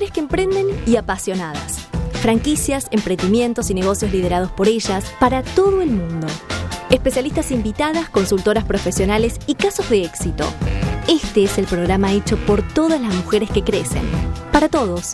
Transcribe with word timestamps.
mujeres 0.00 0.14
que 0.14 0.20
emprenden 0.20 0.66
y 0.86 0.96
apasionadas. 0.96 1.86
Franquicias, 2.22 2.88
emprendimientos 2.90 3.70
y 3.70 3.74
negocios 3.74 4.10
liderados 4.10 4.50
por 4.50 4.66
ellas 4.66 5.12
para 5.20 5.42
todo 5.42 5.82
el 5.82 5.90
mundo. 5.90 6.26
Especialistas 6.88 7.50
invitadas, 7.50 8.08
consultoras 8.08 8.64
profesionales 8.64 9.38
y 9.46 9.56
casos 9.56 9.90
de 9.90 10.04
éxito. 10.04 10.44
Este 11.06 11.44
es 11.44 11.58
el 11.58 11.66
programa 11.66 12.12
hecho 12.12 12.38
por 12.46 12.62
todas 12.62 12.98
las 12.98 13.14
mujeres 13.14 13.50
que 13.50 13.62
crecen. 13.62 14.02
Para 14.50 14.70
todos. 14.70 15.12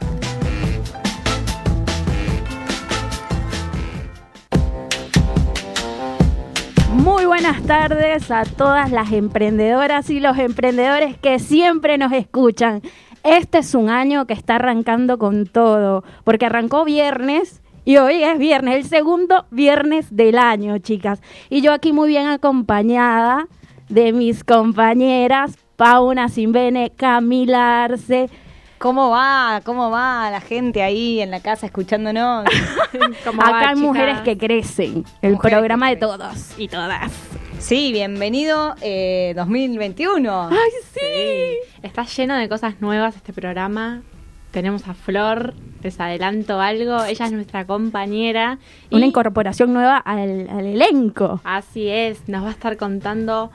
Muy 6.93 7.25
buenas 7.25 7.61
tardes 7.65 8.31
a 8.31 8.45
todas 8.45 8.93
las 8.93 9.11
emprendedoras 9.11 10.11
y 10.11 10.21
los 10.21 10.39
emprendedores 10.39 11.19
que 11.19 11.41
siempre 11.41 11.99
nos 11.99 12.13
escuchan. 12.13 12.83
Este 13.27 13.59
es 13.59 13.75
un 13.75 13.91
año 13.91 14.25
que 14.27 14.35
está 14.35 14.55
arrancando 14.55 15.19
con 15.19 15.47
todo, 15.47 16.05
porque 16.23 16.47
arrancó 16.47 16.85
viernes 16.85 17.61
y 17.85 17.97
hoy 17.97 18.23
es 18.23 18.39
viernes, 18.39 18.77
el 18.77 18.85
segundo 18.85 19.47
viernes 19.51 20.15
del 20.15 20.39
año, 20.39 20.79
chicas. 20.79 21.21
Y 21.51 21.61
yo 21.61 21.73
aquí 21.73 21.93
muy 21.93 22.09
bien 22.09 22.29
acompañada 22.29 23.49
de 23.89 24.13
mis 24.13 24.45
compañeras 24.45 25.59
Pauna 25.75 26.29
Simbene, 26.29 26.93
Camila 26.95 27.83
Arce. 27.83 28.31
¿Cómo 28.79 29.11
va? 29.11 29.61
¿Cómo 29.65 29.91
va 29.91 30.31
la 30.31 30.41
gente 30.41 30.85
ahí 30.85 31.21
en 31.21 31.33
la 31.33 31.41
casa 31.41 31.67
escuchándonos? 31.67 32.45
Acá 33.39 33.71
hay 33.71 33.77
mujeres 33.77 34.21
que 34.21 34.39
crecen, 34.39 35.05
el 35.21 35.37
programa 35.37 35.89
de 35.89 35.97
todos 35.97 36.55
y 36.59 36.69
todas. 36.69 37.11
Sí, 37.59 37.91
bienvenido 37.93 38.75
eh, 38.81 39.33
2021. 39.35 40.49
¡Ay, 40.51 40.71
sí! 40.93 41.59
Está 41.83 42.05
lleno 42.05 42.37
de 42.37 42.49
cosas 42.49 42.81
nuevas 42.81 43.17
este 43.17 43.33
programa. 43.33 44.03
Tenemos 44.51 44.87
a 44.87 44.95
Flor, 44.95 45.55
les 45.83 45.99
adelanto 45.99 46.61
algo. 46.61 47.05
Ella 47.05 47.27
es 47.27 47.33
nuestra 47.33 47.67
compañera. 47.67 48.59
Una 48.91 49.07
incorporación 49.07 49.73
nueva 49.73 49.97
al, 49.97 50.49
al 50.49 50.67
elenco. 50.67 51.41
Así 51.45 51.89
es, 51.89 52.29
nos 52.29 52.45
va 52.45 52.49
a 52.49 52.53
estar 52.53 52.77
contando 52.77 53.51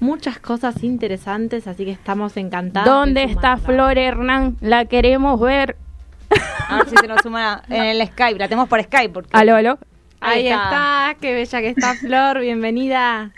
muchas 0.00 0.38
cosas 0.38 0.84
interesantes, 0.84 1.66
así 1.66 1.84
que 1.84 1.90
estamos 1.90 2.36
encantados. 2.36 2.88
¿Dónde 2.88 3.26
de 3.26 3.32
está. 3.32 3.56
Flor 3.56 3.98
Hernán? 3.98 4.56
La 4.60 4.84
queremos 4.84 5.40
ver. 5.40 5.76
A 6.68 6.76
ver 6.78 6.88
si 6.88 6.96
se 6.96 7.08
nos 7.08 7.22
suma 7.22 7.62
en 7.68 7.84
el 7.84 8.06
Skype. 8.06 8.38
La 8.38 8.48
tenemos 8.48 8.68
por 8.68 8.82
Skype. 8.82 9.12
Porque... 9.12 9.30
Aló, 9.32 9.56
aló. 9.56 9.78
Ahí, 10.20 10.46
Ahí 10.48 10.48
está. 10.48 11.14
qué 11.20 11.34
bella 11.34 11.60
que 11.60 11.68
está 11.68 11.94
Flor, 11.94 12.40
bienvenida. 12.40 13.30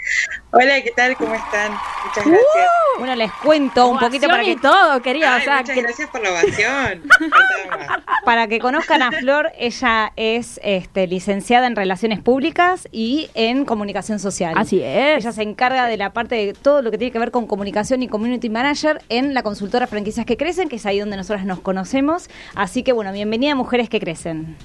Hola, 0.52 0.80
¿qué 0.82 0.90
tal? 0.96 1.16
¿Cómo 1.16 1.34
están? 1.34 1.72
Muchas 2.06 2.24
gracias. 2.24 2.66
Bueno, 2.98 3.14
les 3.16 3.32
cuento 3.32 3.88
un 3.88 3.98
poquito 3.98 4.26
para 4.28 4.42
que, 4.44 4.56
todo, 4.56 5.02
querida. 5.02 5.34
Ay, 5.34 5.40
o 5.42 5.44
sea, 5.44 5.56
muchas 5.58 5.74
que- 5.74 5.82
gracias 5.82 6.08
por 6.10 6.22
la 6.22 6.30
ovación. 6.30 7.02
Para 8.24 8.46
que 8.46 8.58
conozcan 8.58 9.02
a 9.02 9.10
Flor. 9.12 9.50
Ella 9.58 10.12
es 10.16 10.60
este, 10.62 11.06
licenciada 11.06 11.66
en 11.66 11.76
Relaciones 11.76 12.20
Públicas 12.20 12.86
y 12.92 13.30
en 13.34 13.64
Comunicación 13.64 14.18
Social. 14.18 14.54
Así 14.56 14.80
es. 14.82 15.18
Ella 15.18 15.32
se 15.32 15.42
encarga 15.42 15.86
de 15.86 15.96
la 15.96 16.12
parte 16.12 16.34
de 16.34 16.52
todo 16.52 16.82
lo 16.82 16.90
que 16.90 16.98
tiene 16.98 17.10
que 17.12 17.18
ver 17.18 17.30
con 17.30 17.46
comunicación 17.46 18.02
y 18.02 18.08
community 18.08 18.50
manager 18.50 19.02
en 19.08 19.32
la 19.34 19.42
consultora 19.42 19.86
Franquicias 19.86 20.26
que 20.26 20.36
Crecen, 20.36 20.68
que 20.68 20.76
es 20.76 20.86
ahí 20.86 20.98
donde 20.98 21.16
nosotras 21.16 21.44
nos 21.46 21.60
conocemos. 21.60 22.28
Así 22.54 22.82
que 22.82 22.92
bueno, 22.92 23.12
bienvenida 23.12 23.52
a 23.52 23.54
Mujeres 23.54 23.88
que 23.88 24.00
Crecen. 24.00 24.56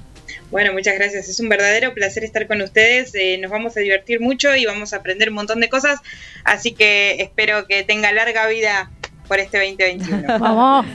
Bueno, 0.52 0.74
muchas 0.74 0.96
gracias. 0.96 1.30
Es 1.30 1.40
un 1.40 1.50
verdadero 1.50 1.94
placer 1.94 2.24
estar 2.24 2.48
con 2.48 2.62
ustedes. 2.62 3.14
Eh, 3.16 3.38
nos 3.40 3.52
vamos 3.52 3.76
a 3.78 3.80
divertir 3.80 4.20
mucho 4.20 4.56
y 4.56 4.66
vamos 4.66 4.94
a 4.94 4.98
aprender 4.98 5.30
un 5.30 5.36
montón 5.36 5.60
de 5.60 5.70
cosas. 5.70 6.00
Así 6.44 6.74
que 6.74 7.22
espero 7.22 7.68
que 7.68 7.84
tenga 7.84 8.12
larga 8.12 8.48
vida 8.48 8.92
por 9.28 9.40
este 9.40 9.58
2021. 9.66 10.40
Vamos. 10.40 10.86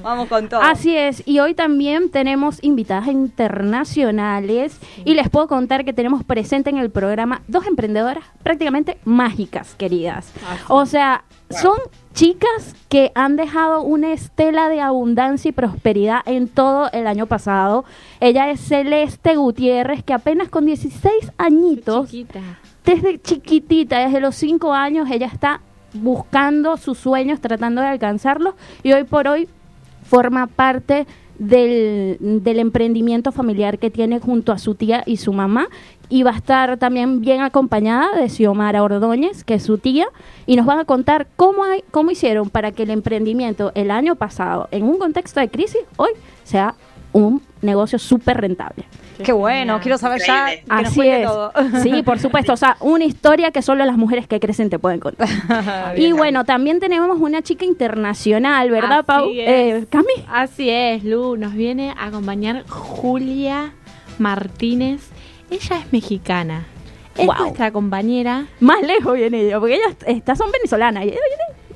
Vamos 0.00 0.28
con 0.28 0.48
todo. 0.48 0.62
Así 0.62 0.96
es, 0.96 1.22
y 1.26 1.40
hoy 1.40 1.54
también 1.54 2.10
tenemos 2.10 2.62
invitadas 2.62 3.08
internacionales 3.08 4.78
y 5.04 5.14
les 5.14 5.28
puedo 5.28 5.48
contar 5.48 5.84
que 5.84 5.92
tenemos 5.92 6.22
presente 6.24 6.70
en 6.70 6.78
el 6.78 6.90
programa 6.90 7.42
dos 7.48 7.66
emprendedoras 7.66 8.24
prácticamente 8.42 8.98
mágicas, 9.04 9.74
queridas. 9.74 10.32
O 10.68 10.86
sea, 10.86 11.24
son 11.50 11.78
chicas 12.18 12.74
que 12.88 13.12
han 13.14 13.36
dejado 13.36 13.82
una 13.82 14.12
estela 14.12 14.68
de 14.68 14.80
abundancia 14.80 15.50
y 15.50 15.52
prosperidad 15.52 16.20
en 16.26 16.48
todo 16.48 16.90
el 16.90 17.06
año 17.06 17.26
pasado. 17.26 17.84
Ella 18.18 18.50
es 18.50 18.60
Celeste 18.60 19.36
Gutiérrez, 19.36 20.02
que 20.02 20.14
apenas 20.14 20.48
con 20.48 20.66
16 20.66 21.12
añitos 21.38 22.10
Chiquita. 22.10 22.40
desde 22.84 23.20
chiquitita, 23.22 24.00
desde 24.00 24.18
los 24.18 24.34
cinco 24.34 24.72
años, 24.74 25.08
ella 25.08 25.28
está 25.28 25.60
buscando 25.94 26.76
sus 26.76 26.98
sueños, 26.98 27.40
tratando 27.40 27.82
de 27.82 27.86
alcanzarlos 27.86 28.54
y 28.82 28.92
hoy 28.92 29.04
por 29.04 29.28
hoy 29.28 29.48
forma 30.02 30.48
parte 30.48 31.06
del, 31.38 32.16
del 32.18 32.58
emprendimiento 32.58 33.30
familiar 33.30 33.78
que 33.78 33.90
tiene 33.90 34.18
junto 34.18 34.50
a 34.50 34.58
su 34.58 34.74
tía 34.74 35.04
y 35.06 35.18
su 35.18 35.32
mamá 35.32 35.68
y 36.08 36.22
va 36.22 36.30
a 36.30 36.36
estar 36.36 36.76
también 36.78 37.20
bien 37.20 37.40
acompañada 37.42 38.12
de 38.16 38.28
Xiomara 38.28 38.82
Ordóñez, 38.82 39.44
que 39.44 39.54
es 39.54 39.62
su 39.62 39.78
tía, 39.78 40.06
y 40.46 40.56
nos 40.56 40.66
van 40.66 40.78
a 40.78 40.84
contar 40.84 41.26
cómo, 41.36 41.64
hay, 41.64 41.82
cómo 41.90 42.10
hicieron 42.10 42.50
para 42.50 42.72
que 42.72 42.84
el 42.84 42.90
emprendimiento 42.90 43.72
el 43.74 43.90
año 43.90 44.14
pasado, 44.16 44.68
en 44.70 44.84
un 44.84 44.98
contexto 44.98 45.40
de 45.40 45.48
crisis, 45.48 45.80
hoy 45.96 46.10
sea 46.44 46.74
un 47.12 47.42
negocio 47.62 47.98
súper 47.98 48.40
rentable. 48.40 48.84
Qué 49.22 49.32
bueno, 49.32 49.80
quiero 49.80 49.98
saber 49.98 50.20
ya 50.24 50.46
que 50.46 50.62
Así 50.68 51.00
es. 51.00 51.26
todo. 51.26 51.52
Sí, 51.82 52.02
por 52.02 52.18
supuesto. 52.18 52.52
O 52.52 52.56
sea, 52.56 52.76
una 52.80 53.04
historia 53.04 53.50
que 53.50 53.62
solo 53.62 53.84
las 53.84 53.96
mujeres 53.96 54.28
que 54.28 54.38
crecen 54.38 54.70
te 54.70 54.78
pueden 54.78 55.00
contar. 55.00 55.28
y 55.96 56.12
bueno, 56.12 56.44
también 56.44 56.78
tenemos 56.78 57.18
una 57.18 57.42
chica 57.42 57.64
internacional, 57.64 58.70
¿verdad, 58.70 58.98
Así 58.98 59.06
Pau? 59.06 59.30
es. 59.30 59.48
Eh, 59.48 59.86
Cami. 59.90 60.06
Así 60.30 60.70
es, 60.70 61.02
Lu, 61.04 61.36
nos 61.36 61.54
viene 61.54 61.94
a 61.98 62.06
acompañar 62.06 62.64
Julia 62.68 63.72
Martínez. 64.18 65.10
Ella 65.50 65.78
es 65.78 65.92
mexicana. 65.92 66.66
Es 67.16 67.26
nuestra 67.26 67.72
compañera. 67.72 68.46
Más 68.60 68.80
lejos 68.82 69.14
viene 69.14 69.40
ella, 69.42 69.58
porque 69.58 69.74
ellas 69.76 69.96
estas 70.06 70.38
son 70.38 70.52
venezolanas. 70.52 71.04
ella 71.04 71.14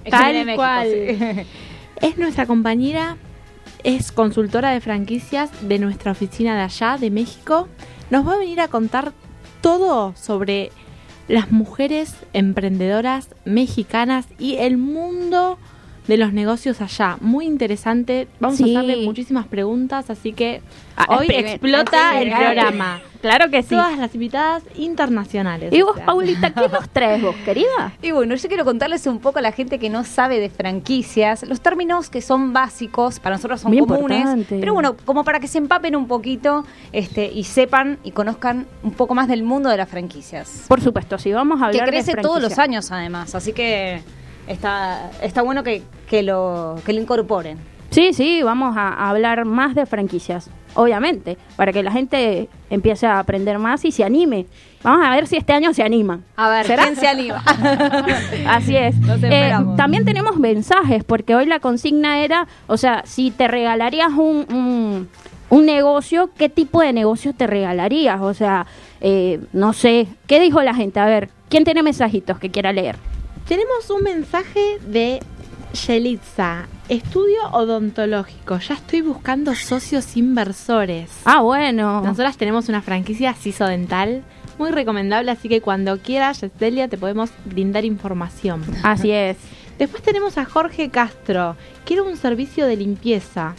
Ella 0.04 0.10
Tal 0.10 0.34
México, 0.44 0.56
cual. 0.56 0.88
sí. 0.88 1.46
Es 2.00 2.18
nuestra 2.18 2.46
compañera, 2.46 3.16
es 3.84 4.10
consultora 4.10 4.70
de 4.70 4.80
franquicias 4.80 5.50
de 5.68 5.78
nuestra 5.78 6.12
oficina 6.12 6.56
de 6.56 6.62
allá, 6.62 6.96
de 6.98 7.10
México. 7.10 7.68
Nos 8.10 8.26
va 8.26 8.34
a 8.34 8.38
venir 8.38 8.60
a 8.60 8.68
contar 8.68 9.12
todo 9.60 10.12
sobre 10.16 10.72
las 11.28 11.52
mujeres 11.52 12.16
emprendedoras 12.32 13.28
mexicanas 13.44 14.26
y 14.38 14.56
el 14.56 14.76
mundo 14.78 15.58
de 16.08 16.16
los 16.16 16.32
negocios 16.32 16.80
allá. 16.80 17.16
Muy 17.20 17.46
interesante. 17.46 18.26
Vamos 18.40 18.56
Sí. 18.58 18.74
a 18.74 18.80
hacerle 18.80 19.04
muchísimas 19.04 19.46
preguntas, 19.46 20.10
así 20.10 20.32
que 20.32 20.60
Ah, 20.96 21.06
hoy 21.18 21.26
explota 21.30 22.20
el 22.20 22.32
ah, 22.32 22.36
programa. 22.38 23.00
Claro 23.22 23.50
que 23.50 23.62
sí. 23.62 23.70
Todas 23.70 23.96
las 23.98 24.12
invitadas 24.14 24.62
internacionales. 24.74 25.72
Y 25.72 25.80
o 25.82 25.86
vos, 25.86 25.96
sea. 25.96 26.06
Paulita, 26.06 26.50
¿qué 26.52 26.68
nos 26.68 26.88
traes 26.90 27.22
vos, 27.22 27.34
querida? 27.44 27.92
Y 28.02 28.10
bueno, 28.10 28.34
yo 28.34 28.48
quiero 28.48 28.64
contarles 28.64 29.06
un 29.06 29.20
poco 29.20 29.38
a 29.38 29.42
la 29.42 29.52
gente 29.52 29.78
que 29.78 29.88
no 29.90 30.04
sabe 30.04 30.40
de 30.40 30.50
franquicias, 30.50 31.44
los 31.44 31.60
términos 31.60 32.10
que 32.10 32.20
son 32.20 32.52
básicos, 32.52 33.20
para 33.20 33.36
nosotros 33.36 33.60
son 33.60 33.70
Muy 33.72 33.80
comunes, 33.86 34.18
importante. 34.18 34.58
pero 34.60 34.74
bueno, 34.74 34.96
como 35.04 35.24
para 35.24 35.40
que 35.40 35.46
se 35.48 35.58
empapen 35.58 35.94
un 35.96 36.08
poquito 36.08 36.64
este, 36.92 37.30
y 37.32 37.44
sepan 37.44 37.98
y 38.02 38.10
conozcan 38.10 38.66
un 38.82 38.90
poco 38.92 39.14
más 39.14 39.28
del 39.28 39.44
mundo 39.44 39.68
de 39.70 39.76
las 39.76 39.88
franquicias. 39.88 40.64
Por 40.68 40.80
supuesto, 40.80 41.16
si 41.18 41.32
vamos 41.32 41.62
a 41.62 41.70
Que 41.70 41.80
hablar 41.80 41.86
de 41.86 42.02
crece 42.02 42.14
todos 42.20 42.42
los 42.42 42.58
años 42.58 42.90
además, 42.90 43.34
así 43.34 43.52
que 43.52 44.02
está, 44.46 45.10
está 45.22 45.42
bueno 45.42 45.62
que, 45.62 45.82
que, 46.08 46.22
lo, 46.22 46.76
que 46.84 46.92
lo 46.92 47.00
incorporen. 47.00 47.58
Sí, 47.90 48.14
sí, 48.14 48.42
vamos 48.42 48.76
a, 48.76 48.88
a 48.88 49.10
hablar 49.10 49.44
más 49.44 49.74
de 49.74 49.84
franquicias, 49.84 50.48
obviamente, 50.74 51.36
para 51.56 51.72
que 51.72 51.82
la 51.82 51.92
gente 51.92 52.48
empiece 52.70 53.06
a 53.06 53.18
aprender 53.18 53.58
más 53.58 53.84
y 53.84 53.92
se 53.92 54.02
anime. 54.02 54.46
Vamos 54.82 55.06
a 55.06 55.10
ver 55.10 55.26
si 55.26 55.36
este 55.36 55.52
año 55.52 55.74
se 55.74 55.82
animan. 55.82 56.24
A 56.36 56.48
ver, 56.48 56.66
¿Será? 56.66 56.84
¿quién 56.84 56.96
se 56.96 57.06
anima? 57.06 57.42
Así 58.48 58.74
es. 58.76 58.96
Eh, 59.22 59.52
también 59.76 60.06
tenemos 60.06 60.38
mensajes, 60.38 61.04
porque 61.04 61.34
hoy 61.34 61.44
la 61.44 61.60
consigna 61.60 62.24
era, 62.24 62.48
o 62.66 62.78
sea, 62.78 63.02
si 63.04 63.30
te 63.30 63.46
regalarías 63.46 64.10
un, 64.12 64.46
un, 64.50 65.08
un 65.50 65.66
negocio, 65.66 66.30
¿qué 66.38 66.48
tipo 66.48 66.80
de 66.80 66.94
negocio 66.94 67.34
te 67.34 67.46
regalarías? 67.46 68.22
O 68.22 68.32
sea, 68.32 68.66
eh, 69.02 69.38
no 69.52 69.74
sé, 69.74 70.08
¿qué 70.26 70.40
dijo 70.40 70.62
la 70.62 70.74
gente? 70.74 70.98
A 70.98 71.04
ver, 71.04 71.28
¿quién 71.50 71.64
tiene 71.64 71.82
mensajitos 71.82 72.38
que 72.38 72.50
quiera 72.50 72.72
leer? 72.72 72.96
Tenemos 73.48 73.90
un 73.90 74.02
mensaje 74.02 74.78
de 74.86 75.20
Yelitza. 75.86 76.66
Estudio 76.88 77.50
odontológico. 77.52 78.58
Ya 78.58 78.74
estoy 78.74 79.00
buscando 79.00 79.54
socios 79.54 80.16
inversores. 80.16 81.10
Ah, 81.24 81.40
bueno. 81.42 82.02
Nosotras 82.02 82.36
tenemos 82.36 82.68
una 82.68 82.82
franquicia 82.82 83.34
Siso 83.34 83.66
Dental 83.66 84.22
muy 84.58 84.70
recomendable, 84.70 85.30
así 85.30 85.48
que 85.48 85.60
cuando 85.60 85.98
quieras, 85.98 86.40
Yestelia, 86.40 86.88
te 86.88 86.98
podemos 86.98 87.30
brindar 87.44 87.84
información. 87.84 88.62
Así 88.82 89.10
es. 89.10 89.36
Después 89.78 90.02
tenemos 90.02 90.38
a 90.38 90.44
Jorge 90.44 90.90
Castro. 90.90 91.56
Quiero 91.84 92.04
un 92.04 92.16
servicio 92.16 92.66
de 92.66 92.76
limpieza. 92.76 93.54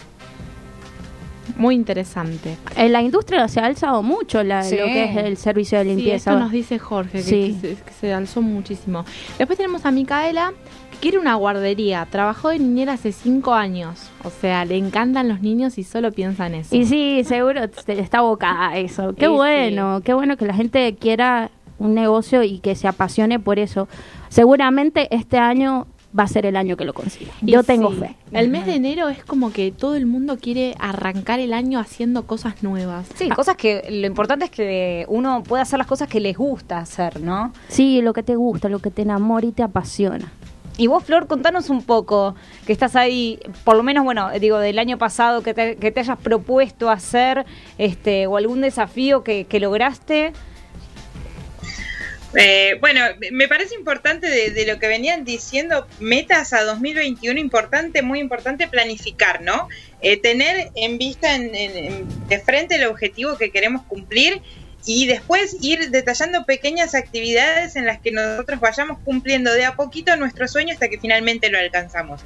Muy 1.57 1.75
interesante. 1.75 2.57
En 2.75 2.91
la 2.93 3.01
industria 3.01 3.47
se 3.47 3.59
ha 3.59 3.65
alzado 3.65 4.01
mucho 4.01 4.43
la- 4.43 4.63
Sí. 4.63 4.77
lo 4.77 4.85
que 4.85 5.03
es 5.05 5.17
el 5.17 5.37
servicio 5.37 5.77
de 5.79 5.83
Sí, 5.85 5.89
limpieza. 5.95 6.31
esto 6.31 6.39
nos 6.39 6.51
dice 6.51 6.79
Jorge, 6.79 7.17
que, 7.19 7.23
Sí. 7.23 7.57
que 7.61 7.75
se, 7.75 7.83
que 7.83 7.91
se 7.91 8.13
alzó 8.13 8.41
muchísimo. 8.41 9.05
Después 9.37 9.57
tenemos 9.57 9.85
a 9.85 9.91
Micaela, 9.91 10.53
que 10.91 10.97
quiere 10.97 11.17
una 11.19 11.35
guardería, 11.35 12.07
trabajó 12.09 12.49
de 12.49 12.59
niñera 12.59 12.93
hace 12.93 13.11
cinco 13.11 13.53
años. 13.53 14.09
O 14.23 14.29
sea, 14.29 14.63
le 14.65 14.77
encantan 14.77 15.27
los 15.27 15.41
niños 15.41 15.77
y 15.77 15.83
solo 15.83 16.11
piensa 16.11 16.47
en 16.47 16.55
eso. 16.55 16.75
Y 16.75 16.85
sí, 16.85 17.23
seguro 17.25 17.61
está 17.87 18.17
abocada 18.19 18.69
a 18.69 18.77
eso. 18.77 19.13
Qué 19.13 19.25
Y 19.25 19.27
bueno, 19.29 20.01
qué 20.03 20.13
bueno 20.13 20.37
que 20.37 20.45
la 20.45 20.53
gente 20.53 20.95
quiera 20.95 21.51
un 21.77 21.93
negocio 21.93 22.43
y 22.43 22.59
que 22.59 22.75
se 22.75 22.87
apasione 22.87 23.39
por 23.39 23.59
eso. 23.59 23.87
Seguramente 24.29 25.13
este 25.15 25.37
año 25.37 25.87
va 26.17 26.23
a 26.23 26.27
ser 26.27 26.45
el 26.45 26.55
año 26.55 26.77
que 26.77 26.85
lo 26.85 26.93
consiga. 26.93 27.31
Y 27.41 27.51
Yo 27.51 27.63
tengo 27.63 27.91
sí, 27.91 27.99
fe. 27.99 28.15
El 28.31 28.49
mes 28.49 28.65
de 28.65 28.75
enero 28.75 29.09
es 29.09 29.23
como 29.23 29.51
que 29.51 29.71
todo 29.71 29.95
el 29.95 30.05
mundo 30.05 30.37
quiere 30.37 30.75
arrancar 30.79 31.39
el 31.39 31.53
año 31.53 31.79
haciendo 31.79 32.25
cosas 32.27 32.63
nuevas. 32.63 33.07
Sí, 33.15 33.29
cosas 33.29 33.57
que 33.57 33.85
lo 33.89 34.07
importante 34.07 34.45
es 34.45 34.51
que 34.51 35.05
uno 35.07 35.43
pueda 35.43 35.63
hacer 35.63 35.77
las 35.79 35.87
cosas 35.87 36.07
que 36.07 36.19
les 36.19 36.37
gusta 36.37 36.77
hacer, 36.77 37.21
¿no? 37.21 37.53
Sí, 37.67 38.01
lo 38.01 38.13
que 38.13 38.23
te 38.23 38.35
gusta, 38.35 38.69
lo 38.69 38.79
que 38.79 38.91
te 38.91 39.01
enamora 39.01 39.45
y 39.45 39.51
te 39.51 39.63
apasiona. 39.63 40.31
Y 40.77 40.87
vos, 40.87 41.03
Flor, 41.03 41.27
contanos 41.27 41.69
un 41.69 41.83
poco, 41.83 42.35
que 42.65 42.73
estás 42.73 42.95
ahí, 42.95 43.39
por 43.63 43.75
lo 43.75 43.83
menos, 43.83 44.03
bueno, 44.03 44.31
digo, 44.39 44.57
del 44.57 44.79
año 44.79 44.97
pasado, 44.97 45.43
que 45.43 45.53
te, 45.53 45.75
que 45.75 45.91
te 45.91 45.99
hayas 45.99 46.17
propuesto 46.17 46.89
hacer, 46.89 47.45
este, 47.77 48.25
o 48.25 48.37
algún 48.37 48.61
desafío 48.61 49.23
que, 49.23 49.45
que 49.45 49.59
lograste. 49.59 50.33
Eh, 52.35 52.77
bueno, 52.79 53.01
me 53.31 53.47
parece 53.47 53.75
importante 53.75 54.27
de, 54.27 54.65
lo 54.65 54.79
que 54.79 54.87
venían 54.87 55.23
diciendo, 55.23 55.87
metas 55.99 56.53
a 56.53 56.63
2021, 56.63 57.39
importante, 57.39 58.01
muy 58.01 58.19
importante 58.19 58.67
planificar, 58.67 59.41
¿no? 59.41 59.67
Eh, 60.01 60.17
tener 60.17 60.71
en 60.75 60.97
vista, 60.97 61.35
en- 61.35 62.27
de 62.27 62.39
frente 62.39 62.75
el 62.75 62.85
objetivo 62.85 63.37
que 63.37 63.51
queremos 63.51 63.83
cumplir 63.83 64.41
y 64.85 65.07
después 65.07 65.57
ir 65.61 65.91
detallando 65.91 66.45
pequeñas 66.45 66.95
actividades 66.95 67.75
en 67.75 67.85
las 67.85 67.99
que 67.99 68.11
nosotros 68.11 68.59
vayamos 68.59 68.97
cumpliendo 69.05 69.53
de 69.53 69.65
a 69.65 69.75
poquito 69.75 70.15
nuestro 70.17 70.47
sueño 70.47 70.73
hasta 70.73 70.89
que 70.89 70.99
finalmente 70.99 71.49
lo 71.49 71.57
alcanzamos. 71.59 72.21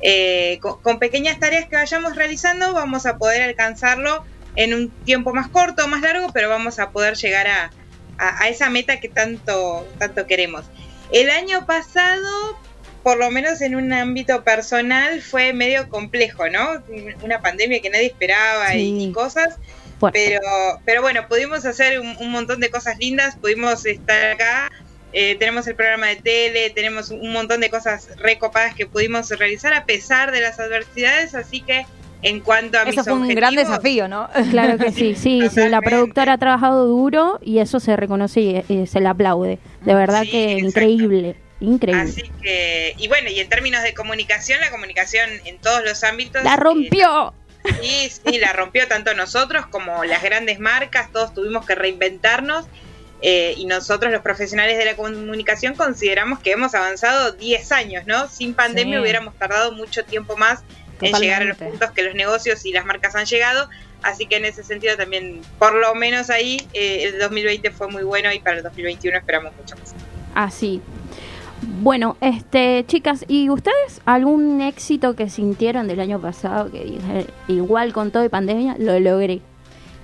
Eh, 0.00 0.58
con, 0.62 0.80
con 0.80 0.98
pequeñas 1.00 1.40
tareas 1.40 1.68
que 1.68 1.74
vayamos 1.74 2.14
realizando 2.14 2.72
vamos 2.72 3.04
a 3.04 3.18
poder 3.18 3.42
alcanzarlo 3.42 4.24
en 4.54 4.72
un 4.72 4.90
tiempo 4.90 5.34
más 5.34 5.48
corto 5.48 5.84
o 5.84 5.88
más 5.88 6.00
largo, 6.02 6.32
pero 6.32 6.48
vamos 6.48 6.78
a 6.78 6.90
poder 6.90 7.16
llegar 7.16 7.46
a, 7.48 7.70
a, 8.18 8.42
a 8.42 8.48
esa 8.48 8.68
meta 8.70 9.00
que 9.00 9.08
tanto, 9.08 9.86
tanto 9.98 10.26
queremos. 10.26 10.64
El 11.12 11.30
año 11.30 11.64
pasado, 11.66 12.58
por 13.02 13.16
lo 13.18 13.30
menos 13.30 13.60
en 13.60 13.74
un 13.76 13.92
ámbito 13.92 14.44
personal, 14.44 15.22
fue 15.22 15.52
medio 15.52 15.88
complejo, 15.88 16.48
¿no? 16.48 16.82
Una 17.22 17.40
pandemia 17.40 17.80
que 17.80 17.90
nadie 17.90 18.06
esperaba 18.06 18.74
y- 18.74 18.80
Sí. 18.98 19.04
y 19.08 19.12
cosas. 19.12 19.56
Fuerte. 19.98 20.26
Pero, 20.28 20.80
pero 20.84 21.02
bueno, 21.02 21.26
pudimos 21.28 21.64
hacer 21.64 21.98
un, 22.00 22.16
un 22.20 22.30
montón 22.30 22.60
de 22.60 22.70
cosas 22.70 22.98
lindas, 22.98 23.36
pudimos 23.36 23.84
estar 23.84 24.32
acá, 24.32 24.70
eh, 25.12 25.34
tenemos 25.36 25.66
el 25.66 25.74
programa 25.74 26.06
de 26.06 26.16
tele, 26.16 26.70
tenemos 26.70 27.10
un 27.10 27.32
montón 27.32 27.60
de 27.60 27.70
cosas 27.70 28.08
recopadas 28.18 28.74
que 28.74 28.86
pudimos 28.86 29.30
realizar 29.30 29.72
a 29.74 29.86
pesar 29.86 30.30
de 30.30 30.40
las 30.42 30.60
adversidades, 30.60 31.34
así 31.34 31.62
que 31.62 31.84
en 32.22 32.40
cuanto 32.40 32.78
a 32.78 32.84
mis 32.84 32.94
Eso 32.94 33.04
fue 33.04 33.12
un 33.14 33.28
gran 33.28 33.54
desafío, 33.54 34.08
¿no? 34.08 34.28
Claro 34.50 34.78
que 34.78 34.92
sí, 34.92 35.14
sí, 35.14 35.42
sí, 35.50 35.68
la 35.68 35.80
productora 35.80 36.34
ha 36.34 36.38
trabajado 36.38 36.86
duro 36.86 37.38
y 37.42 37.58
eso 37.58 37.78
se 37.80 37.96
reconoce 37.96 38.40
y, 38.40 38.64
y 38.68 38.86
se 38.86 39.00
le 39.00 39.08
aplaude. 39.08 39.58
De 39.82 39.94
verdad 39.94 40.22
Sí, 40.22 40.30
que 40.30 40.44
exacto. 40.52 40.66
increíble, 40.68 41.36
increíble. 41.60 42.02
Así 42.02 42.22
que, 42.42 42.94
y 42.98 43.08
bueno, 43.08 43.30
y 43.30 43.38
en 43.40 43.48
términos 43.48 43.82
de 43.82 43.94
comunicación, 43.94 44.60
la 44.60 44.70
comunicación 44.70 45.28
en 45.44 45.58
todos 45.58 45.84
los 45.84 46.02
ámbitos. 46.04 46.42
¡La 46.44 46.54
eh, 46.54 46.56
rompió! 46.56 47.34
Sí, 47.82 48.08
sí, 48.24 48.38
la 48.38 48.52
rompió 48.52 48.88
tanto 48.88 49.14
nosotros 49.14 49.66
como 49.66 50.04
las 50.04 50.22
grandes 50.22 50.58
marcas, 50.58 51.12
todos 51.12 51.34
tuvimos 51.34 51.66
que 51.66 51.74
reinventarnos 51.74 52.66
eh, 53.20 53.54
y 53.56 53.66
nosotros 53.66 54.12
los 54.12 54.22
profesionales 54.22 54.78
de 54.78 54.84
la 54.84 54.94
comunicación 54.96 55.74
consideramos 55.74 56.38
que 56.38 56.52
hemos 56.52 56.74
avanzado 56.74 57.32
10 57.32 57.72
años, 57.72 58.06
¿no? 58.06 58.28
Sin 58.28 58.54
pandemia 58.54 58.96
Sí. 58.98 59.02
hubiéramos 59.02 59.34
tardado 59.34 59.72
mucho 59.72 60.04
tiempo 60.04 60.36
más 60.36 60.62
en 61.00 61.14
llegar 61.20 61.42
a 61.42 61.44
los 61.44 61.56
puntos 61.56 61.90
que 61.92 62.02
los 62.02 62.14
negocios 62.14 62.64
y 62.64 62.72
las 62.72 62.84
marcas 62.84 63.14
han 63.14 63.26
llegado, 63.26 63.68
así 64.02 64.26
que 64.26 64.36
en 64.36 64.44
ese 64.44 64.62
sentido 64.64 64.96
también, 64.96 65.42
por 65.58 65.74
lo 65.74 65.94
menos 65.94 66.30
ahí, 66.30 66.58
eh, 66.74 67.04
el 67.04 67.18
2020 67.18 67.70
fue 67.70 67.88
muy 67.88 68.02
bueno 68.02 68.32
y 68.32 68.40
para 68.40 68.58
el 68.58 68.62
2021 68.62 69.18
esperamos 69.18 69.52
mucho 69.56 69.76
más. 69.76 69.94
Así. 70.34 70.80
Bueno, 71.60 72.16
este, 72.20 72.84
chicas, 72.86 73.24
¿y 73.26 73.50
ustedes 73.50 74.00
algún 74.04 74.60
éxito 74.60 75.16
que 75.16 75.28
sintieron 75.28 75.88
del 75.88 76.00
año 76.00 76.20
pasado 76.20 76.70
que 76.70 76.84
dije, 76.84 77.26
igual 77.48 77.92
con 77.92 78.12
todo 78.12 78.24
y 78.24 78.28
pandemia 78.28 78.76
lo 78.78 78.98
logré? 79.00 79.40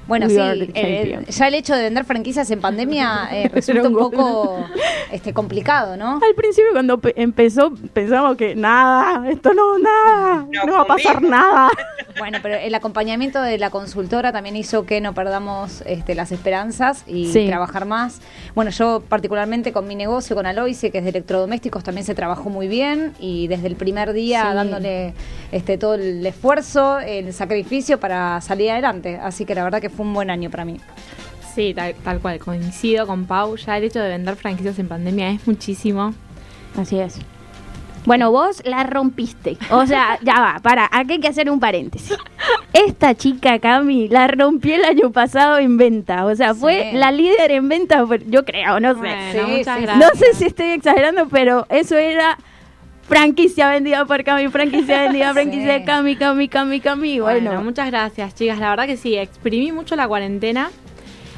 Bueno, 0.06 0.26
We 0.26 0.32
sí, 0.34 0.70
eh, 0.74 1.18
ya 1.28 1.48
el 1.48 1.54
hecho 1.54 1.74
de 1.74 1.82
vender 1.82 2.04
franquicias 2.04 2.50
en 2.50 2.60
pandemia 2.60 3.28
eh, 3.32 3.48
resulta 3.52 3.88
un 3.88 3.94
poco 3.96 4.64
este, 5.10 5.32
complicado, 5.32 5.96
¿no? 5.96 6.14
Al 6.16 6.34
principio 6.36 6.70
cuando 6.72 6.98
pe- 6.98 7.14
empezó 7.16 7.72
pensamos 7.92 8.36
que 8.36 8.54
nada, 8.54 9.28
esto 9.30 9.54
no, 9.54 9.78
nada, 9.78 10.46
No, 10.52 10.64
no, 10.64 10.72
va 10.74 10.80
a 10.82 10.86
pasar 10.86 11.22
nada. 11.22 11.70
Bueno, 12.16 12.38
pero 12.40 12.54
el 12.54 12.72
acompañamiento 12.76 13.42
de 13.42 13.58
la 13.58 13.70
consultora 13.70 14.30
también 14.30 14.54
hizo 14.54 14.86
que 14.86 15.00
no 15.00 15.14
perdamos 15.14 15.82
este, 15.84 16.14
las 16.14 16.30
esperanzas 16.30 17.02
y 17.08 17.32
Sí. 17.32 17.46
trabajar 17.48 17.86
más. 17.86 18.20
Bueno, 18.54 18.70
yo 18.70 19.02
particularmente 19.08 19.72
con 19.72 19.88
mi 19.88 19.96
negocio, 19.96 20.36
con 20.36 20.46
Aloise, 20.46 20.92
que 20.92 20.98
es 20.98 21.04
de 21.04 21.10
electrodomésticos, 21.10 21.82
también 21.82 22.04
se 22.06 22.14
trabajó 22.14 22.50
muy 22.50 22.68
bien 22.68 23.14
y 23.18 23.48
desde 23.48 23.66
el 23.66 23.74
primer 23.74 24.12
día 24.12 24.46
Sí. 24.50 24.54
dándole 24.54 25.12
este, 25.50 25.76
todo 25.76 25.94
el 25.94 26.24
esfuerzo, 26.24 27.00
el 27.00 27.32
sacrificio 27.32 27.98
para 27.98 28.40
salir 28.42 28.70
adelante. 28.70 29.18
Así 29.20 29.44
que 29.44 29.56
la 29.56 29.64
verdad 29.64 29.80
que 29.80 29.90
fue 29.94 30.05
un 30.06 30.12
buen 30.14 30.31
año 30.31 30.50
para 30.50 30.64
mí. 30.64 30.79
Sí, 31.55 31.73
tal, 31.75 31.94
tal 32.02 32.20
cual, 32.20 32.38
coincido 32.41 33.06
con 33.06 33.26
Pau. 33.26 33.56
Ya 33.56 33.79
el 33.79 33.85
hecho 33.85 34.00
de 34.00 34.08
vender 34.08 34.37
franquicias 34.37 34.79
en 34.79 34.88
pandemia 34.88 35.31
es 35.31 35.46
muchísimo. 35.46 36.12
Así 36.76 36.99
es. 36.99 37.19
Bueno, 38.06 38.31
vos 38.31 38.61
la 38.67 38.82
rompiste. 38.85 39.56
O 39.70 39.87
sea, 39.87 40.19
ya 40.23 40.41
va, 40.41 40.58
para, 40.62 40.88
aquí 40.93 41.12
hay 41.14 41.20
que 41.20 41.29
hacer 41.29 41.49
un 41.49 41.58
paréntesis. 41.61 42.14
Esta 42.73 43.14
chica, 43.14 43.58
Cami, 43.61 44.08
la 44.08 44.26
rompió 44.26 44.75
el 44.75 44.85
año 44.85 45.11
pasado 45.12 45.56
en 45.58 45.76
venta. 45.79 46.26
O 46.26 46.35
sea, 46.35 46.55
fue 46.55 46.91
Sí. 46.91 46.96
la 46.99 47.12
líder 47.12 47.52
en 47.52 47.69
venta, 47.69 48.05
yo 48.26 48.44
creo, 48.44 48.81
no 48.81 48.93
sé. 48.94 48.99
Bueno, 48.99 49.32
Sí, 49.32 49.38
muchas 49.58 49.76
sí. 49.79 49.82
gracias. 49.85 49.96
No 49.99 50.19
sé 50.19 50.35
si 50.35 50.44
estoy 50.46 50.67
exagerando, 50.73 51.29
pero 51.29 51.67
eso 51.70 51.96
era 51.96 52.37
franquicia 53.06 53.68
vendida 53.68 54.04
por 54.04 54.24
Cami, 54.24 54.48
franquicia 54.48 55.02
vendida, 55.02 55.28
Sí. 55.28 55.34
franquicia 55.40 55.72
de 55.74 55.84
Cami, 55.84 56.16
Cami, 56.16 56.48
Cami, 56.48 56.80
Cami. 56.80 57.20
Bueno, 57.20 57.50
Bueno, 57.50 57.62
muchas 57.64 57.86
gracias, 57.90 58.34
chicas. 58.34 58.58
La 58.58 58.70
verdad 58.70 58.86
que 58.86 58.96
sí, 58.96 59.16
exprimí 59.16 59.72
mucho 59.72 59.96
la 59.96 60.08
cuarentena. 60.08 60.70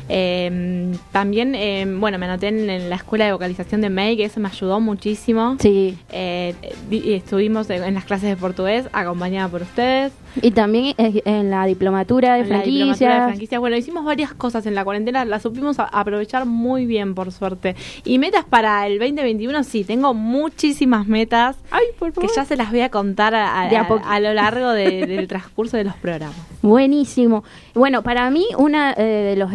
Eh, 0.09 0.93
también, 1.13 1.55
eh, 1.55 1.85
bueno, 1.99 2.19
me 2.19 2.27
anoté 2.27 2.49
en, 2.49 2.69
en 2.71 2.89
la 2.91 2.97
escuela 2.97 3.25
de 3.27 3.33
vocalización 3.33 3.81
de 3.81 3.91
May, 3.91 4.17
que 4.17 4.25
eso 4.25 4.41
me 4.41 4.49
ayudó 4.49 4.81
muchísimo. 4.81 5.57
sí. 5.61 5.99
Eh, 6.11 6.55
di- 6.89 7.15
estuvimos 7.15 7.69
en 7.71 7.95
las 7.95 8.05
clases 8.05 8.29
de 8.29 8.37
portugués, 8.37 8.89
acompañada 8.93 9.49
por 9.49 9.63
ustedes. 9.63 10.13
Y 10.43 10.51
también 10.51 10.95
eh, 10.99 11.23
en 11.25 11.51
la 11.51 11.65
diplomatura 11.67 12.35
de 12.35 12.45
franquicias. 12.45 13.59
Bueno, 13.59 13.77
hicimos 13.77 14.05
varias 14.05 14.35
cosas 14.35 14.67
en 14.67 14.75
la 14.75 14.85
cuarentena, 14.85 15.25
las 15.25 15.43
supimos 15.43 15.77
aprovechar 15.79 16.45
muy 16.47 16.85
bien, 16.87 17.15
por 17.15 17.33
suerte. 17.33 17.75
Y 18.05 18.19
metas 18.19 18.45
para 18.45 18.87
el 18.87 18.99
2021, 18.99 19.65
sí, 19.65 19.83
tengo 19.85 20.13
muchísimas 20.15 21.07
metas 21.07 21.57
Ay, 21.71 21.85
por 21.99 22.13
que 22.13 22.27
ya 22.35 22.45
se 22.45 22.57
las 22.57 22.71
voy 22.71 22.81
a 22.83 22.91
contar 22.91 23.35
a, 23.35 23.63
a- 23.63 23.69
De 23.69 23.77
a 23.77 23.89
poquito. 23.89 24.09
a 24.09 24.21
lo 24.21 24.35
largo 24.35 24.71
de- 24.73 25.07
del 25.07 25.27
transcurso 25.27 25.77
de 25.79 25.85
los 25.85 25.95
programas. 25.97 26.37
Buenísimo. 26.63 27.43
Bueno, 27.75 28.03
para 28.03 28.29
mí 28.31 28.45
uno 28.59 28.93
de 28.95 29.35
los 29.37 29.55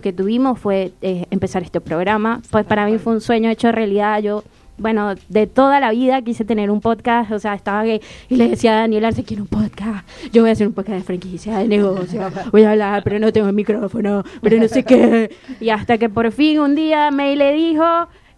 que 0.00 0.12
tuvimos 0.12 0.58
fue 0.58 0.92
eh, 1.02 1.26
empezar 1.30 1.62
este 1.62 1.80
programa. 1.80 2.42
Pues 2.50 2.66
para 2.66 2.86
mí 2.86 2.98
fue 2.98 3.14
un 3.14 3.20
sueño 3.20 3.48
hecho 3.50 3.70
realidad. 3.72 4.20
Yo, 4.20 4.42
bueno, 4.76 5.14
de 5.28 5.46
toda 5.46 5.80
la 5.80 5.92
vida 5.92 6.20
quise 6.22 6.44
tener 6.44 6.70
un 6.70 6.80
podcast. 6.80 7.30
O 7.30 7.38
sea, 7.38 7.54
estaba 7.54 7.84
que 7.84 8.00
y 8.28 8.36
le 8.36 8.48
decía 8.48 8.72
a 8.72 8.80
Daniel 8.80 9.04
Arce, 9.04 9.24
quiero 9.24 9.44
un 9.44 9.48
podcast. 9.48 10.06
Yo 10.32 10.42
voy 10.42 10.50
a 10.50 10.52
hacer 10.52 10.66
un 10.66 10.74
podcast 10.74 10.98
de 10.98 11.04
franquicia, 11.04 11.58
de 11.58 11.68
negocio. 11.68 12.20
Voy 12.52 12.62
a 12.64 12.72
hablar, 12.72 13.02
pero 13.04 13.18
no 13.18 13.32
tengo 13.32 13.48
el 13.48 13.54
micrófono, 13.54 14.24
pero 14.42 14.58
no 14.58 14.68
sé 14.68 14.82
qué. 14.82 15.30
Y 15.60 15.70
hasta 15.70 15.96
que 15.96 16.08
por 16.08 16.30
fin 16.32 16.60
un 16.60 16.74
día 16.74 17.10
May 17.10 17.36
le 17.36 17.52
dijo... 17.52 17.84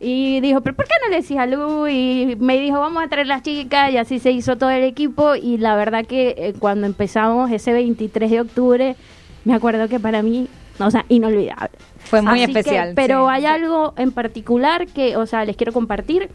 Y 0.02 0.40
dijo, 0.40 0.62
pero 0.62 0.74
¿por 0.74 0.86
qué 0.86 0.94
no 1.04 1.10
le 1.10 1.20
decís 1.20 1.36
a 1.36 1.44
Lu? 1.44 1.86
Y 1.86 2.34
me 2.40 2.58
dijo, 2.58 2.80
vamos 2.80 3.04
a 3.04 3.08
traer 3.08 3.26
las 3.26 3.42
chicas. 3.42 3.92
Y 3.92 3.98
así 3.98 4.18
se 4.18 4.30
hizo 4.30 4.56
todo 4.56 4.70
el 4.70 4.82
equipo. 4.82 5.34
Y 5.34 5.58
la 5.58 5.76
verdad 5.76 6.06
que 6.06 6.34
eh, 6.38 6.54
cuando 6.58 6.86
empezamos 6.86 7.50
ese 7.50 7.74
23 7.74 8.30
de 8.30 8.40
octubre, 8.40 8.96
me 9.44 9.54
acuerdo 9.54 9.88
que 9.88 10.00
para 10.00 10.22
mí, 10.22 10.48
o 10.86 10.90
sea, 10.90 11.04
inolvidable. 11.08 11.70
Fue 11.98 12.22
muy 12.22 12.42
Así 12.42 12.52
que- 12.52 12.58
especial. 12.60 12.92
pero 12.96 13.26
sí. 13.26 13.32
hay 13.34 13.46
algo 13.46 13.94
en 13.96 14.12
particular 14.12 14.86
que, 14.86 15.16
o 15.16 15.26
sea, 15.26 15.44
les 15.44 15.56
quiero 15.56 15.72
compartir. 15.72 16.28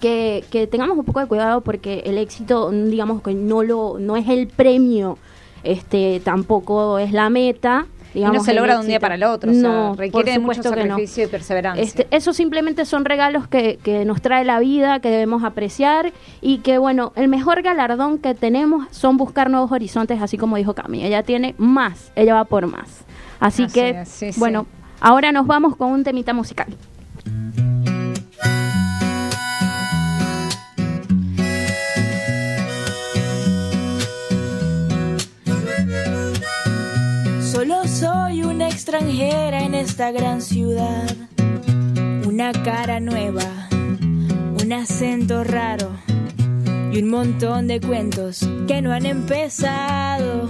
Que, 0.00 0.44
que 0.50 0.66
tengamos 0.66 0.98
un 0.98 1.04
poco 1.04 1.20
de 1.20 1.26
cuidado 1.26 1.60
porque 1.60 2.02
el 2.06 2.18
éxito, 2.18 2.70
digamos 2.72 3.22
que 3.22 3.34
no 3.34 3.62
lo 3.62 3.98
no 4.00 4.16
es 4.16 4.28
el 4.28 4.48
premio, 4.48 5.16
este 5.62 6.20
tampoco 6.24 6.98
es 6.98 7.12
la 7.12 7.30
meta. 7.30 7.86
Y 8.12 8.20
no 8.20 8.26
digamos, 8.30 8.44
se 8.46 8.54
logra 8.54 8.74
de 8.74 8.80
un 8.80 8.86
día 8.88 8.98
para 8.98 9.14
el 9.14 9.22
otro. 9.22 9.50
o 9.50 9.54
sea, 9.54 9.62
no, 9.62 9.94
requiere 9.94 10.38
mucho 10.38 10.62
no. 10.62 10.70
sacrificio 10.70 11.24
y 11.24 11.26
perseverancia. 11.28 11.82
Este, 11.82 12.06
eso 12.10 12.32
simplemente 12.32 12.84
son 12.84 13.04
regalos 13.04 13.46
que, 13.46 13.78
que 13.82 14.04
nos 14.04 14.20
trae 14.20 14.44
la 14.44 14.58
vida, 14.58 15.00
que 15.00 15.08
debemos 15.10 15.44
apreciar 15.44 16.12
y 16.40 16.58
que, 16.58 16.78
bueno, 16.78 17.12
el 17.14 17.28
mejor 17.28 17.62
galardón 17.62 18.18
que 18.18 18.34
tenemos 18.34 18.88
son 18.90 19.16
buscar 19.16 19.50
nuevos 19.50 19.70
horizontes, 19.70 20.20
así 20.20 20.36
como 20.36 20.56
dijo 20.56 20.74
Cami. 20.74 21.04
Ella 21.04 21.22
tiene 21.22 21.54
más, 21.58 22.10
ella 22.16 22.34
va 22.34 22.44
por 22.44 22.66
más. 22.66 23.04
Así, 23.40 23.66
que, 23.66 24.04
bueno, 24.36 24.66
ahora 25.00 25.32
nos 25.32 25.46
vamos 25.46 25.76
con 25.76 25.92
un 25.92 26.04
temita 26.04 26.32
musical. 26.32 26.68
Solo 37.40 37.86
soy 37.86 38.42
una 38.42 38.68
extranjera 38.68 39.62
en 39.62 39.74
esta 39.74 40.10
gran 40.10 40.42
ciudad. 40.42 41.06
Una 42.26 42.52
cara 42.52 43.00
nueva, 43.00 43.68
un 44.62 44.72
acento 44.72 45.42
raro 45.42 45.90
y 46.92 47.02
un 47.02 47.08
montón 47.08 47.66
de 47.66 47.80
cuentos 47.80 48.46
que 48.66 48.82
no 48.82 48.92
han 48.92 49.06
empezado. 49.06 50.48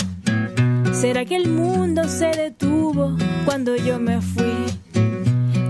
¿Será 1.01 1.27
que 1.27 1.37
el 1.37 1.51
mundo 1.51 2.09
se 2.09 2.29
detuvo 2.29 3.15
cuando 3.45 3.77
yo 3.77 4.01
me 4.01 4.23
fui? 4.23 4.65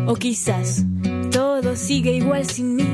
O 0.06 0.14
quizás 0.14 0.84
todo 1.32 1.74
sigue 1.74 2.12
igual 2.14 2.46
sin 2.46 2.76
mí. 2.76 2.88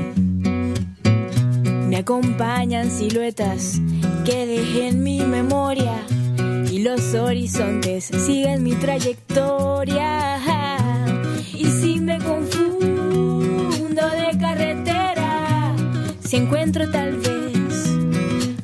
Me 1.87 1.97
acompañan 1.97 2.89
siluetas 2.89 3.79
que 4.25 4.47
dejé 4.47 4.87
en 4.87 5.03
mi 5.03 5.21
memoria 5.21 5.93
y 6.71 6.79
los 6.79 7.13
horizontes 7.13 8.05
siguen 8.05 8.63
mi 8.63 8.73
trayectoria. 8.73 10.39
Y 11.53 11.65
si 11.65 11.99
me 11.99 12.17
confundo 12.17 14.09
de 14.09 14.37
carretera, 14.39 15.75
si 16.19 16.37
encuentro 16.37 16.89
tal 16.89 17.17
vez 17.17 17.95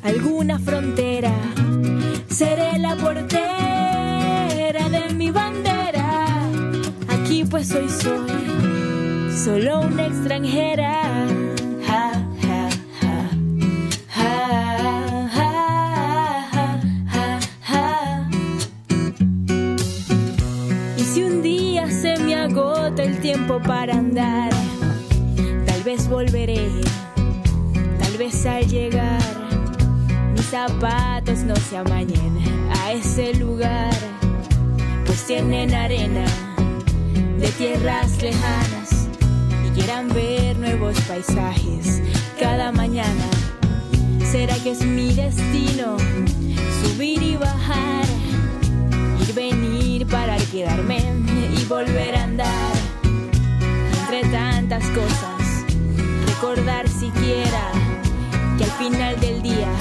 alguna 0.02 0.58
frontera, 0.58 1.32
seré 2.28 2.76
la 2.80 2.96
portera 2.96 3.59
Soy 7.88 9.32
solo 9.32 9.80
una 9.80 10.06
extranjera. 10.06 11.26
Y 20.98 21.02
si 21.02 21.22
un 21.22 21.42
día 21.42 21.90
se 21.90 22.18
me 22.18 22.34
agota 22.34 23.02
el 23.02 23.18
tiempo 23.20 23.60
para 23.62 23.94
andar, 23.94 24.50
tal 25.64 25.82
vez 25.82 26.06
volveré, 26.06 26.68
tal 27.98 28.18
vez 28.18 28.44
al 28.44 28.66
llegar 28.68 29.22
mis 30.34 30.46
zapatos 30.46 31.44
no 31.44 31.56
se 31.56 31.78
amañen 31.78 32.38
a 32.82 32.92
ese 32.92 33.34
lugar, 33.36 33.94
pues 35.06 35.24
tienen 35.26 35.72
arena 35.74 36.26
de 37.40 37.48
tierras 37.52 38.20
lejanas 38.20 39.08
y 39.66 39.70
quieran 39.70 40.08
ver 40.08 40.58
nuevos 40.58 41.00
paisajes 41.02 42.02
cada 42.38 42.70
mañana. 42.70 43.24
¿Será 44.30 44.54
que 44.56 44.72
es 44.72 44.84
mi 44.84 45.14
destino 45.14 45.96
subir 46.82 47.22
y 47.22 47.36
bajar? 47.36 48.04
Ir, 49.22 49.34
venir, 49.34 50.06
parar, 50.06 50.40
quedarme 50.52 50.98
y 51.58 51.64
volver 51.64 52.14
a 52.14 52.24
andar. 52.24 52.72
Entre 54.02 54.28
tantas 54.30 54.84
cosas, 54.88 55.64
recordar 56.26 56.88
siquiera 56.88 57.72
que 58.58 58.64
al 58.64 58.70
final 58.72 59.18
del 59.18 59.42
día 59.42 59.72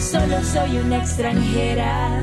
solo 0.00 0.42
soy 0.44 0.78
una 0.78 0.98
extranjera. 0.98 2.20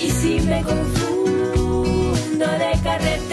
Y 0.00 0.10
si 0.10 0.40
me 0.40 0.62
confundo 0.62 2.46
de 2.46 2.80
carretera, 2.82 3.25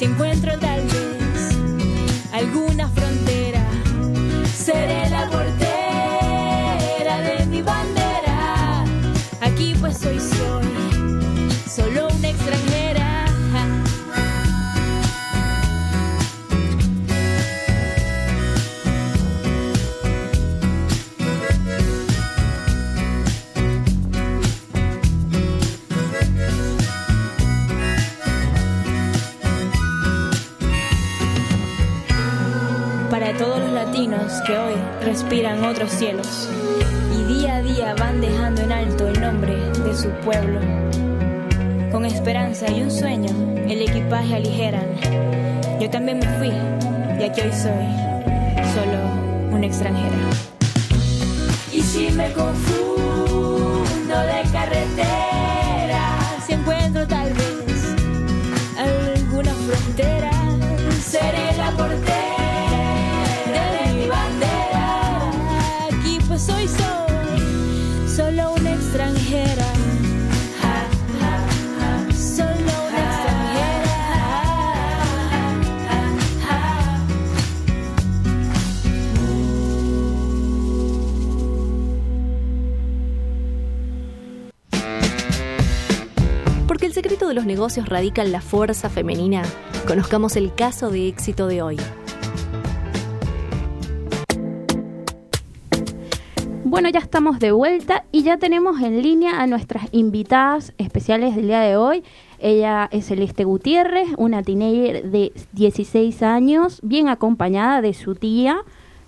si 0.00 0.06
encuentro 0.06 0.58
tal 0.58 0.80
vez 0.80 1.58
alguna 2.32 2.88
frontera, 2.88 3.62
seré 4.50 5.09
que 34.46 34.56
hoy 34.56 34.74
respiran 35.02 35.64
otros 35.64 35.90
cielos 35.90 36.48
y 37.12 37.24
día 37.24 37.56
a 37.56 37.62
día 37.62 37.94
van 37.98 38.20
dejando 38.20 38.62
en 38.62 38.72
alto 38.72 39.08
el 39.08 39.20
nombre 39.20 39.54
de 39.54 39.94
su 39.94 40.08
pueblo. 40.24 40.60
Con 41.90 42.04
esperanza 42.04 42.70
y 42.70 42.82
un 42.82 42.90
sueño, 42.90 43.30
el 43.68 43.82
equipaje 43.82 44.36
aligeran. 44.36 44.86
Yo 45.80 45.90
también 45.90 46.20
me 46.20 46.28
fui 46.38 46.52
y 47.18 47.24
aquí 47.24 47.40
hoy 47.40 47.52
soy 47.52 47.86
solo 48.74 48.98
una 49.50 49.66
extranjera. 49.66 50.16
Y 51.72 51.82
si 51.82 52.10
me 52.10 52.32
confundo 52.32 53.09
Hoy 66.48 66.66
soy 66.66 68.08
solo 68.08 68.54
una 68.54 68.72
extranjera. 68.72 69.66
Solo 72.16 72.72
una 72.88 73.00
extranjera. 73.04 73.96
Porque 86.66 86.86
el 86.86 86.94
secreto 86.94 87.28
de 87.28 87.34
los 87.34 87.44
negocios 87.44 87.86
radica 87.86 88.22
en 88.22 88.32
la 88.32 88.40
fuerza 88.40 88.88
femenina. 88.88 89.42
Conozcamos 89.86 90.36
el 90.36 90.54
caso 90.54 90.90
de 90.90 91.06
éxito 91.06 91.48
de 91.48 91.60
hoy. 91.60 91.76
Bueno, 96.70 96.88
ya 96.88 97.00
estamos 97.00 97.40
de 97.40 97.50
vuelta 97.50 98.04
y 98.12 98.22
ya 98.22 98.36
tenemos 98.36 98.80
en 98.80 99.02
línea 99.02 99.42
a 99.42 99.48
nuestras 99.48 99.88
invitadas 99.90 100.72
especiales 100.78 101.34
del 101.34 101.48
día 101.48 101.62
de 101.62 101.76
hoy. 101.76 102.04
Ella 102.38 102.88
es 102.92 103.06
Celeste 103.06 103.42
Gutiérrez, 103.42 104.06
una 104.18 104.44
teenager 104.44 105.10
de 105.10 105.32
16 105.50 106.22
años, 106.22 106.78
bien 106.84 107.08
acompañada 107.08 107.82
de 107.82 107.92
su 107.92 108.14
tía, 108.14 108.58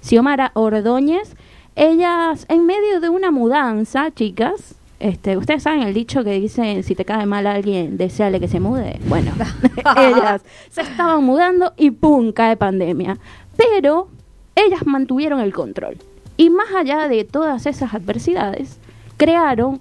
Xiomara 0.00 0.50
Ordóñez. 0.54 1.36
Ellas, 1.76 2.46
en 2.48 2.66
medio 2.66 2.98
de 2.98 3.10
una 3.10 3.30
mudanza, 3.30 4.10
chicas, 4.10 4.74
este, 4.98 5.36
ustedes 5.36 5.62
saben 5.62 5.84
el 5.84 5.94
dicho 5.94 6.24
que 6.24 6.40
dice, 6.40 6.82
si 6.82 6.96
te 6.96 7.04
cae 7.04 7.26
mal 7.26 7.46
alguien, 7.46 7.96
deseale 7.96 8.40
que 8.40 8.48
se 8.48 8.58
mude. 8.58 8.98
Bueno, 9.06 9.30
ellas 9.98 10.42
se 10.68 10.80
estaban 10.80 11.22
mudando 11.22 11.74
y 11.76 11.92
¡pum! 11.92 12.32
cae 12.32 12.56
pandemia. 12.56 13.20
Pero 13.56 14.08
ellas 14.56 14.84
mantuvieron 14.84 15.38
el 15.38 15.52
control. 15.52 15.96
Y 16.36 16.50
más 16.50 16.68
allá 16.74 17.08
de 17.08 17.24
todas 17.24 17.66
esas 17.66 17.94
adversidades, 17.94 18.78
crearon 19.16 19.80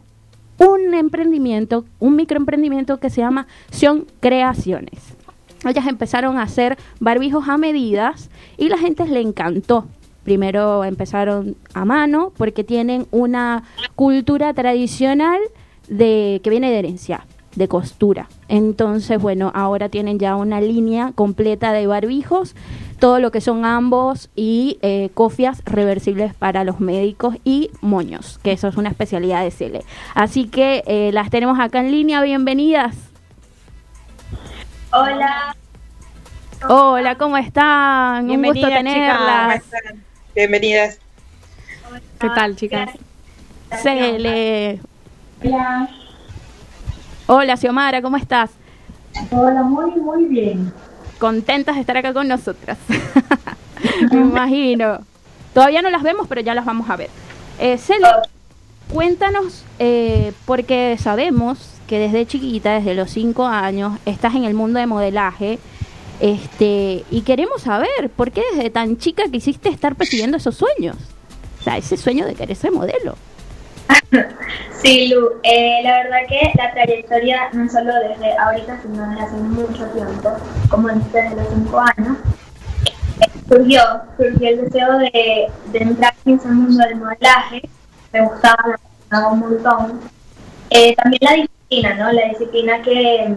un 0.58 0.93
emprendimiento, 0.93 1.86
un 2.00 2.15
microemprendimiento 2.15 3.00
que 3.00 3.10
se 3.10 3.22
llama 3.22 3.48
Sion 3.72 4.05
Creaciones. 4.20 5.15
Ellas 5.65 5.88
empezaron 5.88 6.38
a 6.38 6.43
hacer 6.43 6.77
barbijos 7.00 7.48
a 7.48 7.58
medidas 7.58 8.29
y 8.58 8.70
la 8.70 8.77
gente 8.77 9.05
le 9.05 9.22
encantó. 9.22 9.86
Primero 10.24 10.84
empezaron 10.84 11.55
a 11.74 11.86
mano 11.86 12.31
porque 12.38 12.63
tienen 12.63 13.08
una 13.12 13.63
cultura 13.96 14.53
tradicional 14.53 15.39
de 15.88 16.41
que 16.43 16.50
viene 16.50 16.70
de 16.70 16.79
herencia, 16.79 17.25
de 17.55 17.67
costura. 17.67 18.29
Entonces, 18.48 19.20
bueno, 19.20 19.51
ahora 19.55 19.89
tienen 19.89 20.20
ya 20.20 20.36
una 20.36 20.62
línea 20.62 21.12
completa 21.13 21.74
de 21.74 21.88
barbijos, 21.88 22.55
todo 23.01 23.20
lo 23.20 23.31
que 23.31 23.41
son 23.41 23.65
ambos 23.65 24.29
y 24.36 24.77
eh, 24.84 25.10
cofias 25.15 25.63
reversibles 25.65 26.36
para 26.36 26.63
los 26.63 26.79
médicos 26.79 27.36
y 27.43 27.72
moños, 27.81 28.39
que 28.43 28.51
eso 28.51 28.67
es 28.67 28.77
una 28.77 28.89
especialidad 28.89 29.43
de 29.43 29.50
Cele. 29.50 29.84
Así 30.13 30.48
que 30.48 30.84
eh, 30.86 31.10
las 31.12 31.31
tenemos 31.31 31.60
acá 31.60 31.79
en 31.79 31.91
línea, 31.91 32.22
bienvenidas. 32.22 32.96
Hola. 34.93 35.55
Hola, 36.70 37.15
¿cómo 37.17 37.38
están? 37.38 38.29
Un 38.29 38.43
gusto 38.43 38.67
Bienvenidas, 38.67 38.77
tenerlas. 38.77 39.63
Bienvenidas. 40.36 41.00
¿Qué 42.20 42.29
tal, 42.29 42.55
chicas? 42.55 42.91
Cele. 43.81 44.79
Hola. 45.43 45.89
Hola, 47.25 47.58
Xiomara, 47.58 48.00
¿cómo 48.03 48.17
estás? 48.17 48.51
Hola, 49.31 49.63
muy, 49.63 49.89
muy 49.89 50.25
bien. 50.25 50.72
Contentas 51.22 51.75
de 51.75 51.82
estar 51.82 51.96
acá 51.96 52.13
con 52.13 52.28
nosotras. 52.28 52.80
Me 54.12 54.20
imagino. 54.20 55.01
Todavía 55.54 55.84
no 55.84 55.92
las 55.92 56.01
vemos, 56.01 56.25
pero 56.28 56.42
ya 56.42 56.56
las 56.56 56.66
vamos 56.66 56.90
a 56.90 56.96
ver. 56.96 57.12
Eh, 57.60 57.78
Cele, 57.78 58.08
cuéntanos, 58.92 59.63
eh, 59.78 60.34
porque 60.46 60.98
sabemos 61.00 61.70
que 61.86 62.00
desde 62.00 62.25
chiquita, 62.25 62.74
desde 62.74 62.96
los 62.96 63.12
cinco 63.12 63.46
años, 63.46 64.00
estás 64.08 64.34
en 64.34 64.46
el 64.46 64.56
mundo 64.56 64.80
de 64.80 64.88
modelaje. 64.88 65.60
Este, 66.20 67.04
y 67.12 67.22
queremos 67.22 67.62
saber 67.62 68.10
por 68.16 68.32
qué 68.32 68.42
desde 68.56 68.72
tan 68.72 68.98
chica 68.98 69.24
quisiste 69.32 69.70
estar 69.70 69.96
persiguiendo 69.96 70.38
esos 70.38 70.56
sueños. 70.56 70.96
O 71.60 71.63
sea, 71.63 71.78
ese 71.78 71.98
sueño 71.98 72.25
de 72.25 72.34
querer 72.34 72.56
ser 72.56 72.72
modelo. 72.72 73.16
Sí, 74.81 75.10
Lu, 75.10 75.33
eh, 75.43 75.81
la 75.83 76.03
verdad 76.03 76.17
que 76.27 76.51
la 76.55 76.71
trayectoria 76.74 77.50
no 77.53 77.69
solo 77.69 77.93
desde 77.93 78.36
ahorita, 78.36 78.81
sino 78.81 79.07
desde 79.10 79.21
hace 79.21 79.36
mucho 79.36 79.86
tiempo, 79.89 80.36
como 80.69 80.88
desde 80.88 81.36
los 81.36 81.48
cinco 81.50 81.79
años, 81.79 82.17
surgió, 83.48 83.81
surgió 84.17 84.50
el 84.50 84.62
deseo 84.62 84.98
de, 84.98 85.51
entrar 85.74 86.15
en 86.25 86.36
ese 86.36 86.48
mundo 86.48 86.83
del 86.83 86.95
modelaje, 86.95 87.62
me 88.12 88.21
gustaba, 88.21 88.63
me 88.65 88.75
gustaba 89.00 89.27
un 89.27 89.39
montón. 89.39 90.00
Eh, 90.71 90.95
también 90.95 91.19
la 91.21 91.33
disciplina, 91.33 91.93
¿no? 91.95 92.12
La 92.12 92.29
disciplina 92.29 92.81
que, 92.81 93.36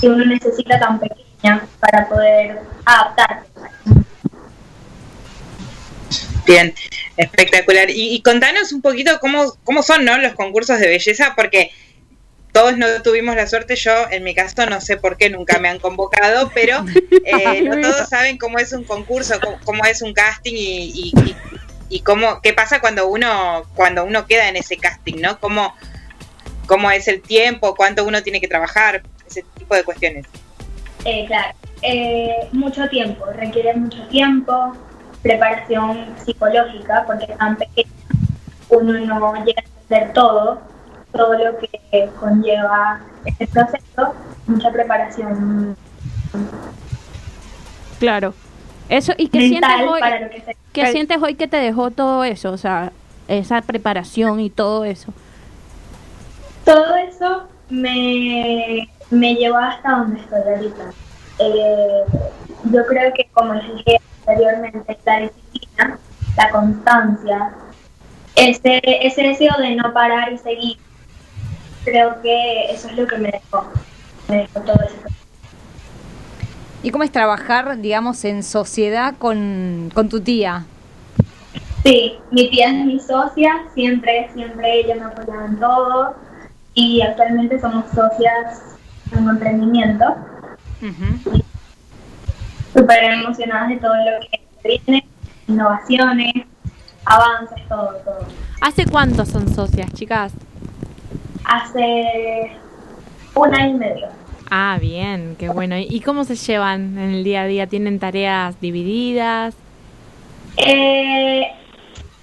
que 0.00 0.08
uno 0.08 0.24
necesita 0.24 0.78
tan 0.78 1.00
pequeña 1.00 1.66
para 1.80 2.08
poder 2.08 2.60
adaptarse. 2.84 3.50
Bien, 6.46 6.74
espectacular. 7.16 7.90
Y, 7.90 8.14
y 8.14 8.22
contanos 8.22 8.72
un 8.72 8.82
poquito 8.82 9.18
cómo, 9.20 9.54
cómo 9.64 9.82
son 9.82 10.04
¿no? 10.04 10.18
los 10.18 10.34
concursos 10.34 10.78
de 10.78 10.88
belleza, 10.88 11.34
porque 11.36 11.70
todos 12.52 12.76
no 12.76 12.86
tuvimos 13.02 13.36
la 13.36 13.46
suerte, 13.46 13.76
yo 13.76 13.92
en 14.10 14.24
mi 14.24 14.34
caso 14.34 14.66
no 14.66 14.80
sé 14.80 14.96
por 14.96 15.16
qué 15.16 15.30
nunca 15.30 15.58
me 15.58 15.68
han 15.68 15.78
convocado, 15.78 16.50
pero 16.54 16.84
eh, 17.24 17.62
no 17.62 17.80
todos 17.80 18.08
saben 18.08 18.38
cómo 18.38 18.58
es 18.58 18.72
un 18.72 18.84
concurso, 18.84 19.38
cómo, 19.40 19.58
cómo 19.64 19.84
es 19.84 20.02
un 20.02 20.12
casting 20.12 20.54
y, 20.54 20.90
y, 20.94 21.12
y- 21.24 21.36
y 21.92 22.02
cómo, 22.02 22.40
qué 22.40 22.52
pasa 22.52 22.80
cuando 22.80 23.08
uno, 23.08 23.64
cuando 23.74 24.04
uno 24.04 24.24
queda 24.24 24.48
en 24.48 24.54
ese 24.54 24.76
casting, 24.76 25.16
¿no? 25.20 25.40
Cómo, 25.40 25.74
cómo 26.66 26.88
es 26.92 27.08
el 27.08 27.20
tiempo, 27.20 27.74
cuánto 27.74 28.04
uno 28.04 28.22
tiene 28.22 28.40
que 28.40 28.46
trabajar, 28.46 29.02
ese 29.28 29.44
tipo 29.58 29.74
de 29.74 29.82
cuestiones. 29.82 30.24
Eh, 31.04 31.24
claro, 31.26 31.52
eh, 31.82 32.46
mucho 32.52 32.88
tiempo, 32.88 33.24
requiere 33.34 33.74
mucho 33.74 34.06
tiempo, 34.06 34.76
preparación 35.22 36.06
psicológica, 36.24 37.04
porque 37.06 37.26
tan 37.38 37.56
pequeño 37.56 37.90
uno 38.70 38.92
no 39.00 39.34
llega 39.44 39.62
a 39.62 39.64
entender 39.64 40.12
todo, 40.12 40.60
todo 41.12 41.32
lo 41.34 41.58
que 41.58 42.08
conlleva 42.18 43.00
este 43.24 43.46
proceso, 43.48 44.14
mucha 44.46 44.70
preparación 44.70 45.76
Claro. 47.98 48.34
Eso, 48.88 49.12
¿y 49.16 49.28
qué 49.28 49.40
sientes 49.48 49.70
hoy? 49.88 50.00
que 50.00 50.40
se 50.40 50.56
¿Qué 50.72 50.86
sientes 50.92 51.22
hoy 51.22 51.34
que 51.34 51.46
te 51.46 51.58
dejó 51.58 51.90
todo 51.90 52.24
eso? 52.24 52.50
O 52.50 52.56
sea, 52.56 52.92
esa 53.28 53.60
preparación 53.62 54.40
y 54.40 54.50
todo 54.50 54.84
eso. 54.84 55.12
Todo 56.64 56.96
eso 56.96 57.48
me, 57.68 58.88
me 59.10 59.34
llevó 59.34 59.58
hasta 59.58 59.90
donde 59.90 60.20
estoy 60.20 60.40
ahorita. 60.40 60.82
Eh, 61.38 62.04
yo 62.72 62.86
creo 62.86 63.12
que, 63.14 63.28
como 63.32 63.54
les 63.54 63.76
dije 63.76 64.00
anteriormente, 64.30 64.98
la 65.04 65.20
disciplina, 65.20 65.98
la 66.36 66.50
constancia, 66.50 67.50
ese, 68.36 68.80
ese 68.84 69.22
deseo 69.22 69.54
de 69.58 69.76
no 69.76 69.92
parar 69.92 70.32
y 70.32 70.38
seguir, 70.38 70.78
creo 71.84 72.20
que 72.22 72.70
eso 72.70 72.88
es 72.88 72.96
lo 72.96 73.06
que 73.06 73.18
me 73.18 73.30
dejó, 73.30 73.64
me 74.28 74.36
dejó 74.38 74.60
todo 74.60 74.76
eso. 74.84 74.96
¿Y 76.82 76.90
cómo 76.90 77.04
es 77.04 77.12
trabajar, 77.12 77.78
digamos, 77.78 78.24
en 78.24 78.42
sociedad 78.42 79.14
con, 79.18 79.90
con 79.92 80.08
tu 80.08 80.20
tía? 80.20 80.64
Sí, 81.82 82.18
mi 82.30 82.48
tía 82.50 82.68
es 82.68 82.86
mi 82.86 83.00
socia, 83.00 83.64
siempre, 83.74 84.30
siempre 84.32 84.80
ella 84.80 84.94
me 84.96 85.04
apoyaba 85.04 85.46
en 85.46 85.58
todo 85.58 86.14
y 86.74 87.02
actualmente 87.02 87.60
somos 87.60 87.84
socias 87.94 88.76
en 89.12 89.24
un 89.24 89.30
emprendimiento. 89.30 90.16
Súper 92.72 93.04
emocionadas 93.04 93.68
de 93.68 93.76
todo 93.76 93.94
lo 93.94 94.20
que 94.20 94.78
viene, 94.84 95.06
innovaciones, 95.48 96.32
avances, 97.04 97.68
todo, 97.68 97.94
todo. 98.04 98.26
¿Hace 98.60 98.86
cuánto 98.86 99.24
son 99.24 99.52
socias, 99.54 99.92
chicas? 99.94 100.32
Hace 101.44 102.52
un 103.34 103.54
año 103.54 103.74
y 103.74 103.78
medio. 103.78 104.08
Ah, 104.50 104.78
bien, 104.80 105.36
qué 105.38 105.48
bueno. 105.48 105.76
¿Y 105.78 106.00
cómo 106.00 106.24
se 106.24 106.34
llevan 106.34 106.98
en 106.98 107.10
el 107.10 107.24
día 107.24 107.42
a 107.42 107.46
día? 107.46 107.66
¿Tienen 107.66 107.98
tareas 107.98 108.60
divididas? 108.60 109.54
Eh, 110.56 111.46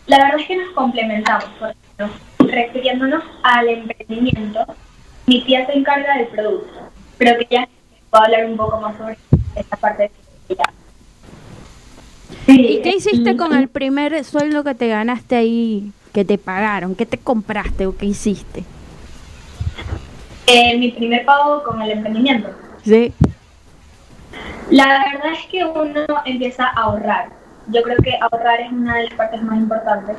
la 0.07 0.17
verdad 0.17 0.39
es 0.39 0.47
que 0.47 0.57
nos 0.57 0.69
complementamos, 0.73 1.45
por 1.59 1.69
ejemplo, 1.69 2.19
refiriéndonos 2.39 3.23
al 3.43 3.67
emprendimiento, 3.69 4.65
mi 5.25 5.41
tía 5.43 5.65
se 5.65 5.73
encarga 5.73 6.17
del 6.17 6.27
producto, 6.27 6.91
pero 7.17 7.37
que 7.39 7.47
ya 7.49 7.67
puedo 8.09 8.23
hablar 8.23 8.45
un 8.45 8.57
poco 8.57 8.79
más 8.79 8.97
sobre 8.97 9.17
esta 9.55 9.75
parte 9.77 10.03
de 10.03 10.09
¿Y 12.47 12.81
qué 12.81 12.95
hiciste 12.95 13.35
con 13.35 13.53
el 13.53 13.67
primer 13.67 14.23
sueldo 14.23 14.63
que 14.63 14.73
te 14.73 14.87
ganaste 14.87 15.35
ahí, 15.35 15.91
que 16.13 16.23
te 16.23 16.37
pagaron? 16.37 16.95
¿Qué 16.95 17.05
te 17.05 17.17
compraste 17.17 17.87
o 17.87 17.95
qué 17.95 18.05
hiciste? 18.05 18.63
Eh, 20.47 20.77
mi 20.77 20.91
primer 20.91 21.25
pago 21.25 21.61
con 21.63 21.81
el 21.81 21.91
emprendimiento. 21.91 22.49
Sí. 22.83 23.13
La 24.69 24.85
verdad 25.11 25.33
es 25.33 25.45
que 25.51 25.65
uno 25.65 26.05
empieza 26.25 26.67
a 26.67 26.83
ahorrar. 26.83 27.29
Yo 27.67 27.81
creo 27.83 27.97
que 27.97 28.13
ahorrar 28.21 28.61
es 28.61 28.71
una 28.71 28.97
de 28.97 29.03
las 29.05 29.13
partes 29.15 29.41
más 29.43 29.57
importantes. 29.57 30.15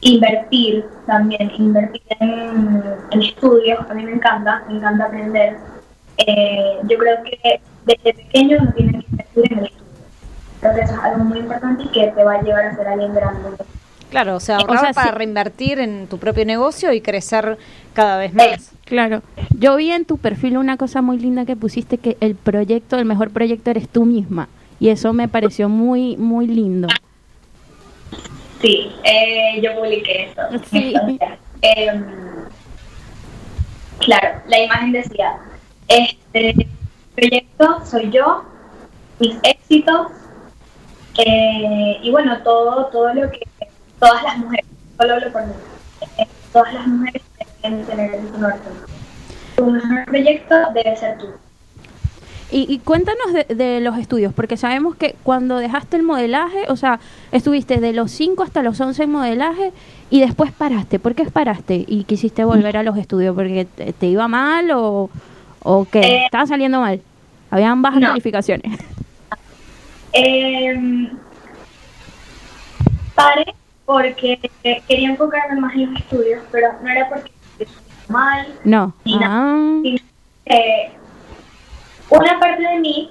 Invertir 0.00 0.84
también, 1.06 1.50
invertir 1.56 2.02
en, 2.20 2.82
en 3.10 3.22
estudios, 3.22 3.78
a 3.88 3.94
mí 3.94 4.04
me 4.04 4.12
encanta, 4.12 4.64
me 4.68 4.78
encanta 4.78 5.04
aprender. 5.04 5.58
Eh, 6.18 6.78
yo 6.84 6.98
creo 6.98 7.22
que 7.24 7.60
desde 7.84 8.14
pequeño 8.14 8.58
uno 8.60 8.72
tiene 8.72 9.03
en 9.36 9.58
el 9.58 9.64
estudio. 9.66 9.84
Creo 10.60 10.74
que 10.74 10.80
eso 10.80 10.94
es 10.94 11.00
algo 11.00 11.24
muy 11.24 11.38
importante 11.38 11.82
y 11.84 11.88
que 11.88 12.06
te 12.08 12.24
va 12.24 12.34
a 12.34 12.42
llevar 12.42 12.66
a 12.66 12.76
ser 12.76 12.88
alguien 12.88 13.14
grande. 13.14 13.40
Claro, 14.10 14.36
o 14.36 14.40
sea, 14.40 14.58
O 14.58 14.60
ahorrar 14.60 14.80
sea, 14.80 14.92
para 14.92 15.10
sí. 15.10 15.14
reinvertir 15.16 15.78
en 15.80 16.06
tu 16.06 16.18
propio 16.18 16.44
negocio 16.44 16.92
y 16.92 17.00
crecer 17.00 17.58
cada 17.94 18.16
vez 18.16 18.32
más. 18.32 18.70
Claro. 18.84 19.22
Yo 19.58 19.76
vi 19.76 19.90
en 19.90 20.04
tu 20.04 20.18
perfil 20.18 20.56
una 20.56 20.76
cosa 20.76 21.02
muy 21.02 21.18
linda 21.18 21.44
que 21.44 21.56
pusiste 21.56 21.98
que 21.98 22.16
el 22.20 22.36
proyecto, 22.36 22.96
el 22.96 23.06
mejor 23.06 23.30
proyecto 23.30 23.70
eres 23.70 23.88
tú 23.88 24.04
misma. 24.04 24.48
Y 24.78 24.90
eso 24.90 25.12
me 25.12 25.26
pareció 25.28 25.68
muy, 25.68 26.16
muy 26.16 26.46
lindo. 26.46 26.88
Sí, 28.60 28.92
eh, 29.02 29.60
yo 29.62 29.74
publiqué 29.74 30.30
eso. 30.30 30.42
Sí. 30.70 30.94
Entonces, 30.94 31.38
em, 31.62 32.04
claro, 33.98 34.40
la 34.46 34.58
imagen 34.60 34.92
decía, 34.92 35.38
este 35.88 36.68
proyecto 37.16 37.84
soy 37.84 38.10
yo, 38.10 38.44
mis 39.18 39.36
éxitos, 39.42 40.08
eh, 41.18 41.98
y 42.02 42.10
bueno, 42.10 42.38
todo, 42.42 42.86
todo 42.86 43.14
lo 43.14 43.30
que, 43.30 43.40
todas 43.98 44.22
las 44.22 44.38
mujeres, 44.38 44.66
solo 44.98 45.14
hablo 45.14 45.32
por 45.32 45.46
mí, 45.46 45.52
eh, 46.18 46.26
todas 46.52 46.74
las 46.74 46.86
mujeres 46.86 47.22
deben 47.62 47.84
tener 47.84 48.14
en 48.14 48.28
su 48.28 48.38
norte. 48.38 48.68
Tu 49.56 49.66
mejor 49.66 50.04
proyecto 50.06 50.54
debe 50.74 50.96
ser 50.96 51.18
tú. 51.18 51.26
Y, 52.50 52.72
y 52.72 52.78
cuéntanos 52.80 53.32
de, 53.32 53.54
de 53.54 53.80
los 53.80 53.98
estudios, 53.98 54.32
porque 54.32 54.56
sabemos 54.56 54.96
que 54.96 55.16
cuando 55.22 55.58
dejaste 55.58 55.96
el 55.96 56.02
modelaje, 56.02 56.64
o 56.68 56.76
sea, 56.76 57.00
estuviste 57.32 57.80
de 57.80 57.92
los 57.92 58.10
5 58.10 58.42
hasta 58.42 58.62
los 58.62 58.80
11 58.80 59.04
en 59.04 59.10
modelaje 59.10 59.72
y 60.10 60.20
después 60.20 60.52
paraste. 60.52 60.98
¿Por 60.98 61.14
qué 61.14 61.24
paraste 61.24 61.84
y 61.86 62.04
quisiste 62.04 62.44
volver 62.44 62.76
a 62.76 62.82
los 62.82 62.96
estudios? 62.96 63.34
¿Porque 63.34 63.64
te, 63.64 63.92
te 63.92 64.06
iba 64.06 64.28
mal 64.28 64.70
o, 64.72 65.10
o 65.62 65.86
qué? 65.90 66.00
Eh, 66.00 66.24
¿Estaba 66.26 66.46
saliendo 66.46 66.80
mal? 66.80 67.00
Habían 67.50 67.82
bajas 67.82 68.00
no. 68.00 68.08
calificaciones. 68.08 68.78
Eh, 70.14 71.10
paré 73.14 73.54
porque 73.84 74.38
quería 74.88 75.10
enfocarme 75.10 75.60
más 75.60 75.74
en 75.74 75.92
los 75.92 76.00
estudios, 76.00 76.42
pero 76.50 76.68
no 76.82 76.88
era 76.88 77.08
porque 77.08 77.30
estuviera 77.58 77.72
mal. 78.08 78.46
No. 78.64 78.94
ni 79.04 79.18
Ah, 79.22 79.80
sino 79.82 79.98
que 80.46 80.92
una 82.10 82.38
parte 82.38 82.62
de 82.62 82.78
mí, 82.80 83.10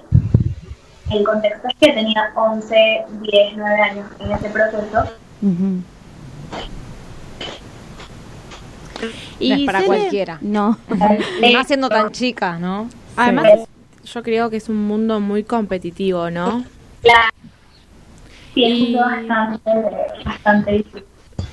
el 1.12 1.24
contexto 1.24 1.68
es 1.68 1.76
que 1.76 1.92
tenía 1.94 2.32
11, 2.36 2.76
10, 3.22 3.54
9 3.58 3.82
años 3.82 4.06
en 4.20 4.32
ese 4.32 4.50
proceso. 4.50 5.04
No 5.42 5.84
es 9.40 9.66
para 9.66 9.84
cualquiera. 9.84 10.38
No. 10.42 10.78
Más 11.54 11.68
siendo 11.68 11.90
tan 11.90 12.12
chica, 12.12 12.58
¿no? 12.58 12.90
Además, 13.16 13.48
Sí. 14.04 14.12
yo 14.14 14.24
creo 14.24 14.50
que 14.50 14.58
es 14.58 14.70
un 14.70 14.88
mundo 14.88 15.20
muy 15.20 15.44
competitivo, 15.44 16.30
¿no? 16.30 16.64
Claro. 17.04 17.30
Sí, 18.54 18.64
es 18.66 18.72
un 18.72 18.78
Y- 18.78 18.84
mundo 18.96 19.00
bastante, 19.00 19.72
bastante 20.26 20.72
difícil. 20.72 21.04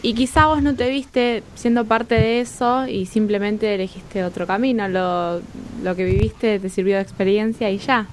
Y 0.02 0.14
quizá 0.14 0.46
vos 0.46 0.62
no 0.62 0.74
te 0.74 0.88
viste 0.88 1.42
siendo 1.56 1.84
parte 1.84 2.14
de 2.14 2.40
eso 2.40 2.86
y 2.86 3.04
simplemente 3.04 3.74
elegiste 3.74 4.24
otro 4.24 4.46
camino. 4.46 4.88
Lo, 4.88 5.40
lo 5.82 5.94
que 5.94 6.04
viviste 6.04 6.58
te 6.58 6.68
sirvió 6.70 6.96
de 6.96 7.02
experiencia 7.02 7.68
y 7.70 7.76
ya. 7.78 8.06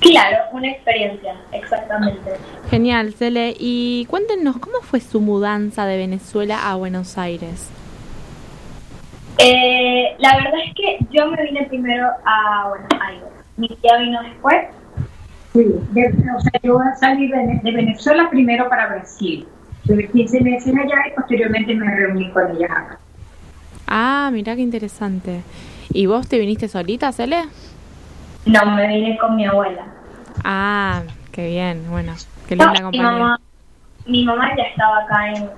Claro, 0.00 0.36
una 0.52 0.70
experiencia, 0.70 1.34
exactamente. 1.52 2.32
Genial, 2.70 3.14
Cele. 3.14 3.54
Y 3.58 4.04
cuéntenos, 4.10 4.58
¿cómo 4.58 4.80
fue 4.82 5.00
su 5.00 5.20
mudanza 5.22 5.86
de 5.86 5.96
Venezuela 5.96 6.70
a 6.70 6.74
Buenos 6.74 7.16
Aires? 7.16 7.70
Eh, 9.38 10.14
la 10.18 10.36
verdad 10.36 10.60
es 10.66 10.74
que 10.74 10.98
yo 11.10 11.26
me 11.28 11.42
vine 11.42 11.64
primero 11.68 12.06
a 12.26 12.68
Buenos 12.68 12.92
Aires. 13.08 13.24
Mi 13.56 13.68
tía 13.68 13.96
vino 13.96 14.22
después. 14.22 14.66
Sí, 15.54 15.64
de- 15.92 16.08
o 16.36 16.40
sea, 16.40 16.60
yo 16.62 16.78
salí 17.00 17.28
de, 17.28 17.60
de 17.62 17.70
Venezuela 17.72 18.28
primero 18.28 18.68
para 18.68 18.88
Brasil. 18.88 19.46
Tuve 19.86 20.08
15 20.10 20.40
meses 20.40 20.74
allá 20.74 20.96
y 21.10 21.14
posteriormente 21.14 21.74
me 21.74 21.94
reuní 21.94 22.30
con 22.32 22.50
ella 22.56 22.66
acá. 22.66 22.98
Ah, 23.86 24.30
mirá 24.32 24.56
qué 24.56 24.62
interesante. 24.62 25.42
¿Y 25.90 26.06
vos 26.06 26.26
te 26.28 26.38
viniste 26.38 26.66
solita, 26.68 27.12
Cele? 27.12 27.44
No, 28.46 28.74
me 28.74 28.88
vine 28.88 29.16
con 29.18 29.36
mi 29.36 29.46
abuela. 29.46 29.86
Ah, 30.42 31.02
qué 31.32 31.48
bien, 31.48 31.84
bueno, 31.88 32.14
qué 32.48 32.56
No, 32.56 32.64
linda 32.66 32.80
mi, 32.80 32.82
compañía. 32.82 33.10
mamá, 33.12 33.40
mi 34.06 34.24
mamá 34.24 34.56
ya 34.56 34.64
estaba 34.64 34.98
acá 35.04 35.30
en- 35.32 35.48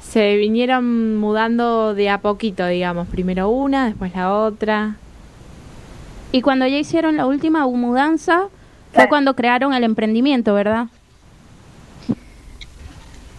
Se 0.00 0.36
vinieron 0.36 1.18
mudando 1.18 1.94
de 1.94 2.08
a 2.08 2.18
poquito, 2.18 2.66
digamos, 2.66 3.08
primero 3.08 3.50
una, 3.50 3.86
después 3.86 4.14
la 4.14 4.32
otra. 4.32 4.94
Y 6.32 6.42
cuando 6.42 6.66
ya 6.66 6.76
hicieron 6.78 7.16
la 7.16 7.26
última 7.26 7.66
mudanza, 7.66 8.48
fue 8.92 9.08
cuando 9.08 9.34
crearon 9.34 9.72
el 9.74 9.84
emprendimiento, 9.84 10.54
¿verdad? 10.54 10.86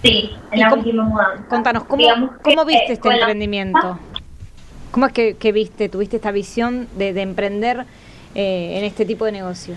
Sí, 0.03 0.31
en 0.51 0.57
¿Y 0.59 0.61
la 0.61 0.69
cómo- 0.69 0.81
última 0.83 1.03
mudanza. 1.03 1.43
Contanos, 1.49 1.83
¿cómo, 1.85 1.97
Digamos 2.01 2.31
que, 2.37 2.55
cómo 2.55 2.65
viste 2.65 2.83
eh, 2.83 2.93
este 2.93 2.99
con 3.01 3.11
la- 3.13 3.17
emprendimiento? 3.19 3.99
¿Cómo 4.91 5.05
es 5.07 5.13
que, 5.13 5.35
que 5.35 5.51
viste, 5.51 5.89
tuviste 5.89 6.15
esta 6.15 6.31
visión 6.31 6.87
de, 6.97 7.13
de 7.13 7.21
emprender 7.21 7.85
eh, 8.35 8.77
en 8.77 8.83
este 8.85 9.05
tipo 9.05 9.25
de 9.25 9.31
negocio? 9.31 9.75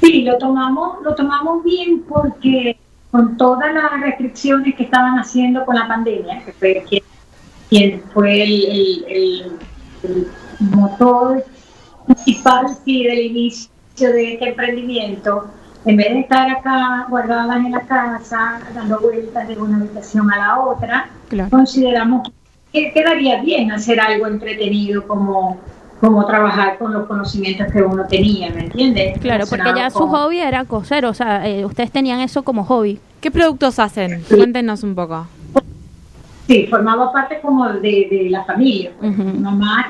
Sí, 0.00 0.22
lo 0.22 0.36
tomamos, 0.38 1.00
lo 1.02 1.14
tomamos 1.14 1.62
bien 1.62 2.02
porque 2.08 2.76
con 3.10 3.36
todas 3.36 3.72
las 3.72 4.00
restricciones 4.00 4.74
que 4.74 4.82
estaban 4.84 5.18
haciendo 5.18 5.64
con 5.64 5.76
la 5.76 5.86
pandemia, 5.86 6.44
que 6.44 6.52
fue 6.52 6.84
quien, 6.88 7.02
quien 7.70 8.02
fue 8.12 8.42
el, 8.42 8.64
el- 8.64 9.04
el- 9.08 9.52
el 10.02 10.26
motor 10.70 11.44
principal 12.06 12.66
sí, 12.84 13.04
del 13.04 13.20
inicio 13.20 13.68
de 13.98 14.34
este 14.34 14.48
emprendimiento, 14.50 15.46
en 15.84 15.96
vez 15.96 16.10
de 16.12 16.20
estar 16.20 16.50
acá 16.50 17.06
guardadas 17.08 17.56
en 17.56 17.72
la 17.72 17.80
casa, 17.80 18.60
dando 18.74 19.00
vueltas 19.00 19.48
de 19.48 19.58
una 19.58 19.78
habitación 19.78 20.32
a 20.32 20.36
la 20.38 20.60
otra, 20.60 21.10
Claro. 21.28 21.50
consideramos 21.50 22.30
que 22.72 22.92
quedaría 22.92 23.42
bien 23.42 23.70
hacer 23.72 24.00
algo 24.00 24.26
entretenido 24.26 25.06
como, 25.06 25.58
como 26.00 26.24
trabajar 26.26 26.78
con 26.78 26.92
los 26.92 27.06
conocimientos 27.06 27.66
que 27.72 27.82
uno 27.82 28.06
tenía, 28.06 28.50
¿me 28.50 28.60
entiendes? 28.64 29.18
Claro, 29.18 29.44
porque 29.48 29.72
ya 29.76 29.90
su 29.90 30.06
hobby 30.06 30.38
era 30.38 30.64
coser, 30.64 31.04
o 31.04 31.14
sea, 31.14 31.46
eh, 31.46 31.64
ustedes 31.64 31.90
tenían 31.90 32.20
eso 32.20 32.42
como 32.42 32.64
hobby. 32.64 32.98
¿Qué 33.20 33.30
productos 33.30 33.78
hacen? 33.78 34.22
Sí. 34.24 34.36
Cuéntenos 34.36 34.82
un 34.82 34.94
poco. 34.94 35.26
Sí, 36.52 36.66
formaba 36.66 37.10
parte 37.12 37.40
como 37.40 37.66
de, 37.66 38.08
de 38.10 38.26
la 38.30 38.44
familia. 38.44 38.90
pues. 39.00 39.12
Ujú. 39.18 39.22
Mi 39.24 39.38
mamá, 39.38 39.88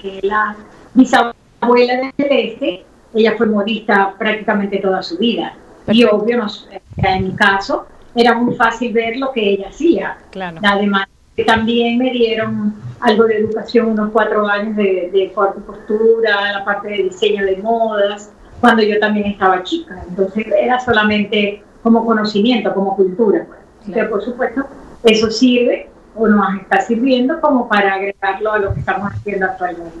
que 0.00 0.20
la 0.22 0.54
bisabuela 0.94 1.96
de 1.96 2.12
Celeste, 2.16 2.84
ella 3.12 3.34
fue 3.36 3.46
modista 3.46 4.14
prácticamente 4.16 4.78
toda 4.78 5.02
su 5.02 5.18
vida. 5.18 5.54
Y 5.88 6.02
Perfecto. 6.04 6.16
obvio, 6.16 6.36
nos- 6.38 6.68
en 6.98 7.24
mi 7.24 7.32
caso, 7.34 7.86
era 8.14 8.34
muy 8.34 8.54
fácil 8.54 8.92
ver 8.92 9.16
lo 9.16 9.32
que 9.32 9.50
ella 9.54 9.68
hacía. 9.68 10.16
Claro. 10.30 10.58
Además, 10.62 11.06
también 11.44 11.98
me 11.98 12.10
dieron 12.12 12.74
algo 13.00 13.24
de 13.24 13.38
educación, 13.38 13.88
unos 13.88 14.10
cuatro 14.12 14.46
años 14.46 14.76
de, 14.76 15.10
de 15.12 15.32
corte 15.34 15.58
y 15.58 15.62
costura, 15.66 16.52
la 16.52 16.64
parte 16.64 16.86
de 16.88 17.02
diseño 17.02 17.44
de 17.44 17.56
modas, 17.56 18.32
cuando 18.60 18.82
yo 18.84 19.00
también 19.00 19.26
estaba 19.26 19.62
chica. 19.64 20.02
Entonces 20.08 20.46
era 20.56 20.78
solamente 20.78 21.62
como 21.82 22.06
conocimiento, 22.06 22.72
como 22.72 22.94
cultura. 22.94 23.44
pues. 23.48 23.58
Claro. 23.86 24.02
Que 24.02 24.08
por 24.08 24.22
supuesto 24.24 24.64
eso 25.02 25.30
sirve 25.30 25.88
o 26.16 26.28
nos 26.28 26.60
está 26.60 26.80
sirviendo 26.80 27.40
como 27.40 27.68
para 27.68 27.94
agregarlo 27.94 28.52
a 28.52 28.58
lo 28.58 28.74
que 28.74 28.80
estamos 28.80 29.12
haciendo 29.12 29.46
actualmente. 29.46 29.96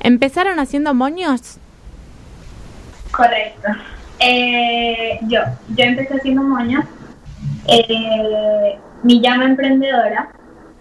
¿Empezaron 0.00 0.58
haciendo 0.58 0.94
moños? 0.94 1.58
Correcto. 3.12 3.68
Eh, 4.18 5.18
yo, 5.22 5.40
yo 5.74 5.84
empecé 5.84 6.16
haciendo 6.16 6.42
moños. 6.42 6.84
Eh, 7.66 8.78
mi 9.02 9.20
llama 9.20 9.44
emprendedora 9.44 10.30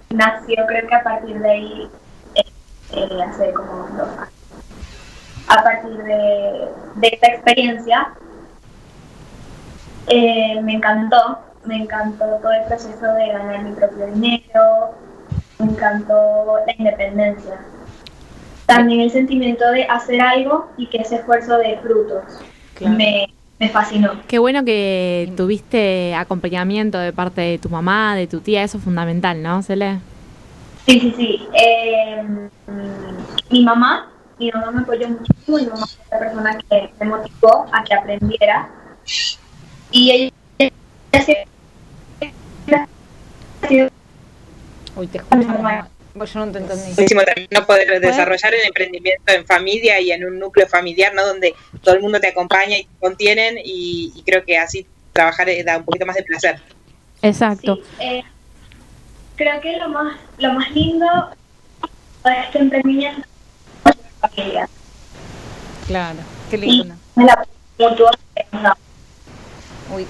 nació 0.10 0.66
creo 0.68 0.88
que 0.88 0.96
a 0.96 1.04
partir 1.04 1.40
de 1.40 1.50
ahí, 1.50 1.90
eh, 2.36 2.44
eh, 2.94 3.20
hace 3.28 3.54
como 3.54 3.88
dos 3.98 4.10
años. 4.18 4.34
A 5.48 5.64
partir 5.64 5.98
de, 5.98 6.68
de 6.96 7.08
esta 7.08 7.28
experiencia, 7.28 8.10
me 10.08 10.74
encantó, 10.74 11.40
me 11.66 11.78
encantó 11.78 12.26
todo 12.42 12.52
el 12.52 12.64
proceso 12.66 13.06
de 13.14 13.28
ganar 13.30 13.64
mi 13.64 13.72
propio 13.74 14.08
dinero, 14.08 14.96
me 15.60 15.72
encantó 15.72 16.58
la 16.66 16.74
independencia. 16.78 17.60
También 18.66 19.02
el 19.02 19.12
sentimiento 19.12 19.70
de 19.72 19.84
hacer 19.84 20.22
algo 20.22 20.70
y 20.78 20.88
que 20.88 20.98
ese 21.00 21.18
esfuerzo 21.18 21.58
dé 21.58 21.80
frutos. 21.82 22.24
Claro. 22.76 22.96
Me, 22.96 23.28
me 23.60 23.70
fascinó. 23.70 24.22
Qué 24.28 24.40
bueno 24.40 24.64
que 24.64 25.34
tuviste 25.36 26.16
acompañamiento 26.16 26.98
de 26.98 27.12
parte 27.12 27.42
de 27.42 27.58
tu 27.58 27.70
mamá, 27.70 28.16
de 28.16 28.28
tu 28.28 28.40
tía, 28.40 28.64
eso 28.64 28.78
es 28.78 28.84
fundamental, 28.84 29.42
¿no, 29.44 29.62
Cele? 29.62 30.00
Sí, 30.86 31.00
sí, 31.00 31.14
sí. 31.18 31.48
Eh, 31.54 32.24
mm, 32.24 33.52
mi 33.52 33.64
mamá, 33.64 34.08
mi 34.40 34.50
mamá 34.52 34.72
me 34.72 34.82
apoyó 34.82 35.10
muchísimo, 35.10 35.58
mi 35.58 35.66
mamá 35.66 35.86
fue 35.86 36.06
la 36.12 36.20
persona 36.20 36.58
que 36.58 36.94
me 37.00 37.06
motivó 37.06 37.66
a 37.72 37.84
que 37.84 37.94
aprendiera. 37.94 38.70
Y 39.92 40.12
ella, 40.12 40.34
ella 40.58 40.72
siempre 40.72 40.72
ha 40.72 40.72
sido 40.72 40.99
Uy, 44.96 45.08
te 45.08 45.18
escucho. 45.20 45.48
mal. 45.48 45.88
Yo 46.16 46.46
no 46.46 46.52
te 46.52 46.58
entendí. 46.58 46.94
Buenísimo 46.96 47.22
también 47.24 47.48
no 47.52 47.66
poder 47.66 48.02
desarrollar 48.02 48.54
el 48.54 48.66
emprendimiento 48.68 49.32
en 49.32 49.46
familia 49.46 50.02
y 50.02 50.12
en 50.12 50.26
un 50.26 50.40
núcleo 50.40 50.68
familiar, 50.68 51.14
¿no? 51.14 51.26
Donde 51.26 51.56
todo 51.82 51.96
el 51.96 52.02
mundo 52.02 52.20
te 52.20 52.28
acompaña 52.28 52.78
y 52.78 52.84
te 52.84 52.90
contienen 53.00 53.58
y, 53.64 54.12
y 54.16 54.24
creo 54.24 54.44
que 54.44 54.58
así 54.58 54.86
trabajar 55.14 55.48
da 55.64 55.78
un 55.78 55.86
poquito 55.86 56.06
más 56.06 56.16
de 56.16 56.24
placer. 56.24 56.60
Exacto. 57.22 57.76
Sí, 57.76 57.82
eh, 58.00 58.24
creo 59.36 59.62
que 59.62 59.78
lo 59.78 59.90
más, 59.90 60.18
lo 60.40 60.54
más 60.54 60.70
lindo 60.72 61.06
de 62.26 62.32
este 62.46 62.60
emprendimiento 62.60 63.28
es 63.86 63.96
la 64.22 64.28
familia. 64.28 64.70
Claro, 65.88 66.20
qué 66.50 66.58
Y 66.58 66.60
lindo. 66.60 66.96
la 67.16 67.46
mutua 67.78 68.12
da. 68.52 68.78
Uy, 69.96 70.06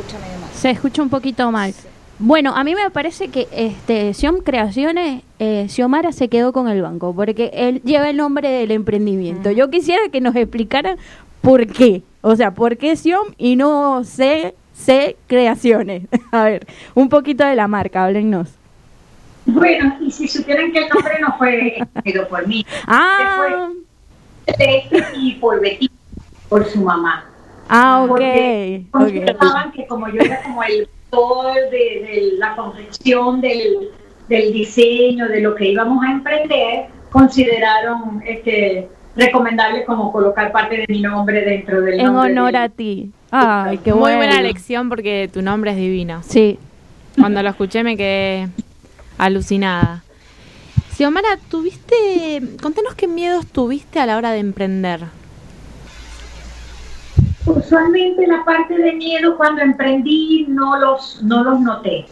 escucha 0.00 0.18
medio 0.18 0.38
mal. 0.40 0.50
Se 0.52 0.70
escucha 0.70 1.02
un 1.02 1.10
poquito 1.10 1.50
mal. 1.50 1.74
Bueno, 2.18 2.54
a 2.54 2.64
mí 2.64 2.74
me 2.74 2.90
parece 2.90 3.28
que 3.28 3.48
este 3.50 4.12
Xiom 4.12 4.40
Creaciones, 4.44 5.22
eh, 5.38 5.66
Xiomara 5.68 6.12
se 6.12 6.28
quedó 6.28 6.52
con 6.52 6.68
el 6.68 6.82
banco, 6.82 7.14
porque 7.14 7.50
él 7.54 7.80
lleva 7.82 8.10
el 8.10 8.18
nombre 8.18 8.50
del 8.50 8.72
emprendimiento. 8.72 9.50
Yo 9.50 9.70
quisiera 9.70 10.02
que 10.12 10.20
nos 10.20 10.36
explicaran 10.36 10.98
por 11.40 11.66
qué. 11.66 12.02
O 12.20 12.36
sea, 12.36 12.52
¿por 12.52 12.76
qué 12.76 12.94
Xiom 12.96 13.28
y 13.38 13.56
no 13.56 14.04
C, 14.04 14.54
C 14.74 15.16
Creaciones? 15.28 16.02
A 16.32 16.44
ver, 16.44 16.66
un 16.94 17.08
poquito 17.08 17.44
de 17.44 17.54
la 17.54 17.68
marca, 17.68 18.04
háblennos. 18.04 18.50
Bueno, 19.46 19.96
y 20.02 20.10
si 20.10 20.28
supieran 20.28 20.70
que 20.72 20.80
el 20.80 20.88
nombre 20.90 21.14
no 21.20 21.38
fue 21.38 21.78
escogido 21.78 22.28
por 22.28 22.46
mí, 22.46 22.66
Ah, 22.86 23.70
Celeste 24.46 25.02
y 25.16 25.34
por 25.36 25.58
Betty, 25.60 25.90
por 26.50 26.66
su 26.66 26.82
mamá. 26.82 27.29
Ah, 27.70 28.02
ok. 28.02 28.10
Porque 28.10 28.84
consideraban 28.90 29.72
que 29.72 29.86
como 29.86 30.08
yo 30.08 30.20
era 30.20 30.42
como 30.42 30.62
el 30.62 30.88
autor 31.12 31.54
de, 31.70 31.78
de 32.06 32.32
la 32.38 32.54
confección 32.56 33.40
del, 33.40 33.88
del 34.28 34.52
diseño, 34.52 35.28
de 35.28 35.40
lo 35.40 35.54
que 35.54 35.70
íbamos 35.70 36.04
a 36.04 36.12
emprender, 36.12 36.86
consideraron 37.10 38.22
este 38.26 38.88
recomendable 39.16 39.84
como 39.84 40.12
colocar 40.12 40.52
parte 40.52 40.76
de 40.76 40.86
mi 40.88 41.00
nombre 41.00 41.42
dentro 41.44 41.80
del 41.82 42.00
En 42.00 42.06
nombre 42.06 42.32
honor 42.32 42.56
a 42.56 42.68
ti. 42.68 43.10
Ay, 43.30 43.78
qué 43.78 43.92
Muy 43.92 44.00
bueno. 44.00 44.16
buena 44.18 44.40
elección 44.40 44.88
porque 44.88 45.28
tu 45.32 45.42
nombre 45.42 45.72
es 45.72 45.76
divino. 45.76 46.22
Sí. 46.24 46.58
Cuando 47.18 47.42
lo 47.42 47.48
escuché 47.50 47.82
me 47.82 47.96
quedé 47.96 48.48
alucinada. 49.18 50.02
Xiomara, 50.94 51.38
tuviste, 51.50 52.42
contanos 52.62 52.94
qué 52.94 53.08
miedos 53.08 53.46
tuviste 53.46 54.00
a 54.00 54.06
la 54.06 54.16
hora 54.16 54.32
de 54.32 54.38
emprender. 54.38 55.00
Usualmente 57.46 58.26
la 58.26 58.44
parte 58.44 58.76
de 58.76 58.92
miedo 58.92 59.36
cuando 59.36 59.62
emprendí 59.62 60.46
no 60.48 60.78
los, 60.78 61.22
no 61.22 61.42
los 61.42 61.60
noté, 61.60 62.06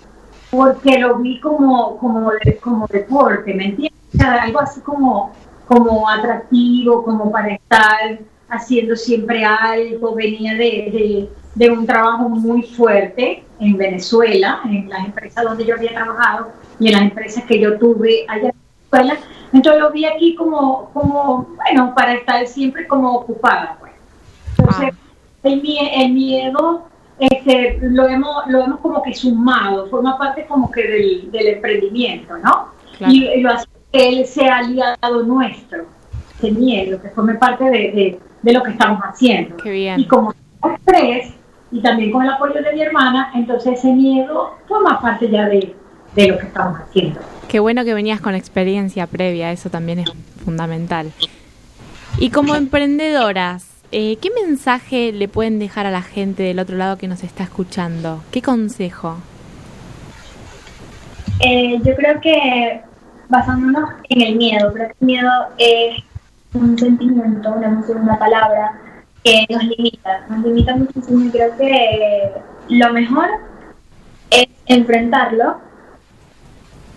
porque 0.50 0.98
lo 0.98 1.18
vi 1.18 1.38
como, 1.40 1.98
como, 1.98 2.30
como 2.60 2.86
deporte, 2.86 3.52
¿me 3.52 3.66
entiendes? 3.66 3.92
Algo 4.20 4.60
así 4.60 4.80
como, 4.80 5.32
como 5.66 6.08
atractivo, 6.08 7.04
como 7.04 7.30
para 7.30 7.54
estar 7.54 8.20
haciendo 8.48 8.96
siempre 8.96 9.44
algo, 9.44 10.14
venía 10.14 10.54
de, 10.54 10.58
de, 10.58 11.28
de 11.54 11.70
un 11.70 11.86
trabajo 11.86 12.28
muy 12.30 12.62
fuerte 12.62 13.44
en 13.60 13.76
Venezuela, 13.76 14.60
en 14.64 14.88
las 14.88 15.04
empresas 15.04 15.44
donde 15.44 15.66
yo 15.66 15.74
había 15.74 15.90
trabajado 15.90 16.48
y 16.80 16.88
en 16.88 16.94
las 16.94 17.02
empresas 17.02 17.44
que 17.44 17.60
yo 17.60 17.78
tuve 17.78 18.24
allá 18.28 18.48
en 18.48 18.54
Venezuela, 18.90 19.20
entonces 19.52 19.82
lo 19.82 19.90
vi 19.90 20.06
aquí 20.06 20.34
como, 20.34 20.90
como 20.94 21.48
bueno, 21.56 21.94
para 21.94 22.14
estar 22.14 22.46
siempre 22.46 22.86
como 22.86 23.12
ocupada, 23.12 23.76
pues. 23.78 23.92
Entonces, 24.56 24.94
el, 25.42 25.62
mie- 25.62 25.90
el 26.05 26.12
miedo 26.12 26.88
este, 27.18 27.79
lo 27.83 28.07
hemos, 28.09 28.46
lo 28.48 28.62
hemos 28.62 28.81
como 28.81 29.03
que 29.03 29.14
sumado, 29.14 29.87
forma 29.88 30.16
parte 30.18 30.46
como 30.46 30.70
que 30.70 30.83
del, 30.87 31.31
del 31.33 31.46
emprendimiento, 31.48 32.37
¿no? 32.38 32.68
Claro. 32.96 33.12
Y, 33.12 33.27
y 33.27 33.40
lo 33.40 33.51
hace 33.51 33.66
que 33.92 34.09
él 34.09 34.27
sea 34.27 34.59
aliado 34.59 35.22
nuestro, 35.24 35.87
ese 36.38 36.53
miedo, 36.53 37.01
que 37.03 37.09
forme 37.11 37.35
parte 37.35 37.64
de, 37.64 37.70
de- 37.70 38.20
de 38.40 38.53
lo 38.53 38.62
que 38.62 38.70
estamos 38.70 39.01
haciendo. 39.03 39.57
Qué 39.57 39.70
bien. 39.70 39.98
Y 39.98 40.07
como 40.07 40.33
somos 40.61 40.79
tres, 40.85 41.33
y 41.72 41.81
también 41.83 42.12
con 42.12 42.22
el 42.22 42.31
apoyo 42.31 42.62
de 42.62 42.72
mi 42.72 42.81
hermana, 42.83 43.33
entonces 43.35 43.79
ese 43.81 43.92
miedo 43.92 44.55
forma 44.68 45.01
parte 45.01 45.29
ya 45.29 45.46
de, 45.48 45.74
de 46.14 46.27
lo 46.29 46.38
que 46.38 46.46
estamos 46.46 46.79
haciendo. 46.81 47.18
Qué 47.48 47.59
bueno 47.59 47.85
que 47.85 47.94
venías 47.94 48.20
con 48.20 48.35
experiencia 48.37 49.07
previa, 49.09 49.51
eso 49.51 49.70
también 49.70 49.98
es 49.98 50.12
fundamental. 50.44 51.11
Y 52.20 52.31
como 52.31 52.55
emprendedoras, 52.55 53.66
eh, 53.92 54.18
¿qué 54.20 54.31
mensaje 54.44 55.12
le 55.12 55.29
pueden 55.29 55.59
dejar 55.59 55.87
a 55.87 55.90
la 55.90 56.03
gente 56.03 56.42
del 56.42 56.59
otro 56.59 56.77
lado 56.77 56.98
que 56.98 57.09
nos 57.09 57.24
está 57.24 57.44
escuchando? 57.44 58.22
¿Qué 58.31 58.42
consejo? 58.42 59.16
Eh, 61.40 61.79
yo 61.85 61.94
creo 61.94 62.20
que 62.20 62.83
basándonos 63.29 63.90
en 64.09 64.22
el 64.22 64.37
miedo, 64.37 64.72
creo 64.72 64.88
que 64.88 64.96
el 65.01 65.07
miedo 65.07 65.31
es 65.59 66.03
un 66.55 66.79
sentimiento, 66.79 67.53
una 67.53 67.66
emoción, 67.68 68.03
una 68.03 68.18
palabra 68.18 68.79
que 69.22 69.46
nos 69.51 69.64
limita, 69.64 70.27
nos 70.29 70.44
limita 70.44 70.77
muchísimo 70.77 71.24
y 71.24 71.31
creo 71.31 71.57
que 71.57 72.33
lo 72.68 72.92
mejor 72.92 73.29
es 74.31 74.46
enfrentarlo, 74.66 75.61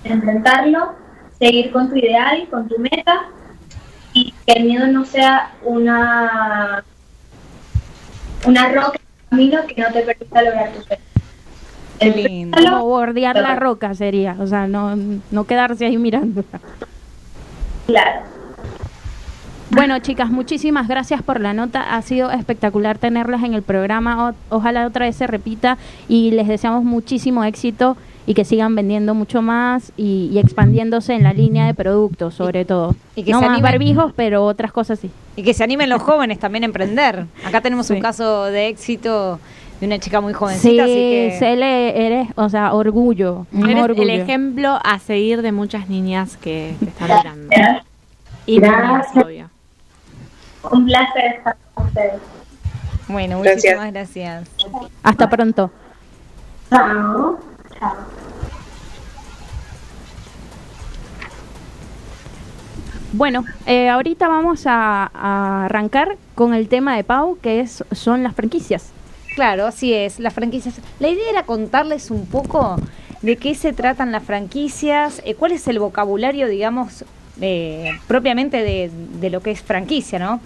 enfrentarlo, 0.04 0.94
seguir 1.40 1.72
con 1.72 1.90
tu 1.90 1.96
ideal, 1.96 2.48
con 2.50 2.68
tu 2.68 2.78
meta 2.80 3.28
que 4.46 4.54
el 4.54 4.66
miedo 4.66 4.88
no 4.88 5.06
sea 5.06 5.52
una 5.64 6.84
una 8.46 8.70
roca 8.70 8.98
en 9.32 9.40
el 9.40 9.52
camino 9.52 9.68
que 9.68 9.82
no 9.82 9.88
te 9.92 10.02
permita 10.02 10.42
lograr 10.42 10.72
tus 10.72 10.86
sueños. 10.86 11.06
Qué 12.00 12.10
lindo. 12.10 12.58
Como 12.58 12.86
bordear 12.86 13.36
la 13.36 13.56
roca 13.56 13.94
sería, 13.94 14.36
o 14.40 14.48
sea, 14.48 14.66
no, 14.68 14.96
no 15.30 15.44
quedarse 15.46 15.86
ahí 15.86 15.98
mirando. 15.98 16.44
Claro. 17.86 18.22
Bueno, 19.70 20.00
chicas, 20.00 20.30
muchísimas 20.30 20.88
gracias 20.88 21.22
por 21.22 21.40
la 21.40 21.54
nota. 21.54 21.96
Ha 21.96 22.02
sido 22.02 22.32
espectacular 22.32 22.98
tenerlas 22.98 23.44
en 23.44 23.54
el 23.54 23.62
programa. 23.62 24.30
O- 24.30 24.34
ojalá 24.50 24.86
otra 24.88 25.06
vez 25.06 25.16
se 25.16 25.28
repita 25.28 25.78
y 26.10 26.32
les 26.32 26.48
deseamos 26.48 26.84
muchísimo 26.84 27.44
éxito 27.44 27.96
y 28.32 28.34
que 28.34 28.46
sigan 28.46 28.76
vendiendo 28.76 29.14
mucho 29.14 29.42
más 29.42 29.92
y, 29.98 30.30
y 30.32 30.40
expandiéndose 30.40 31.14
en 31.16 31.24
la 31.24 31.34
línea 31.34 31.66
de 31.66 31.74
productos, 31.74 32.34
sobre 32.34 32.64
todo. 32.64 32.96
y 33.14 33.24
que 33.24 33.32
no 33.34 33.40
se 33.42 33.46
más 33.50 33.58
animen- 33.60 33.64
barbijos, 33.64 34.14
pero 34.16 34.46
otras 34.46 34.72
cosas 34.72 35.00
sí. 35.00 35.12
Y 35.36 35.44
que 35.44 35.54
se 35.54 35.66
animen 35.66 35.90
los 35.90 36.02
jóvenes 36.10 36.40
también 36.40 36.64
a 36.64 36.68
emprender. 36.68 37.26
Acá 37.46 37.60
tenemos 37.60 37.90
un 37.90 37.98
Sí. 37.98 38.02
caso 38.02 38.46
de 38.46 38.70
éxito 38.70 39.38
de 39.82 39.88
una 39.88 40.00
chica 40.00 40.22
muy 40.22 40.32
Sí, 40.32 40.40
jovencita, 40.40 40.84
así 40.86 40.94
que... 40.94 41.36
Cele, 41.40 42.06
eres, 42.06 42.30
o 42.36 42.48
sea, 42.48 42.74
orgullo. 42.74 43.48
un 43.52 43.70
Eres 43.70 43.84
orgullo. 43.84 44.04
el 44.04 44.22
ejemplo 44.22 44.80
a 44.82 45.00
seguir 45.00 45.42
de 45.42 45.52
muchas 45.52 45.90
niñas 45.90 46.38
que 46.38 46.70
están 46.80 47.10
mirando. 47.10 47.48
Gracias. 47.50 47.86
Y 48.46 48.60
niñas, 48.60 49.08
obvio. 49.16 49.50
Un 50.72 50.86
placer 50.86 51.26
estar 51.38 51.58
con 51.74 51.86
ustedes. 51.88 52.14
Bueno, 53.10 53.42
Gracias. 53.42 53.76
muchísimas 53.76 53.92
gracias. 53.92 54.50
Hasta 55.04 55.30
pronto. 55.30 55.70
Chao. 56.70 57.40
Chao. 57.78 58.21
Bueno, 63.14 63.44
eh, 63.66 63.90
ahorita 63.90 64.30
vamos 64.30 64.64
a, 64.66 65.66
arrancar 65.66 66.18
con 66.34 66.54
el 66.54 66.70
tema 66.70 66.96
de 66.96 67.04
Pau, 67.04 67.38
que 67.42 67.60
es, 67.60 67.84
son 67.92 68.24
las 68.24 68.34
franquicias. 68.36 68.92
Claro, 69.36 69.66
así 69.66 69.94
es, 69.94 70.20
las 70.20 70.34
franquicias. 70.34 70.76
La 71.00 71.10
idea 71.10 71.30
era 71.30 71.44
contarles 71.44 72.10
un 72.10 72.26
poco 72.26 72.78
de 73.22 73.36
qué 73.36 73.54
se 73.54 73.74
tratan 73.74 74.12
las 74.14 74.24
franquicias, 74.24 75.22
eh, 75.26 75.36
cuál 75.36 75.52
es 75.52 75.68
el 75.68 75.80
vocabulario, 75.80 76.48
digamos, 76.48 77.04
eh, 77.42 77.92
propiamente 78.08 78.64
de, 78.64 78.90
de 79.20 79.30
lo 79.30 79.42
que 79.42 79.52
es 79.52 79.62
franquicia, 79.62 80.18
¿no? 80.18 80.40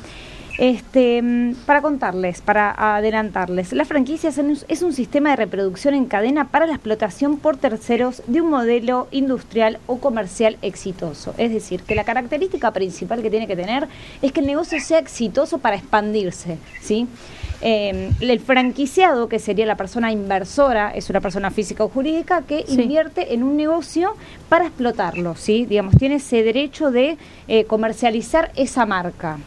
Este, 0.57 1.21
mm, 1.21 1.55
para 1.65 1.81
contarles, 1.81 2.39
para 2.41 2.71
adelantarles, 2.95 3.73
las 3.73 3.87
franquicias 3.89 4.37
es 4.37 4.43
un- 4.45 4.57
es 4.69 4.81
un 4.81 4.93
sistema 4.93 5.31
de 5.31 5.35
reproducción 5.35 5.93
en 5.93 6.05
cadena 6.05 6.47
para 6.49 6.65
la 6.65 6.73
explotación 6.73 7.37
por 7.37 7.57
terceros 7.57 8.23
de 8.27 8.39
un 8.41 8.49
modelo 8.51 9.07
industrial 9.11 9.79
o 9.85 9.97
comercial 9.99 10.57
exitoso. 10.61 11.33
Es 11.37 11.51
decir, 11.51 11.81
que 11.83 11.93
la 11.93 12.05
característica 12.05 12.71
principal 12.71 13.21
que 13.21 13.29
tiene 13.29 13.47
que 13.47 13.57
tener 13.57 13.87
es 14.21 14.31
que 14.31 14.39
el 14.39 14.45
negocio 14.45 14.79
sea 14.79 14.99
exitoso 14.99 15.57
para 15.57 15.75
expandirse, 15.75 16.57
¿sí? 16.81 17.07
Eh, 17.61 18.11
el 18.21 18.39
franquiciado, 18.39 19.27
que 19.27 19.39
sería 19.39 19.65
la 19.65 19.75
persona 19.75 20.11
inversora, 20.11 20.91
es 20.91 21.09
una 21.09 21.19
persona 21.19 21.51
física 21.51 21.83
o 21.83 21.89
jurídica 21.89 22.43
que 22.43 22.63
Sí. 22.67 22.81
invierte 22.81 23.33
en 23.33 23.43
un 23.43 23.57
negocio 23.57 24.15
para 24.49 24.65
explotarlo, 24.67 25.35
¿sí? 25.35 25.65
Digamos, 25.65 25.95
tiene 25.97 26.15
ese 26.15 26.43
derecho 26.43 26.91
de 26.91 27.17
eh, 27.47 27.65
comercializar 27.65 28.51
esa 28.55 28.85
marca. 28.85 29.37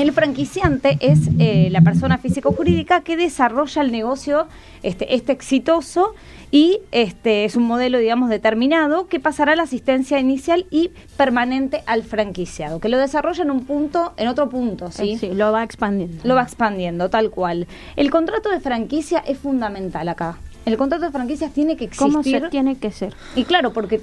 El 0.00 0.12
franquiciante 0.12 0.96
es 1.00 1.28
eh, 1.38 1.68
la 1.70 1.82
persona 1.82 2.16
físico 2.16 2.52
jurídica 2.52 3.02
que 3.02 3.18
desarrolla 3.18 3.82
el 3.82 3.92
negocio 3.92 4.46
este, 4.82 5.14
este 5.14 5.32
exitoso 5.32 6.14
y 6.50 6.78
este 6.90 7.44
es 7.44 7.54
un 7.54 7.64
modelo, 7.64 7.98
digamos, 7.98 8.30
determinado 8.30 9.08
que 9.08 9.20
pasará 9.20 9.54
la 9.56 9.64
asistencia 9.64 10.18
inicial 10.18 10.64
y 10.70 10.90
permanente 11.18 11.82
al 11.84 12.02
franquiciado, 12.02 12.80
que 12.80 12.88
lo 12.88 12.96
desarrolla 12.96 13.42
en 13.42 13.50
un 13.50 13.66
punto, 13.66 14.14
en 14.16 14.28
otro 14.28 14.48
punto, 14.48 14.90
¿sí? 14.90 15.18
Sí, 15.18 15.32
lo 15.34 15.52
va 15.52 15.64
expandiendo. 15.64 16.26
Lo 16.26 16.34
va 16.34 16.44
expandiendo, 16.44 17.10
tal 17.10 17.28
cual. 17.28 17.66
El 17.96 18.10
contrato 18.10 18.48
de 18.48 18.60
franquicia 18.60 19.18
es 19.18 19.36
fundamental 19.36 20.08
acá. 20.08 20.38
El 20.64 20.78
contrato 20.78 21.04
de 21.04 21.10
franquicias 21.10 21.52
tiene 21.52 21.76
que 21.76 21.84
existir. 21.84 22.10
¿Cómo 22.10 22.22
se 22.22 22.40
tiene 22.48 22.78
que 22.78 22.90
ser? 22.90 23.12
Y 23.36 23.44
claro, 23.44 23.74
porque 23.74 24.00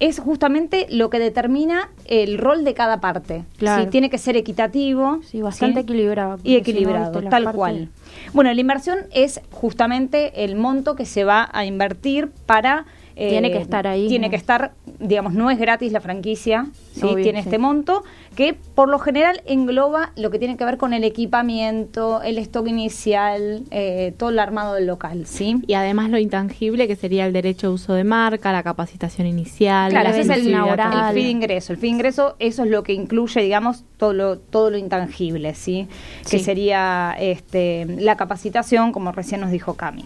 es 0.00 0.18
justamente 0.18 0.86
lo 0.90 1.10
que 1.10 1.18
determina 1.18 1.90
el 2.06 2.38
rol 2.38 2.64
de 2.64 2.74
cada 2.74 3.00
parte. 3.00 3.44
Claro. 3.58 3.84
Sí, 3.84 3.90
tiene 3.90 4.10
que 4.10 4.18
ser 4.18 4.36
equitativo. 4.36 5.20
Sí, 5.22 5.40
bastante 5.42 5.80
¿sí? 5.80 5.84
equilibrado. 5.84 6.38
Y 6.42 6.48
si 6.48 6.52
no, 6.54 6.58
equilibrado, 6.58 7.22
tal 7.28 7.52
cual. 7.52 7.88
Bueno, 8.32 8.52
la 8.52 8.60
inversión 8.60 8.98
es 9.12 9.40
justamente 9.50 10.44
el 10.44 10.56
monto 10.56 10.96
que 10.96 11.04
se 11.04 11.24
va 11.24 11.48
a 11.52 11.64
invertir 11.64 12.30
para... 12.46 12.86
eh, 13.14 13.28
Tiene 13.28 13.52
que 13.52 13.58
estar 13.58 13.86
ahí, 13.86 14.08
Tiene 14.08 14.26
¿no? 14.26 14.30
que 14.30 14.36
estar, 14.36 14.72
digamos, 15.00 15.32
no 15.32 15.50
es 15.50 15.58
gratis 15.58 15.92
la 15.92 16.00
franquicia, 16.00 16.66
¿sí? 16.92 17.00
Obvio, 17.04 17.22
tiene 17.24 17.42
sí. 17.42 17.48
este 17.48 17.58
monto 17.58 18.04
que 18.36 18.54
por 18.74 18.88
lo 18.88 18.98
general 18.98 19.42
engloba 19.46 20.12
lo 20.16 20.30
que 20.30 20.38
tiene 20.38 20.56
que 20.56 20.64
ver 20.64 20.76
con 20.76 20.92
el 20.92 21.02
equipamiento, 21.04 22.22
el 22.22 22.38
stock 22.38 22.66
inicial, 22.68 23.62
eh, 23.70 24.12
todo 24.16 24.30
el 24.30 24.38
armado 24.38 24.74
del 24.74 24.86
local, 24.86 25.26
¿sí? 25.26 25.62
Y 25.66 25.74
además 25.74 26.10
lo 26.10 26.18
intangible 26.18 26.86
que 26.86 26.96
sería 26.96 27.26
el 27.26 27.32
derecho 27.32 27.68
a 27.68 27.70
uso 27.70 27.94
de 27.94 28.04
marca, 28.04 28.52
la 28.52 28.62
capacitación 28.62 29.26
inicial, 29.26 29.90
Claro, 29.90 30.10
la 30.10 30.16
ese 30.18 30.32
es 30.32 30.38
el, 30.38 30.54
el 30.54 31.14
fee 31.14 31.24
de 31.24 31.30
ingreso. 31.30 31.72
El 31.72 31.78
fee 31.78 31.88
de 31.88 31.94
ingreso, 31.94 32.36
eso 32.38 32.64
es 32.64 32.70
lo 32.70 32.82
que 32.82 32.92
incluye, 32.92 33.40
digamos, 33.42 33.84
todo 33.96 34.12
lo, 34.12 34.38
todo 34.38 34.70
lo 34.70 34.76
intangible, 34.78 35.54
¿sí? 35.54 35.88
Que 36.22 36.38
Sí. 36.38 36.44
sería 36.44 37.16
este, 37.18 37.86
la 37.98 38.16
capacitación, 38.16 38.92
como 38.92 39.12
recién 39.12 39.40
nos 39.40 39.50
dijo 39.50 39.74
Cami. 39.74 40.04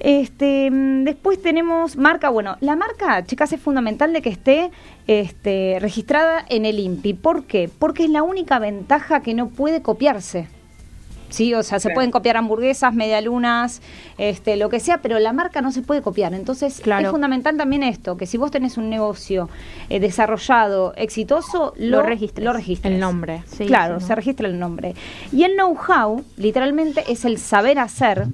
Este, 0.00 0.70
mm, 0.70 1.04
después 1.04 1.42
tenemos 1.42 1.96
marca, 1.96 2.28
bueno, 2.30 2.56
la 2.60 2.76
marca, 2.76 3.24
chicas, 3.24 3.52
es 3.52 3.60
fundamental 3.60 4.12
de 4.12 4.22
que 4.22 4.30
esté 4.30 4.70
este, 5.06 5.78
registrada 5.80 6.44
en 6.48 6.64
el 6.66 6.78
INPI. 6.78 7.14
¿Por 7.14 7.44
qué? 7.44 7.70
Porque 7.78 8.04
es 8.04 8.10
la 8.10 8.22
única 8.22 8.58
ventaja 8.58 9.20
que 9.20 9.34
no 9.34 9.48
puede 9.48 9.82
copiarse. 9.82 10.48
Sí, 11.30 11.52
o 11.52 11.62
sea, 11.62 11.78
se 11.78 11.90
pueden 11.90 12.10
copiar 12.10 12.38
hamburguesas, 12.38 12.94
medialunas, 12.94 13.82
este, 14.16 14.56
lo 14.56 14.70
que 14.70 14.80
sea, 14.80 15.02
pero 15.02 15.18
la 15.18 15.34
marca 15.34 15.60
no 15.60 15.72
se 15.72 15.82
puede 15.82 16.00
copiar. 16.00 16.32
Entonces, 16.32 16.80
Claro. 16.80 17.04
es 17.04 17.10
fundamental 17.10 17.54
también 17.58 17.82
esto, 17.82 18.16
que 18.16 18.24
si 18.24 18.38
vos 18.38 18.50
tenés 18.50 18.78
un 18.78 18.88
negocio 18.88 19.50
eh, 19.90 20.00
desarrollado, 20.00 20.94
exitoso, 20.96 21.74
lo, 21.76 21.98
Lo 21.98 22.02
registres. 22.02 22.44
Lo 22.46 22.54
registres. 22.54 22.94
El 22.94 23.00
nombre. 23.00 23.42
Sí, 23.46 23.66
claro, 23.66 24.00
sí, 24.00 24.06
se 24.06 24.14
registra 24.14 24.48
el 24.48 24.58
nombre. 24.58 24.94
Y 25.30 25.44
el 25.44 25.52
know-how, 25.52 26.24
literalmente, 26.38 27.04
es 27.12 27.26
el 27.26 27.36
saber 27.36 27.78
hacer. 27.78 28.28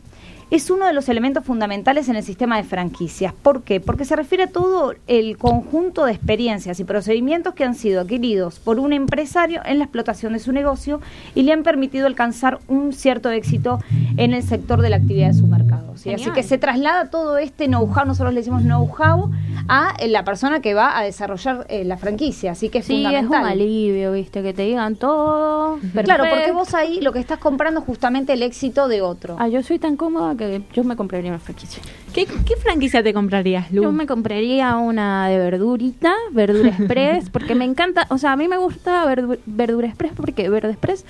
Es 0.55 0.71
uno 0.71 0.87
de 0.87 0.93
los 0.93 1.09
elementos 1.09 1.45
fundamentales 1.45 2.09
en 2.09 2.15
el 2.15 2.23
sistema 2.23 2.57
de 2.57 2.63
franquicias. 2.63 3.33
¿Por 3.33 3.65
qué? 3.65 3.81
Porque 3.81 4.05
se 4.05 4.15
refiere 4.15 4.45
a 4.45 4.47
todo 4.47 4.95
el 5.09 5.37
conjunto 5.37 6.05
de 6.05 6.13
experiencias 6.13 6.79
y 6.79 6.85
procedimientos 6.85 7.55
que 7.55 7.65
han 7.65 7.75
sido 7.75 8.03
adquiridos 8.03 8.61
por 8.61 8.79
un 8.79 8.93
empresario 8.93 9.63
en 9.65 9.79
la 9.79 9.87
explotación 9.87 10.33
de 10.33 10.39
su 10.39 10.53
negocio 10.53 11.01
y 11.35 11.43
le 11.43 11.53
han 11.53 11.65
permitido 11.65 12.07
alcanzar 12.07 12.61
un 12.69 12.93
cierto 12.93 13.33
éxito 13.33 13.81
en 14.17 14.33
el 14.33 14.45
sector 14.45 14.81
de 14.81 14.91
la 14.91 14.97
actividad 14.99 15.27
de 15.27 15.35
su 15.35 15.49
mercado. 15.49 15.97
¿sí? 15.97 16.15
Así 16.15 16.31
que 16.31 16.45
se 16.45 16.57
traslada 16.57 17.11
todo 17.11 17.37
este 17.39 17.67
know-how, 17.67 18.05
nosotros 18.07 18.33
le 18.33 18.39
decimos 18.39 18.63
know-how, 18.63 19.33
a 19.67 19.95
eh, 19.99 20.07
la 20.07 20.25
persona 20.25 20.61
que 20.61 20.73
va 20.73 20.97
a 20.97 21.03
desarrollar 21.03 21.67
eh, 21.69 21.85
la 21.85 21.97
franquicia. 21.97 22.53
Así 22.53 22.69
que 22.69 22.79
es 22.79 22.85
Sí, 22.85 23.01
es 23.01 23.07
fundamental. 23.07 23.43
un 23.43 23.49
alivio, 23.49 24.13
viste, 24.13 24.41
que 24.45 24.53
te 24.53 24.63
digan 24.63 24.95
todo. 24.95 25.81
Claro, 26.05 26.27
porque 26.31 26.53
vos 26.53 26.75
ahí 26.75 27.01
lo 27.01 27.13
que 27.13 27.19
estás 27.19 27.41
comprando 27.41 27.81
es 27.81 27.87
justamente 27.87 28.35
el 28.35 28.43
éxito 28.45 28.87
de 28.87 29.03
otro. 29.03 29.35
Ah, 29.41 29.49
yo 29.49 29.61
soy 29.65 29.81
tan 29.81 29.97
cómoda 29.97 30.37
que 30.37 30.44
yo 30.73 30.85
me 30.85 30.97
compraría 30.97 31.31
una 31.31 31.39
franquicia. 31.41 31.83
¿Qué, 32.13 32.27
qué 32.27 32.57
franquicia 32.57 33.03
te 33.03 33.13
comprarías, 33.13 33.73
Lu? 33.73 33.83
Yo 33.83 33.93
me 33.93 34.07
compraría 34.07 34.77
una 34.77 35.29
de 35.29 35.39
verdurita, 35.39 36.13
verdura 36.33 36.69
express, 36.79 37.31
porque 37.31 37.55
me 37.55 37.65
encanta, 37.65 38.07
o 38.11 38.19
sea, 38.19 38.33
a 38.33 38.37
mí 38.37 38.47
me 38.49 38.57
gusta 38.57 39.05
verdu- 39.07 39.39
verdura 39.47 39.89
express 39.89 40.13
porque 40.15 40.49
verde 40.49 40.71
express, 40.71 41.05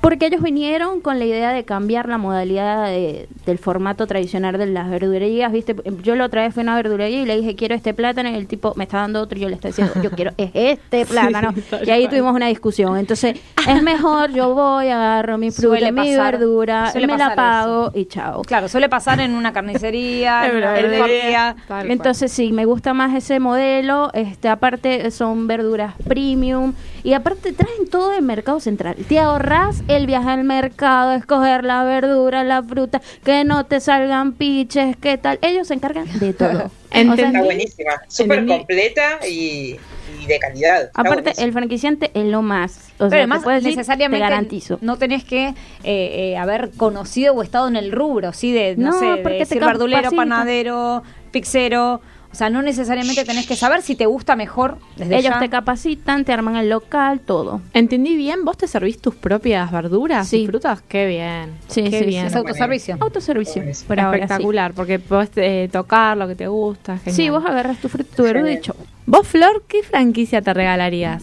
Porque 0.00 0.26
ellos 0.26 0.40
vinieron 0.42 1.00
con 1.00 1.18
la 1.18 1.24
idea 1.24 1.52
de 1.52 1.64
cambiar 1.64 2.08
la 2.08 2.16
modalidad 2.18 2.86
de- 2.86 3.28
del 3.44 3.58
formato 3.58 4.06
tradicional 4.06 4.56
de 4.56 4.66
las 4.66 4.88
verdulerías, 4.88 5.50
¿viste? 5.50 5.74
Yo 6.02 6.14
la 6.14 6.26
otra 6.26 6.42
vez 6.42 6.54
fui 6.54 6.60
a 6.60 6.64
una 6.64 6.76
verdulería 6.76 7.22
y 7.22 7.26
le 7.26 7.36
dije, 7.36 7.56
quiero 7.56 7.74
este 7.74 7.92
plátano, 7.92 8.28
y 8.30 8.34
el 8.34 8.46
tipo 8.46 8.72
me 8.76 8.84
está 8.84 8.98
dando 8.98 9.20
otro, 9.20 9.36
y 9.36 9.42
yo 9.42 9.48
le 9.48 9.54
estoy 9.56 9.70
diciendo, 9.70 9.92
yo 10.02 10.10
quiero 10.12 10.32
es 10.36 10.50
este 10.54 11.06
plátano. 11.10 11.52
y 11.84 11.90
ahí 11.90 12.06
tuvimos 12.08 12.34
una 12.34 12.46
discusión. 12.46 12.96
Entonces, 12.96 13.36
es 13.68 13.82
mejor, 13.82 14.30
yo 14.32 14.54
voy, 14.54 14.88
agarro 14.88 15.38
mi 15.38 15.50
fruta, 15.50 15.68
Suele 15.78 15.90
mi 15.92 16.10
pasar, 16.16 16.38
verdura, 16.38 16.92
suele 16.92 17.06
me 17.08 17.18
la 17.18 17.34
pago 17.34 17.90
y 17.94 18.04
chao. 18.06 18.42
Claro, 18.42 18.68
suele 18.68 18.88
pasar 18.88 19.18
en 19.20 19.32
una 19.34 19.52
carnicería, 19.52 20.46
en 20.48 20.56
una 20.56 21.56
cual. 21.66 21.90
Entonces 21.90 22.30
sí, 22.30 22.52
me 22.52 22.64
gusta 22.64 22.94
más 22.94 23.14
ese 23.14 23.40
modelo. 23.40 24.10
Este, 24.12 24.48
aparte 24.48 25.10
son 25.10 25.46
verduras 25.46 25.94
premium 26.06 26.74
y 27.02 27.12
aparte 27.14 27.52
traen 27.52 27.88
todo 27.90 28.12
el 28.14 28.22
mercado 28.22 28.60
central. 28.60 28.94
Te 29.08 29.18
ahorras 29.18 29.82
el 29.88 29.95
viaje 30.04 30.28
al 30.28 30.44
mercado, 30.44 31.12
escoger 31.12 31.64
la 31.64 31.82
verdura, 31.84 32.44
la 32.44 32.62
fruta, 32.62 33.00
que 33.24 33.44
no 33.44 33.64
te 33.64 33.80
salgan 33.80 34.32
piches, 34.34 34.96
qué 34.98 35.16
tal. 35.16 35.38
Ellos 35.40 35.68
se 35.68 35.74
encargan 35.74 36.06
de 36.18 36.34
todo. 36.34 36.70
Entendí. 36.90 37.22
Está 37.22 37.42
buenísima, 37.42 37.92
súper 38.08 38.44
completa 38.46 39.20
y, 39.26 39.76
y 40.22 40.26
de 40.26 40.38
calidad. 40.38 40.82
Está 40.84 41.00
aparte 41.00 41.32
el 41.38 41.52
franquiciante 41.52 42.10
es 42.12 42.24
lo 42.26 42.42
más. 42.42 42.88
O 42.98 43.08
Pero 43.08 43.10
sea, 43.10 43.18
además, 43.20 43.44
te 43.44 43.50
decir, 43.50 43.76
necesariamente 43.76 44.16
te 44.16 44.30
garantizo. 44.30 44.78
no 44.82 44.96
tenés 44.98 45.24
que 45.24 45.48
eh, 45.48 45.54
eh, 45.84 46.36
haber 46.36 46.70
conocido 46.76 47.34
o 47.34 47.42
estado 47.42 47.68
en 47.68 47.76
el 47.76 47.92
rubro, 47.92 48.32
¿sí? 48.32 48.52
De, 48.52 48.76
no, 48.76 48.90
No, 48.90 48.98
sé, 48.98 49.06
de 49.06 49.16
porque 49.18 49.38
te 49.40 49.46
ser 49.46 49.64
verdulero, 49.64 50.10
panadero, 50.10 51.02
pixero. 51.30 52.00
O 52.36 52.38
sea, 52.38 52.50
no 52.50 52.60
necesariamente 52.60 53.24
tenés 53.24 53.46
que 53.46 53.56
saber 53.56 53.80
si 53.80 53.96
te 53.96 54.04
gusta 54.04 54.36
mejor 54.36 54.76
desde 54.96 55.14
Ellos 55.16 55.32
ya. 55.32 55.38
te 55.38 55.48
capacitan, 55.48 56.22
te 56.26 56.34
arman 56.34 56.56
el 56.56 56.68
local, 56.68 57.20
todo. 57.20 57.62
¿Entendí 57.72 58.14
bien? 58.14 58.44
¿Vos 58.44 58.58
te 58.58 58.68
servís 58.68 59.00
tus 59.00 59.14
propias 59.14 59.72
verduras 59.72 60.28
Sí. 60.28 60.42
y 60.42 60.46
frutas? 60.46 60.82
Qué 60.86 61.06
bien. 61.06 61.52
Sí, 61.68 61.84
Qué 61.84 62.00
sí, 62.00 62.04
bien. 62.04 62.26
Es 62.26 62.36
autoservicio. 62.36 62.98
Autoservicio, 63.00 63.62
por 63.88 63.98
ahora 64.00 64.18
sí. 64.18 64.22
Espectacular, 64.24 64.74
porque 64.74 64.98
podés 64.98 65.30
eh, 65.36 65.70
tocar 65.72 66.14
lo 66.18 66.28
que 66.28 66.34
te 66.34 66.46
gusta. 66.46 66.98
Genial. 66.98 67.16
Sí, 67.16 67.30
vos 67.30 67.42
agarras 67.46 67.78
tu 67.78 67.88
fruta, 67.88 68.14
tu 68.14 68.22
verdura 68.24 68.52
y 68.52 68.60
chau. 68.60 68.76
¿Vos, 69.06 69.26
Flor, 69.26 69.64
qué 69.66 69.82
franquicia 69.82 70.42
te 70.42 70.52
regalarías? 70.52 71.22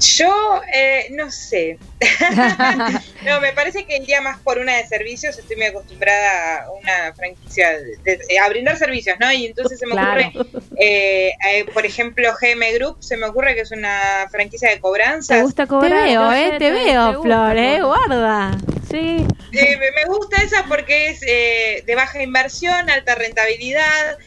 Yo 0.00 0.62
eh, 0.72 1.06
no 1.10 1.30
sé. 1.30 1.78
no, 3.24 3.40
me 3.40 3.52
parece 3.52 3.84
que 3.84 3.96
iría 3.96 4.20
más 4.20 4.40
por 4.40 4.58
una 4.58 4.76
de 4.76 4.86
servicios. 4.86 5.36
Estoy 5.38 5.56
muy 5.56 5.66
acostumbrada 5.66 6.64
a 6.64 6.70
una 6.70 7.14
franquicia 7.14 7.70
de- 8.04 8.16
de- 8.16 8.38
a 8.38 8.48
brindar 8.48 8.76
servicios, 8.76 9.16
¿no? 9.18 9.30
Y 9.32 9.46
entonces 9.46 9.78
se 9.78 9.86
me 9.86 9.92
Claro. 9.92 10.28
ocurre, 10.28 10.46
eh, 10.76 11.32
eh, 11.52 11.64
por 11.72 11.84
ejemplo, 11.84 12.32
GM 12.40 12.72
Group, 12.74 12.98
se 13.02 13.16
me 13.16 13.26
ocurre 13.26 13.54
que 13.54 13.62
es 13.62 13.70
una 13.72 14.28
franquicia 14.30 14.70
de 14.70 14.80
cobranzas. 14.80 15.36
¿Te 15.38 15.42
gusta 15.42 15.64
Te 15.64 15.68
cobrar? 15.68 16.04
veo, 16.04 16.22
Yo 16.22 16.32
eh, 16.32 16.54
te 16.58 16.70
veo, 16.70 17.22
Flor, 17.22 17.56
eh, 17.58 17.80
guarda. 17.82 18.56
Sí. 18.90 19.26
Eh, 19.52 19.76
me- 19.78 19.90
me 19.92 20.04
gusta 20.06 20.42
esa 20.42 20.64
porque 20.68 21.08
es 21.08 21.22
eh, 21.26 21.82
de 21.86 21.94
baja 21.94 22.22
inversión, 22.22 22.88
alta 22.90 23.14
rentabilidad. 23.14 24.18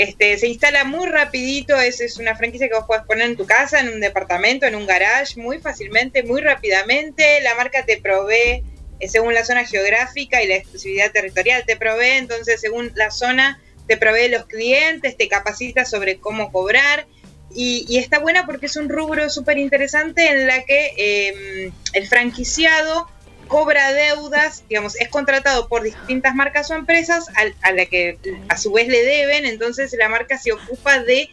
Este, 0.00 0.38
se 0.38 0.46
instala 0.46 0.84
muy 0.84 1.10
rapidito, 1.10 1.78
es, 1.78 2.00
es 2.00 2.16
una 2.16 2.34
franquicia 2.34 2.70
que 2.70 2.74
vos 2.74 2.86
podés 2.86 3.02
poner 3.02 3.26
en 3.26 3.36
tu 3.36 3.44
casa, 3.44 3.80
en 3.80 3.90
un 3.90 4.00
departamento, 4.00 4.64
en 4.64 4.74
un 4.74 4.86
garage, 4.86 5.38
muy 5.38 5.58
fácilmente, 5.58 6.22
muy 6.22 6.40
rápidamente. 6.40 7.42
La 7.42 7.54
marca 7.54 7.84
te 7.84 7.98
provee, 7.98 8.64
eh, 8.98 9.08
según 9.08 9.34
la 9.34 9.44
zona 9.44 9.66
geográfica 9.66 10.42
y 10.42 10.46
la 10.48 10.56
exclusividad 10.56 11.12
territorial, 11.12 11.64
te 11.66 11.76
provee, 11.76 12.16
entonces 12.16 12.62
según 12.62 12.92
la 12.94 13.10
zona, 13.10 13.60
te 13.86 13.98
provee 13.98 14.30
los 14.30 14.46
clientes, 14.46 15.18
te 15.18 15.28
capacita 15.28 15.84
sobre 15.84 16.18
cómo 16.18 16.50
cobrar. 16.50 17.06
Y, 17.54 17.84
y 17.86 17.98
está 17.98 18.20
buena 18.20 18.46
porque 18.46 18.66
es 18.66 18.76
un 18.76 18.88
rubro 18.88 19.28
súper 19.28 19.58
interesante 19.58 20.30
en 20.30 20.46
la 20.46 20.64
que 20.64 20.94
eh, 20.96 21.72
el 21.92 22.08
franquiciado 22.08 23.06
cobra 23.50 23.92
deudas, 23.92 24.64
digamos, 24.68 24.96
es 24.96 25.08
contratado 25.08 25.68
por 25.68 25.82
distintas 25.82 26.34
marcas 26.34 26.70
o 26.70 26.74
empresas 26.76 27.26
al- 27.34 27.54
a, 27.62 27.72
la 27.72 27.84
que 27.84 28.16
a 28.48 28.56
su 28.56 28.72
vez 28.72 28.86
le 28.88 29.02
deben, 29.04 29.44
entonces 29.44 29.92
la 29.98 30.08
marca 30.08 30.38
se 30.38 30.52
ocupa 30.52 31.00
de 31.00 31.28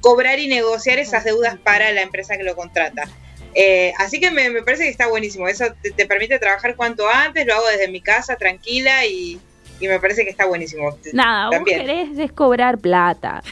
cobrar 0.00 0.38
y 0.38 0.48
negociar 0.48 0.98
esas 0.98 1.24
deudas 1.24 1.56
para 1.58 1.90
la 1.92 2.02
empresa 2.02 2.36
que 2.36 2.44
lo 2.44 2.54
contrata. 2.54 3.08
Eh, 3.54 3.92
así 3.98 4.20
que 4.20 4.30
me, 4.30 4.50
me 4.50 4.62
parece 4.62 4.84
que 4.84 4.90
está 4.90 5.06
buenísimo, 5.08 5.48
eso 5.48 5.64
te, 5.82 5.90
te 5.90 6.06
permite 6.06 6.38
trabajar 6.38 6.76
cuanto 6.76 7.08
antes, 7.08 7.46
lo 7.46 7.54
hago 7.54 7.66
desde 7.68 7.88
mi 7.88 8.00
casa 8.02 8.36
tranquila 8.36 9.04
y, 9.06 9.40
y 9.80 9.88
me 9.88 9.98
parece 9.98 10.24
que 10.24 10.30
está 10.30 10.44
buenísimo. 10.46 10.96
Nada, 11.12 11.46
vos 11.46 11.56
También. 11.56 11.80
querés 11.80 12.18
es 12.18 12.32
cobrar 12.32 12.78
plata. 12.78 13.42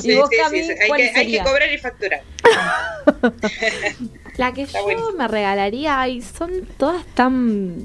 Sí, 0.00 0.10
¿Y 0.12 0.14
vos, 0.16 0.28
sí, 0.30 0.36
sí, 0.64 0.72
hay, 0.80 0.90
que, 0.92 1.12
hay 1.18 1.30
que 1.32 1.42
cobrar 1.42 1.72
y 1.72 1.78
facturar. 1.78 2.22
La 4.36 4.52
que 4.52 4.62
Está 4.62 4.78
yo 4.78 4.84
buenísimo. 4.84 5.16
me 5.18 5.28
regalaría, 5.28 6.08
y 6.08 6.22
son 6.22 6.50
todas 6.78 7.04
tan 7.14 7.76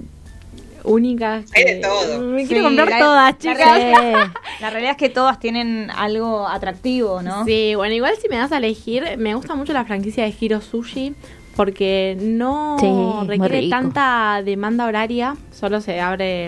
únicas. 0.83 1.45
Hay 1.55 1.63
de 1.63 1.75
todo. 1.81 2.19
Me 2.21 2.45
quiero 2.47 2.63
comprar 2.63 2.89
la- 2.89 2.99
todas, 2.99 3.31
la 3.33 3.37
chicas. 3.37 3.57
realidad- 3.77 4.31
La 4.61 4.69
realidad 4.69 4.91
es 4.91 4.97
que 4.97 5.09
todas 5.09 5.37
tienen 5.39 5.91
algo 5.93 6.47
atractivo, 6.47 7.21
¿no? 7.21 7.43
Sí, 7.43 7.73
bueno, 7.75 7.93
igual 7.93 8.13
si 8.21 8.29
me 8.29 8.37
das 8.37 8.53
a 8.53 8.57
elegir, 8.57 9.17
me 9.17 9.35
gusta 9.35 9.53
mucho 9.55 9.73
la 9.73 9.83
franquicia 9.83 10.23
de 10.23 10.33
Hiro 10.39 10.61
Sushi 10.61 11.13
porque 11.57 12.15
no 12.21 12.77
Sí, 12.79 12.87
requiere 13.27 13.67
tanta 13.69 14.41
demanda 14.45 14.85
horaria, 14.85 15.35
solo 15.51 15.81
se 15.81 15.99
abre 15.99 16.47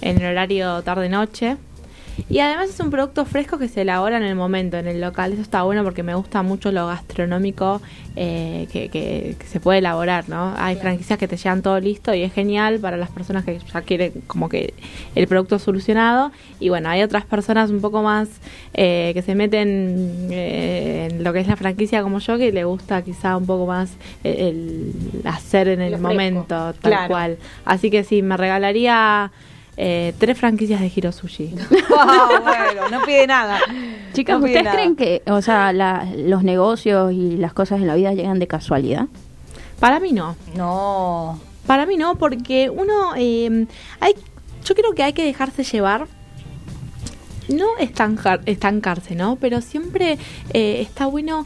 en 0.00 0.20
el 0.20 0.32
horario 0.32 0.82
tarde-noche. 0.82 1.56
Y 2.28 2.38
además 2.40 2.70
es 2.70 2.80
un 2.80 2.90
producto 2.90 3.24
fresco 3.24 3.58
que 3.58 3.68
se 3.68 3.82
elabora 3.82 4.16
en 4.16 4.22
el 4.22 4.34
momento, 4.34 4.76
en 4.76 4.86
el 4.86 5.00
local. 5.00 5.32
Eso 5.32 5.42
está 5.42 5.62
bueno 5.62 5.82
porque 5.84 6.02
me 6.02 6.14
gusta 6.14 6.42
mucho 6.42 6.70
lo 6.72 6.86
gastronómico 6.86 7.80
eh, 8.16 8.68
que, 8.72 8.88
que- 8.88 9.36
que 9.38 9.46
se 9.46 9.60
puede 9.60 9.78
elaborar, 9.78 10.28
¿no? 10.28 10.54
Hay 10.56 10.76
franquicias 10.76 11.18
que 11.18 11.26
te 11.28 11.36
llevan 11.36 11.62
todo 11.62 11.78
listo 11.80 12.14
y 12.14 12.22
es 12.22 12.32
genial 12.32 12.78
para 12.80 12.96
las 12.96 13.10
personas 13.10 13.44
que 13.44 13.58
ya 13.58 13.80
quieren 13.82 14.12
como 14.26 14.48
que 14.48 14.74
el 15.14 15.26
producto 15.26 15.58
solucionado. 15.58 16.32
Y 16.60 16.68
bueno, 16.68 16.88
hay 16.90 17.02
otras 17.02 17.24
personas 17.24 17.70
un 17.70 17.80
poco 17.80 18.02
más 18.02 18.28
eh, 18.74 19.12
que 19.14 19.22
se 19.22 19.34
meten 19.34 20.28
eh, 20.30 21.08
en 21.10 21.24
lo 21.24 21.32
que 21.32 21.40
es 21.40 21.46
la 21.48 21.56
franquicia 21.56 22.02
como 22.02 22.18
yo, 22.18 22.38
que 22.38 22.52
le 22.52 22.64
gusta 22.64 23.02
quizá 23.02 23.36
un 23.36 23.46
poco 23.46 23.66
más 23.66 23.90
el, 24.24 24.92
el 25.22 25.26
hacer 25.26 25.68
en 25.68 25.80
el 25.80 25.98
momento, 25.98 26.44
tal 26.46 26.74
claro. 26.80 27.08
cual. 27.08 27.38
Así 27.64 27.90
que 27.90 28.04
sí, 28.04 28.22
me 28.22 28.36
regalaría 28.36 29.30
eh, 29.84 30.14
tres 30.18 30.38
franquicias 30.38 30.80
de 30.80 30.92
Hiro 30.94 31.10
Sushi. 31.12 31.54
Oh, 31.90 32.28
bueno, 32.42 32.88
no 32.90 33.02
pide 33.04 33.26
nada. 33.26 33.58
Chicas, 34.12 34.38
No 34.38 34.44
¿ustedes 34.46 34.64
nada. 34.64 34.76
creen 34.76 34.94
que, 34.96 35.22
o 35.26 35.42
sea, 35.42 35.72
la- 35.72 36.06
los 36.16 36.42
negocios 36.44 37.12
y 37.12 37.36
las 37.36 37.52
cosas 37.52 37.80
en 37.80 37.86
la 37.88 37.94
vida 37.96 38.12
llegan 38.14 38.38
de 38.38 38.46
casualidad? 38.46 39.06
Para 39.80 39.98
mí 40.00 40.12
no. 40.12 40.36
No. 40.56 41.38
Para 41.66 41.86
mí 41.86 41.96
no, 41.96 42.14
porque 42.16 42.70
uno, 42.70 43.14
eh, 43.16 43.66
hay, 44.00 44.14
yo 44.64 44.74
creo 44.74 44.92
que 44.94 45.02
hay 45.02 45.12
que 45.12 45.24
dejarse 45.24 45.64
llevar. 45.64 46.06
No 47.48 47.66
estancar, 47.78 48.40
estancarse, 48.46 49.14
¿no? 49.16 49.36
Pero 49.36 49.60
siempre 49.60 50.16
eh, 50.54 50.80
está 50.80 51.06
bueno 51.06 51.44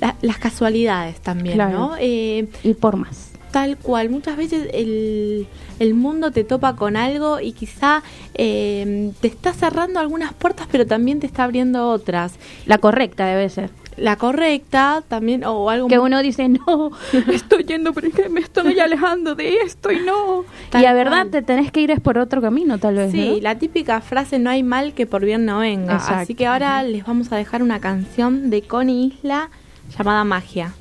la- 0.00 0.16
las 0.22 0.38
casualidades 0.38 1.20
también, 1.20 1.54
Claro. 1.56 1.78
¿no? 1.78 1.96
Eh, 2.00 2.48
Y 2.64 2.74
por 2.74 2.96
más. 2.96 3.31
Tal 3.52 3.76
cual, 3.76 4.08
muchas 4.08 4.36
veces 4.36 4.68
el, 4.72 5.46
el 5.78 5.94
mundo 5.94 6.30
te 6.30 6.42
topa 6.42 6.74
con 6.74 6.96
algo 6.96 7.38
y 7.38 7.52
quizá 7.52 8.02
eh, 8.34 9.12
te 9.20 9.28
está 9.28 9.52
cerrando 9.52 10.00
algunas 10.00 10.32
puertas, 10.32 10.66
pero 10.72 10.86
también 10.86 11.20
te 11.20 11.26
está 11.26 11.44
abriendo 11.44 11.88
otras. 11.90 12.34
La 12.66 12.78
correcta 12.78 13.26
debe 13.26 13.48
ser. 13.50 13.70
La 13.98 14.16
correcta 14.16 15.02
también, 15.06 15.44
o 15.44 15.68
algo 15.68 15.88
Que 15.88 15.98
uno 15.98 16.22
dice, 16.22 16.48
no, 16.48 16.92
estoy 17.30 17.64
yendo, 17.64 17.92
pero 17.92 18.08
es 18.08 18.14
que 18.14 18.28
me 18.30 18.40
estoy 18.40 18.80
alejando 18.80 19.34
de 19.34 19.56
esto 19.58 19.92
y 19.92 20.00
no. 20.00 20.44
Tal 20.70 20.82
y 20.82 20.86
a 20.86 20.94
verdad 20.94 21.26
te 21.26 21.42
tenés 21.42 21.70
que 21.70 21.82
ir 21.82 21.90
es 21.90 22.00
por 22.00 22.16
otro 22.16 22.40
camino, 22.40 22.78
tal 22.78 22.94
vez. 22.94 23.12
Sí, 23.12 23.34
¿no? 23.34 23.40
la 23.42 23.58
típica 23.58 24.00
frase 24.00 24.38
no 24.38 24.48
hay 24.48 24.62
mal 24.62 24.94
que 24.94 25.06
por 25.06 25.24
bien 25.24 25.44
no 25.44 25.58
venga. 25.58 25.94
Exacto. 25.94 26.22
Así 26.22 26.34
que 26.34 26.46
ahora 26.46 26.82
les 26.82 27.04
vamos 27.04 27.30
a 27.32 27.36
dejar 27.36 27.62
una 27.62 27.80
canción 27.80 28.48
de 28.48 28.62
Connie 28.62 29.08
Isla 29.08 29.50
llamada 29.96 30.24
Magia. 30.24 30.72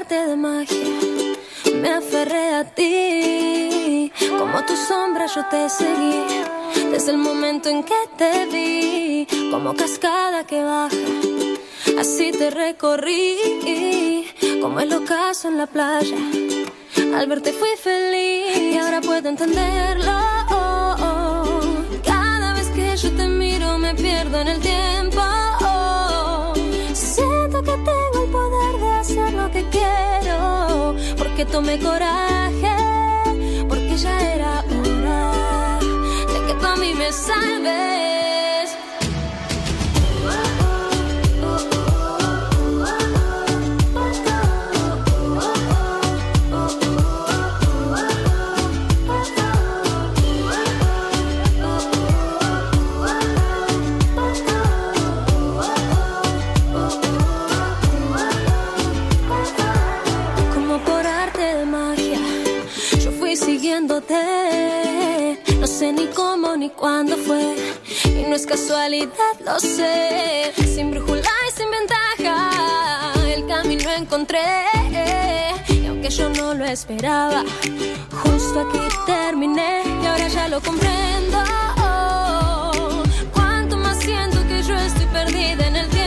Arte 0.00 0.26
de 0.26 0.36
magia, 0.36 0.88
me 1.74 1.90
aferré 1.90 2.54
a 2.54 2.64
ti. 2.64 4.10
Como 4.38 4.64
tu 4.64 4.74
sombra 4.74 5.26
yo 5.26 5.44
te 5.50 5.68
seguí. 5.68 6.24
Desde 6.90 7.10
el 7.12 7.18
momento 7.18 7.68
en 7.68 7.82
que 7.82 8.00
te 8.16 8.46
vi, 8.46 9.26
como 9.50 9.74
cascada 9.74 10.46
que 10.46 10.62
baja, 10.62 10.96
así 11.98 12.32
te 12.32 12.50
recorrí. 12.50 14.26
Como 14.62 14.80
el 14.80 14.92
ocaso 14.92 15.48
en 15.48 15.58
la 15.58 15.66
playa, 15.66 16.16
al 17.16 17.26
verte 17.26 17.52
fui 17.52 17.74
feliz. 17.76 18.72
Y 18.72 18.78
ahora 18.78 19.00
puedo 19.00 19.28
entenderlo. 19.28 20.18
Cada 22.04 22.54
vez 22.54 22.68
que 22.68 22.96
yo 22.96 23.10
te 23.12 23.26
miro, 23.28 23.78
me 23.78 23.94
pierdo 23.94 24.38
en 24.40 24.48
el 24.48 24.60
tiempo. 24.60 25.22
Siento 26.94 27.62
que 27.62 27.72
tengo 27.72 28.19
lo 29.32 29.50
que 29.50 29.64
quiero, 29.68 30.94
porque 31.16 31.44
tomé 31.44 31.78
coraje, 31.78 32.76
porque 33.68 33.96
ya 33.96 34.34
era 34.34 34.60
hora 34.60 35.78
de 36.32 36.46
que 36.46 36.54
tu 36.54 36.80
mí 36.80 36.94
me 36.94 37.12
salves. 37.12 38.19
Ni 66.60 66.68
cuándo 66.68 67.16
fue. 67.16 67.56
Y 68.04 68.22
no 68.28 68.36
es 68.36 68.46
casualidad, 68.46 69.34
lo 69.42 69.58
sé. 69.58 70.52
Sin 70.74 70.90
brújula 70.90 71.32
y 71.48 71.52
sin 71.56 71.70
ventaja, 71.70 73.14
el 73.26 73.46
camino 73.46 73.90
encontré. 73.90 74.66
Y 75.68 75.86
aunque 75.86 76.10
yo 76.10 76.28
no 76.28 76.52
lo 76.52 76.66
esperaba, 76.66 77.44
justo 78.22 78.60
aquí 78.60 78.78
terminé. 79.06 79.82
Y 80.02 80.06
ahora 80.06 80.28
ya 80.28 80.48
lo 80.48 80.60
comprendo. 80.60 81.38
Cuánto 83.32 83.78
más 83.78 83.98
siento 83.98 84.46
que 84.46 84.62
yo 84.62 84.74
estoy 84.74 85.06
perdida 85.06 85.66
en 85.66 85.76
el 85.76 85.88
tiempo. 85.88 85.99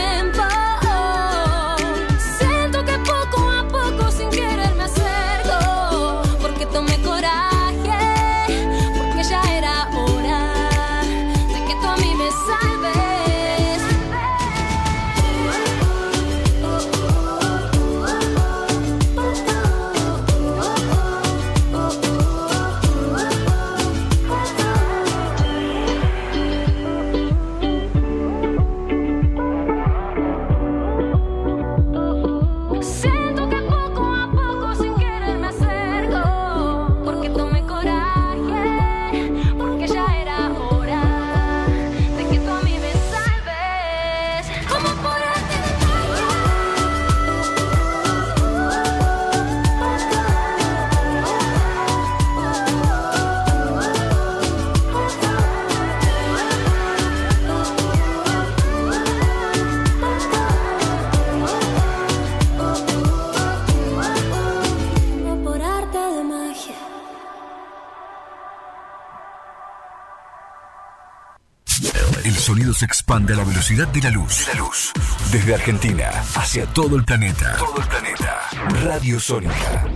Se 72.74 72.86
expande 72.86 73.34
a 73.34 73.36
la 73.36 73.44
velocidad 73.44 73.86
de 73.86 74.00
la 74.00 74.10
luz. 74.10 74.48
La 74.48 74.54
luz. 74.54 74.90
Desde 75.30 75.54
Argentina 75.54 76.10
hacia 76.34 76.66
todo 76.66 76.96
el 76.96 77.04
planeta. 77.04 77.54
Todo 77.56 77.80
el 77.80 77.86
planeta. 77.86 78.48
Radio 78.82 79.20
Sónica. 79.20 79.86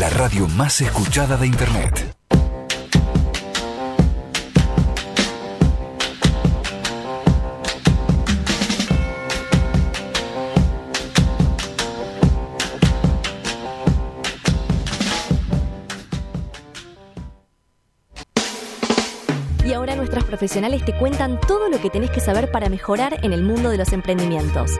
La 0.00 0.10
radio 0.10 0.48
más 0.48 0.80
escuchada 0.80 1.36
de 1.36 1.46
Internet. 1.46 2.15
Profesionales 20.36 20.84
te 20.84 20.92
cuentan 20.92 21.40
todo 21.40 21.70
lo 21.70 21.80
que 21.80 21.88
tenés 21.88 22.10
que 22.10 22.20
saber 22.20 22.50
para 22.50 22.68
mejorar 22.68 23.24
en 23.24 23.32
el 23.32 23.42
mundo 23.42 23.70
de 23.70 23.78
los 23.78 23.90
emprendimientos. 23.94 24.72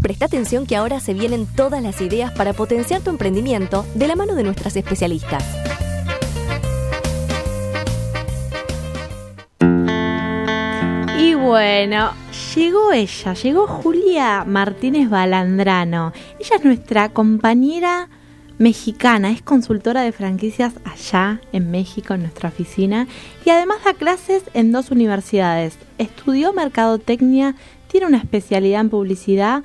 Presta 0.00 0.24
atención 0.24 0.64
que 0.64 0.76
ahora 0.76 0.98
se 0.98 1.12
vienen 1.12 1.44
todas 1.44 1.82
las 1.82 2.00
ideas 2.00 2.32
para 2.32 2.54
potenciar 2.54 3.02
tu 3.02 3.10
emprendimiento 3.10 3.84
de 3.94 4.08
la 4.08 4.16
mano 4.16 4.34
de 4.34 4.44
nuestras 4.44 4.74
especialistas. 4.74 5.44
Y 11.18 11.34
bueno, 11.34 12.12
llegó 12.58 12.92
ella, 12.92 13.34
llegó 13.34 13.68
Julia 13.68 14.44
Martínez 14.44 15.08
Balandrano. 15.08 16.12
Ella 16.40 16.56
es 16.56 16.64
nuestra 16.64 17.08
compañera 17.10 18.08
mexicana, 18.58 19.30
es 19.30 19.42
consultora 19.42 20.02
de 20.02 20.10
franquicias 20.10 20.74
allá 20.84 21.40
en 21.52 21.70
México, 21.70 22.14
en 22.14 22.22
nuestra 22.22 22.48
oficina, 22.48 23.06
y 23.44 23.50
además 23.50 23.78
da 23.84 23.94
clases 23.94 24.42
en 24.54 24.72
dos 24.72 24.90
universidades. 24.90 25.78
Estudió 25.98 26.52
mercadotecnia, 26.52 27.54
tiene 27.86 28.06
una 28.06 28.18
especialidad 28.18 28.80
en 28.80 28.90
publicidad 28.90 29.62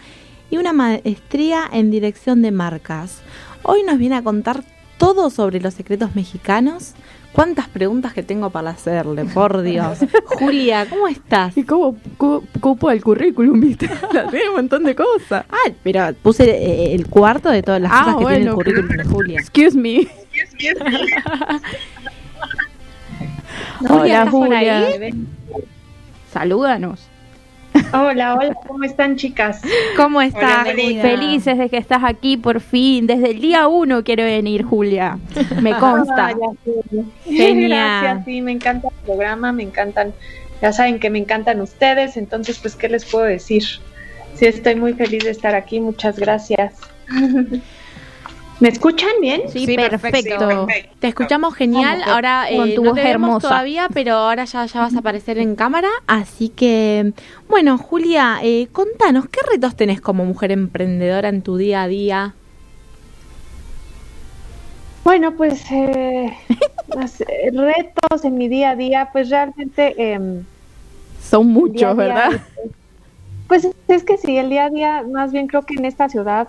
y 0.51 0.57
una 0.57 0.71
maestría 0.71 1.67
en 1.73 1.89
dirección 1.89 2.43
de 2.43 2.51
marcas. 2.51 3.21
Hoy 3.63 3.81
nos 3.81 3.97
viene 3.97 4.17
a 4.17 4.23
contar 4.23 4.63
todo 4.99 5.31
sobre 5.31 5.59
los 5.59 5.73
secretos 5.73 6.15
mexicanos. 6.15 6.93
¿Cuántas 7.33 7.67
preguntas 7.67 8.13
que 8.13 8.21
tengo 8.23 8.49
para 8.51 8.69
hacerle? 8.69 9.25
Por 9.25 9.61
Dios. 9.63 9.97
Julia, 10.25 10.85
¿cómo 10.87 11.07
estás? 11.07 11.57
¿Y 11.57 11.63
cómo 11.63 11.97
cu- 12.17 12.43
cupo 12.61 12.91
el 12.91 13.03
currículum, 13.03 13.59
viste? 13.59 13.89
Tiene 14.31 14.49
un 14.49 14.55
montón 14.55 14.83
de 14.83 14.93
cosas. 14.95 15.43
Ah, 15.49 15.71
pero 15.81 16.13
puse 16.21 16.43
eh, 16.49 16.93
el 16.93 17.07
cuarto 17.07 17.49
de 17.49 17.63
todas 17.63 17.81
las 17.81 17.91
Ah, 17.91 18.01
cosas 18.03 18.17
que 18.19 18.25
tiene 18.35 18.49
el 18.49 18.53
currículum 18.55 18.87
de 18.97 19.03
Julia. 19.03 19.39
Excuse 19.39 19.75
me. 19.77 20.07
Hola, 23.89 24.05
¿estás 24.05 24.29
por 24.29 24.47
Julia. 24.47 24.77
ahí? 24.87 25.13
Salúdanos. 26.31 27.07
Hola, 27.93 28.35
hola, 28.35 28.55
¿cómo 28.67 28.83
están 28.83 29.15
chicas? 29.15 29.61
¿Cómo 29.97 30.21
estás, 30.21 30.67
Hola? 30.67 31.01
Felices 31.01 31.57
de 31.57 31.69
que 31.69 31.77
estás 31.77 32.03
aquí 32.03 32.37
por 32.37 32.59
fin. 32.59 33.07
Desde 33.07 33.31
el 33.31 33.41
día 33.41 33.67
uno 33.67 34.03
quiero 34.03 34.23
venir, 34.23 34.63
Julia. 34.63 35.17
Me 35.61 35.71
consta. 35.79 36.29
Ah. 36.29 36.51
Genial. 37.25 37.69
Gracias, 37.69 38.25
sí, 38.25 38.41
me 38.41 38.51
encanta 38.51 38.87
el 38.89 39.05
programa, 39.05 39.51
me 39.51 39.63
encantan, 39.63 40.13
ya 40.61 40.73
saben 40.73 40.99
que 40.99 41.09
me 41.09 41.19
encantan 41.19 41.61
ustedes, 41.61 42.17
entonces 42.17 42.59
pues, 42.59 42.75
¿qué 42.75 42.89
les 42.89 43.05
puedo 43.05 43.25
decir? 43.25 43.63
Sí, 44.35 44.45
estoy 44.45 44.75
muy 44.75 44.93
feliz 44.93 45.23
de 45.23 45.31
estar 45.31 45.55
aquí, 45.55 45.79
muchas 45.79 46.19
gracias. 46.19 46.75
¿Me 48.63 48.69
escuchan 48.69 49.09
bien? 49.19 49.41
Sí, 49.49 49.65
Sí, 49.65 49.75
perfecto. 49.75 50.67
Te 50.99 51.09
escuchamos 51.09 51.53
genial. 51.53 51.97
Vamos, 51.99 52.13
Ahora 52.13 52.45
con 52.55 52.69
eh, 52.69 52.75
tu 52.75 52.81
no 52.85 52.91
voz 52.91 52.95
te 52.95 53.03
vemos 53.03 53.27
hermosa. 53.27 53.47
todavía, 53.49 53.89
pero 53.93 54.13
ahora 54.13 54.45
ya, 54.45 54.65
ya 54.65 54.79
vas 54.79 54.95
a 54.95 54.99
aparecer 54.99 55.37
en 55.37 55.57
cámara. 55.57 55.89
Así 56.07 56.47
que, 56.47 57.11
bueno, 57.49 57.77
Julia, 57.77 58.39
eh, 58.41 58.69
contanos, 58.71 59.25
¿qué 59.27 59.41
retos 59.51 59.75
tenés 59.75 59.99
como 59.99 60.23
mujer 60.23 60.53
emprendedora 60.53 61.27
en 61.27 61.41
tu 61.41 61.57
día 61.57 61.81
a 61.81 61.87
día? 61.89 62.35
Bueno, 65.03 65.35
pues 65.35 65.69
eh, 65.69 66.31
los, 66.95 67.19
eh, 67.19 67.51
retos 67.53 68.23
en 68.23 68.37
mi 68.37 68.47
día 68.47 68.69
a 68.69 68.75
día, 68.77 69.09
pues 69.11 69.29
realmente... 69.29 70.13
em, 70.13 70.45
Son 71.21 71.47
muchos, 71.47 71.73
día, 71.75 71.93
¿verdad? 71.95 72.29
Pues 73.49 73.67
es 73.89 74.03
que 74.05 74.17
sí, 74.17 74.37
el 74.37 74.49
día 74.49 74.67
a 74.67 74.69
día, 74.69 75.03
más 75.11 75.33
bien 75.33 75.47
creo 75.47 75.63
que 75.63 75.73
en 75.73 75.83
esta 75.83 76.07
ciudad, 76.07 76.47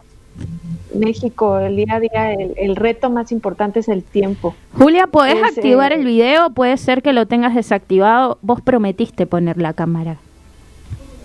México, 0.95 1.59
el 1.59 1.77
día 1.77 1.95
a 1.95 2.01
día, 2.01 2.33
el, 2.33 2.55
el 2.57 2.77
reto 2.77 3.11
más 3.11 3.33
importante 3.33 3.81
es 3.81 3.89
el 3.89 4.03
tiempo. 4.03 4.55
Julia, 4.79 5.07
¿podés 5.07 5.37
Es, 5.37 5.57
activar 5.57 5.93
eh, 5.93 5.97
el 5.97 6.05
video? 6.05 6.51
Puede 6.51 6.77
ser 6.77 7.03
que 7.03 7.13
lo 7.13 7.27
tengas 7.27 7.55
desactivado. 7.55 8.39
Vos 8.43 8.61
prometiste 8.61 9.27
poner 9.27 9.59
la 9.59 9.73
cámara. 9.73 10.17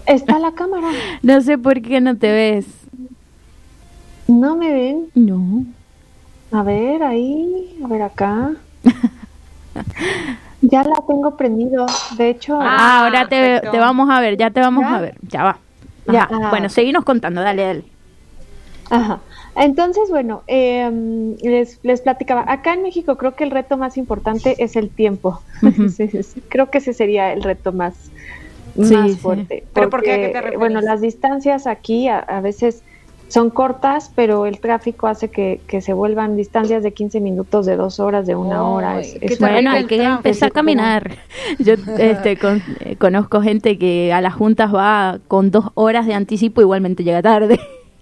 Está 0.06 0.40
la 0.40 0.52
cámara, 0.54 0.88
No 1.22 1.40
sé 1.42 1.58
por 1.58 1.82
qué 1.82 2.02
no 2.02 2.18
te 2.18 2.32
ves. 2.32 2.66
¿no 4.28 4.56
me 4.56 4.72
ven? 4.72 5.08
No. 5.16 5.64
A 6.52 6.64
ver, 6.64 7.02
ahí, 7.04 7.80
a 7.84 7.88
ver 7.88 8.02
acá. 8.04 8.52
ya 10.62 10.84
la 10.84 10.96
tengo 11.08 11.36
prendido, 11.36 11.86
de 12.18 12.30
hecho... 12.30 12.60
Ah, 12.62 13.04
ahora 13.06 13.28
te, 13.28 13.60
te 13.60 13.80
vamos 13.80 14.10
a 14.10 14.20
ver, 14.20 14.38
ya 14.38 14.52
te 14.52 14.60
vamos 14.60 14.84
¿Ya? 14.84 14.96
a 14.96 15.02
ver. 15.02 15.16
Ya 15.24 15.44
va. 15.44 15.58
Ya. 16.12 16.24
Ajá. 16.24 16.50
Bueno, 16.50 16.70
seguimos 16.70 17.04
contando, 17.04 17.42
dale, 17.42 17.64
dale. 17.64 17.84
Ajá. 18.90 19.20
Entonces, 19.56 20.10
bueno, 20.10 20.44
eh, 20.48 21.36
les, 21.42 21.80
les 21.84 22.02
platicaba, 22.02 22.46
acá 22.48 22.74
en 22.74 22.84
México 22.84 23.18
creo 23.18 23.36
que 23.36 23.44
el 23.44 23.52
reto 23.52 23.78
más 23.78 23.98
importante 23.98 24.56
es 24.64 24.76
el 24.76 24.90
tiempo. 24.90 25.42
creo 26.50 26.70
que 26.70 26.78
ese 26.78 26.94
sería 26.94 27.34
el 27.34 27.44
reto 27.44 27.72
más, 27.72 28.12
más 28.76 29.18
fuerte. 29.18 29.64
¿Pero 29.74 29.90
por 29.90 30.04
qué? 30.04 30.32
¿Qué 30.34 30.50
te 30.52 30.58
Bueno, 30.58 30.82
las 30.82 31.02
distancias 31.02 31.68
aquí 31.68 32.08
a, 32.08 32.20
a, 32.20 32.42
veces 32.42 32.84
son 33.28 33.50
cortas, 33.50 34.12
pero 34.16 34.46
el 34.46 34.60
tráfico 34.60 35.08
hace 35.08 35.30
que, 35.30 35.62
que, 35.68 35.82
se 35.82 35.94
vuelvan 35.94 36.36
distancias 36.36 36.82
de 36.82 36.94
15 36.94 37.20
minutos, 37.20 37.66
de 37.66 37.76
dos 37.76 38.00
horas, 38.00 38.26
de 38.26 38.36
una 38.36 38.64
oh, 38.64 38.76
hora. 38.76 39.00
Es, 39.00 39.18
es 39.22 39.40
bueno, 39.40 39.72
hay 39.72 39.86
que 39.86 40.02
empezar 40.04 40.50
a 40.50 40.52
caminar. 40.52 41.12
Yo 41.60 41.76
este, 41.98 42.38
con, 42.38 42.62
eh, 42.80 42.96
conozco 42.98 43.42
gente 43.42 43.78
que 43.78 44.12
a 44.14 44.22
las 44.22 44.34
juntas 44.34 44.74
va 44.74 45.20
con 45.28 45.52
dos 45.52 45.66
horas 45.76 46.08
de 46.08 46.14
anticipo, 46.14 46.62
igualmente 46.62 47.04
llega 47.04 47.22
tarde. 47.22 47.60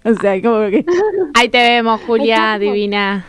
O 0.17 0.21
sea, 0.21 0.41
como 0.41 0.69
que... 0.69 0.85
Ahí 1.33 1.49
te 1.49 1.57
vemos, 1.57 2.01
Julia, 2.07 2.57
divina. 2.57 3.25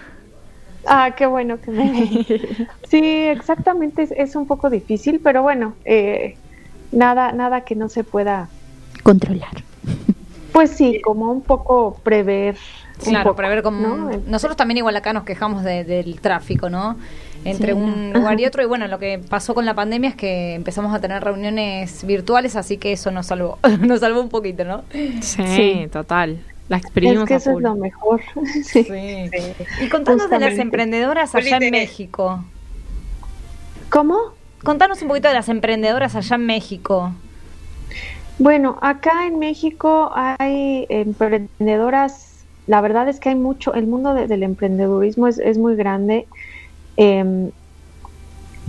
Ah, 0.87 1.15
qué 1.17 1.27
bueno 1.27 1.61
que 1.61 1.71
me... 1.71 2.25
sí, 2.89 3.03
exactamente, 3.03 4.03
es, 4.03 4.13
es, 4.13 4.37
un 4.37 4.47
poco 4.47 4.71
difícil, 4.71 5.21
pero 5.23 5.43
bueno, 5.43 5.75
eh, 5.85 6.37
nada, 6.93 7.33
nada 7.33 7.63
que 7.63 7.75
no 7.75 7.89
se 7.89 8.05
pueda... 8.05 8.49
Controlar. 9.03 9.65
Pues 10.53 10.71
sí, 10.71 11.01
como 11.03 11.31
un 11.31 11.43
poco 11.43 12.01
prever. 12.03 12.57
Claro, 13.03 13.37
prever 13.37 13.63
como... 13.63 13.87
¿no? 13.87 14.11
Nosotros 14.27 14.57
también 14.57 14.79
igual 14.79 14.97
acá 14.97 15.13
nos 15.13 15.25
quejamos 15.25 15.63
de, 15.63 15.85
del 15.85 16.21
tráfico, 16.21 16.71
¿no? 16.71 16.97
Entre 17.45 17.73
sí. 17.73 17.73
un 17.73 18.13
lugar 18.13 18.41
y 18.41 18.47
otro. 18.47 18.63
Y 18.63 18.67
bueno, 18.67 18.89
lo 18.89 18.99
que 18.99 19.21
pasó 19.21 19.55
con 19.55 19.67
la 19.67 19.75
pandemia 19.75 20.11
es 20.11 20.17
que 20.17 20.55
empezamos 20.55 20.95
a 20.95 21.01
tener 21.01 21.23
reuniones 21.23 22.05
virtuales, 22.05 22.57
así 22.57 22.77
que 22.79 22.93
eso 22.93 23.11
nos 23.11 23.27
salvó, 23.27 23.59
nos 23.81 24.01
salvó 24.01 24.21
un 24.21 24.29
poquito, 24.29 24.65
¿no? 24.65 24.83
Sí, 24.91 25.21
sí. 25.21 25.89
total. 25.93 26.39
La 26.69 26.77
exprimimos 26.77 27.23
es 27.25 27.29
que 27.29 27.35
eso 27.37 27.53
es 27.53 27.61
lo 27.61 27.75
mejor. 27.75 28.21
sí. 28.65 28.85
sí. 28.85 29.31
Y 29.81 29.89
contanos 29.89 30.29
de 30.29 30.39
las 30.39 30.59
emprendedoras 30.59 31.35
allá 31.35 31.59
en 31.59 31.71
México. 31.71 32.45
¿Cómo? 33.91 34.19
Contanos 34.63 35.01
un 35.03 35.09
poquito 35.09 35.29
de 35.29 35.35
las 35.35 35.49
emprendedoras 35.49 36.15
allá 36.15 36.37
en 36.37 36.47
México. 36.47 37.13
Bueno, 38.39 38.79
acá 38.83 39.27
en 39.27 39.39
México 39.39 40.13
hay 40.15 40.87
emprendedoras, 40.89 42.45
la 42.67 42.81
verdad 42.81 43.09
es 43.09 43.19
que 43.19 43.31
hay 43.31 43.35
mucho, 43.35 43.75
el 43.75 43.87
mundo 43.87 44.15
de, 44.15 44.29
del 44.29 44.43
emprendedurismo 44.43 45.27
es, 45.27 45.39
es 45.39 45.59
muy 45.59 45.75
grande. 45.75 46.27
Eh, 46.97 47.51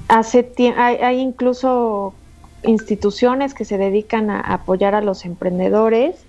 hace 0.07 0.51
hay, 0.75 0.95
hay, 0.97 1.19
incluso 1.19 2.13
instituciones 2.63 3.53
que 3.53 3.63
se 3.63 3.77
dedican 3.77 4.29
a 4.29 4.39
apoyar 4.39 4.95
a 4.95 5.01
los 5.01 5.25
emprendedores. 5.25 6.25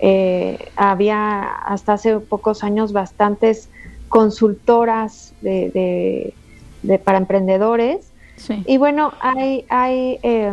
Eh, 0.00 0.58
había 0.76 1.42
hasta 1.42 1.94
hace 1.94 2.18
pocos 2.18 2.64
años 2.64 2.92
bastantes 2.92 3.68
consultoras 4.08 5.32
de, 5.40 5.70
de, 5.70 6.34
de 6.82 6.98
para 6.98 7.18
emprendedores. 7.18 8.06
Sí. 8.36 8.62
Y 8.66 8.76
bueno, 8.78 9.12
hay, 9.20 9.64
hay 9.68 10.18
eh, 10.22 10.52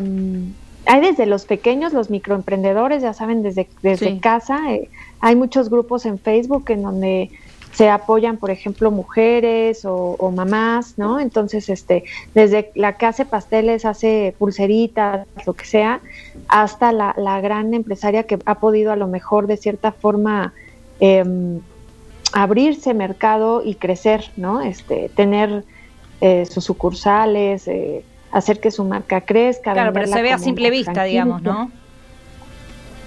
hay 0.85 1.01
desde 1.01 1.25
los 1.25 1.45
pequeños, 1.45 1.93
los 1.93 2.09
microemprendedores, 2.09 3.03
ya 3.03 3.13
saben, 3.13 3.43
desde, 3.43 3.67
desde 3.81 4.11
sí. 4.13 4.19
casa. 4.19 4.73
Eh, 4.73 4.89
hay 5.19 5.35
muchos 5.35 5.69
grupos 5.69 6.05
en 6.05 6.17
Facebook 6.17 6.65
en 6.69 6.81
donde 6.81 7.31
se 7.71 7.89
apoyan, 7.89 8.37
por 8.37 8.51
ejemplo, 8.51 8.91
mujeres 8.91 9.85
o, 9.85 10.15
o, 10.19 10.31
mamás, 10.31 10.97
¿no? 10.97 11.19
Entonces, 11.19 11.69
este, 11.69 12.03
desde 12.33 12.71
la 12.75 12.97
que 12.97 13.05
hace 13.05 13.25
pasteles, 13.25 13.85
hace 13.85 14.35
pulseritas, 14.37 15.25
lo 15.45 15.53
que 15.53 15.65
sea, 15.65 16.01
hasta 16.47 16.91
la, 16.91 17.13
la 17.17 17.39
gran 17.39 17.73
empresaria 17.73 18.23
que 18.23 18.39
ha 18.45 18.55
podido 18.55 18.91
a 18.91 18.95
lo 18.95 19.07
mejor 19.07 19.47
de 19.47 19.57
cierta 19.57 19.91
forma 19.91 20.53
eh, 20.99 21.23
abrirse 22.33 22.93
mercado 22.93 23.61
y 23.63 23.75
crecer, 23.75 24.31
¿no? 24.37 24.61
Este, 24.61 25.09
tener 25.09 25.63
eh, 26.21 26.45
sus 26.45 26.63
sucursales, 26.63 27.67
eh, 27.67 28.03
hacer 28.31 28.59
que 28.59 28.71
su 28.71 28.83
marca 28.83 29.21
crezca. 29.21 29.73
Claro, 29.73 29.93
pero 29.93 30.07
se 30.07 30.21
ve 30.21 30.31
a 30.31 30.37
simple 30.37 30.69
vista, 30.69 31.03
digamos, 31.03 31.41
¿no? 31.41 31.71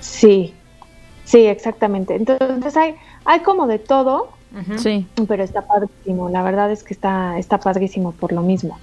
Sí, 0.00 0.54
sí, 1.24 1.46
exactamente. 1.46 2.14
Entonces 2.14 2.76
hay, 2.76 2.96
hay 3.24 3.40
como 3.40 3.66
de 3.66 3.78
todo, 3.78 4.28
uh 4.54 4.58
-huh. 4.58 4.78
sí. 4.78 5.06
pero 5.26 5.42
está 5.42 5.62
padrísimo. 5.66 6.28
La 6.28 6.42
verdad 6.42 6.70
es 6.70 6.82
que 6.82 6.94
está, 6.94 7.38
está 7.38 7.58
padrísimo 7.58 8.12
por 8.12 8.32
lo 8.32 8.42
mismo. 8.42 8.78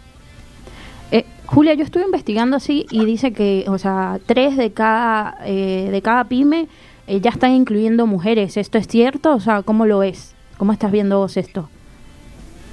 Eh, 1.11 1.25
Julia, 1.45 1.73
yo 1.73 1.83
estuve 1.83 2.03
investigando 2.03 2.57
así 2.57 2.85
y 2.89 3.05
dice 3.05 3.33
que, 3.33 3.65
o 3.67 3.77
sea, 3.77 4.19
tres 4.25 4.55
de 4.57 4.71
cada, 4.71 5.37
eh, 5.45 5.89
de 5.91 6.01
cada 6.01 6.23
pyme 6.25 6.67
eh, 7.07 7.19
ya 7.19 7.31
están 7.31 7.51
incluyendo 7.51 8.07
mujeres. 8.07 8.57
¿Esto 8.57 8.77
es 8.77 8.87
cierto? 8.87 9.35
O 9.35 9.39
sea, 9.39 9.61
¿cómo 9.61 9.85
lo 9.85 9.99
ves? 9.99 10.33
¿Cómo 10.57 10.71
estás 10.71 10.91
viendo 10.91 11.17
vos 11.17 11.35
esto? 11.37 11.69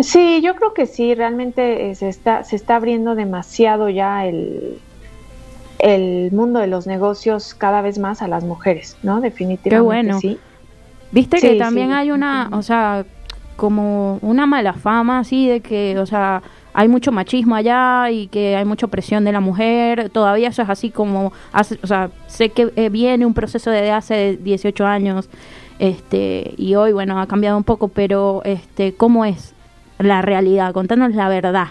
Sí, 0.00 0.40
yo 0.42 0.54
creo 0.54 0.74
que 0.74 0.86
sí, 0.86 1.14
realmente 1.14 1.92
se 1.96 2.08
está, 2.08 2.44
se 2.44 2.54
está 2.54 2.76
abriendo 2.76 3.16
demasiado 3.16 3.88
ya 3.88 4.26
el, 4.26 4.78
el 5.80 6.30
mundo 6.30 6.60
de 6.60 6.68
los 6.68 6.86
negocios 6.86 7.54
cada 7.54 7.82
vez 7.82 7.98
más 7.98 8.22
a 8.22 8.28
las 8.28 8.44
mujeres, 8.44 8.96
¿no? 9.02 9.20
Definitivamente 9.20 9.70
Qué 9.70 9.80
bueno. 9.80 10.20
sí. 10.20 10.38
Viste 11.12 11.38
sí, 11.38 11.48
que 11.48 11.54
también 11.56 11.88
sí. 11.88 11.94
hay 11.94 12.10
una, 12.10 12.50
o 12.52 12.62
sea, 12.62 13.04
como 13.56 14.18
una 14.22 14.46
mala 14.46 14.72
fama 14.72 15.20
así 15.20 15.48
de 15.48 15.60
que, 15.60 15.98
o 15.98 16.06
sea, 16.06 16.42
hay 16.74 16.86
mucho 16.86 17.10
machismo 17.10 17.56
allá 17.56 18.10
y 18.10 18.28
que 18.28 18.56
hay 18.56 18.64
mucha 18.64 18.86
presión 18.86 19.24
de 19.24 19.32
la 19.32 19.40
mujer, 19.40 20.10
todavía 20.10 20.48
eso 20.48 20.62
es 20.62 20.68
así 20.68 20.90
como, 20.90 21.32
hace, 21.52 21.78
o 21.82 21.86
sea, 21.86 22.10
sé 22.28 22.50
que 22.50 22.72
eh, 22.76 22.88
viene 22.88 23.26
un 23.26 23.34
proceso 23.34 23.70
de 23.70 23.90
hace 23.90 24.36
18 24.36 24.86
años, 24.86 25.28
este, 25.78 26.54
y 26.56 26.74
hoy, 26.74 26.92
bueno, 26.92 27.20
ha 27.20 27.26
cambiado 27.26 27.56
un 27.56 27.64
poco, 27.64 27.88
pero, 27.88 28.42
este, 28.44 28.94
¿cómo 28.94 29.24
es 29.24 29.54
la 29.98 30.22
realidad? 30.22 30.72
Contanos 30.72 31.14
la 31.14 31.28
verdad. 31.28 31.68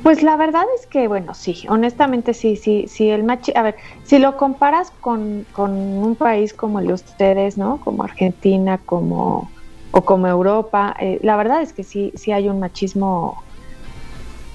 Pues 0.00 0.22
la 0.22 0.36
verdad 0.36 0.64
es 0.78 0.86
que, 0.86 1.08
bueno, 1.08 1.34
sí, 1.34 1.64
honestamente 1.68 2.34
sí, 2.34 2.56
sí, 2.56 2.86
sí, 2.88 3.10
el 3.10 3.24
machi 3.24 3.52
a 3.56 3.62
ver, 3.62 3.76
si 4.04 4.18
lo 4.18 4.36
comparas 4.36 4.92
con, 5.00 5.44
con 5.52 5.72
un 5.72 6.14
país 6.14 6.54
como 6.54 6.78
el 6.78 6.86
de 6.86 6.92
ustedes, 6.94 7.58
¿no? 7.58 7.78
Como 7.78 8.04
Argentina, 8.04 8.78
como 8.78 9.50
o 9.90 10.00
como 10.02 10.26
Europa, 10.26 10.94
eh, 11.00 11.18
la 11.22 11.36
verdad 11.36 11.62
es 11.62 11.72
que 11.72 11.84
sí, 11.84 12.12
sí 12.14 12.32
hay 12.32 12.48
un 12.48 12.60
machismo 12.60 13.42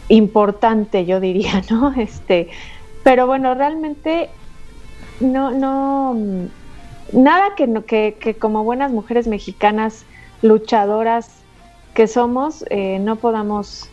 importante, 0.08 1.06
yo 1.06 1.20
diría, 1.20 1.62
¿no? 1.70 1.94
Este, 1.94 2.48
pero 3.04 3.28
bueno, 3.28 3.54
realmente 3.54 4.30
no, 5.20 5.52
no, 5.52 6.18
nada 7.12 7.56
que, 7.56 7.72
que, 7.86 8.18
que 8.20 8.36
como 8.36 8.64
buenas 8.64 8.92
mujeres 8.92 9.28
mexicanas 9.28 10.06
luchadoras 10.42 11.30
que 11.94 12.08
somos, 12.08 12.64
eh, 12.70 13.00
no 13.00 13.18
podamos 13.18 13.90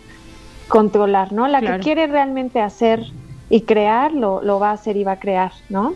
controlar, 0.68 1.32
¿no? 1.32 1.48
La 1.48 1.60
claro. 1.60 1.76
que 1.76 1.82
quiere 1.82 2.06
realmente 2.06 2.60
hacer 2.60 3.04
y 3.50 3.62
crear, 3.62 4.12
lo, 4.12 4.42
lo, 4.42 4.58
va 4.58 4.70
a 4.70 4.72
hacer 4.72 4.96
y 4.96 5.04
va 5.04 5.12
a 5.12 5.18
crear, 5.18 5.52
¿no? 5.68 5.94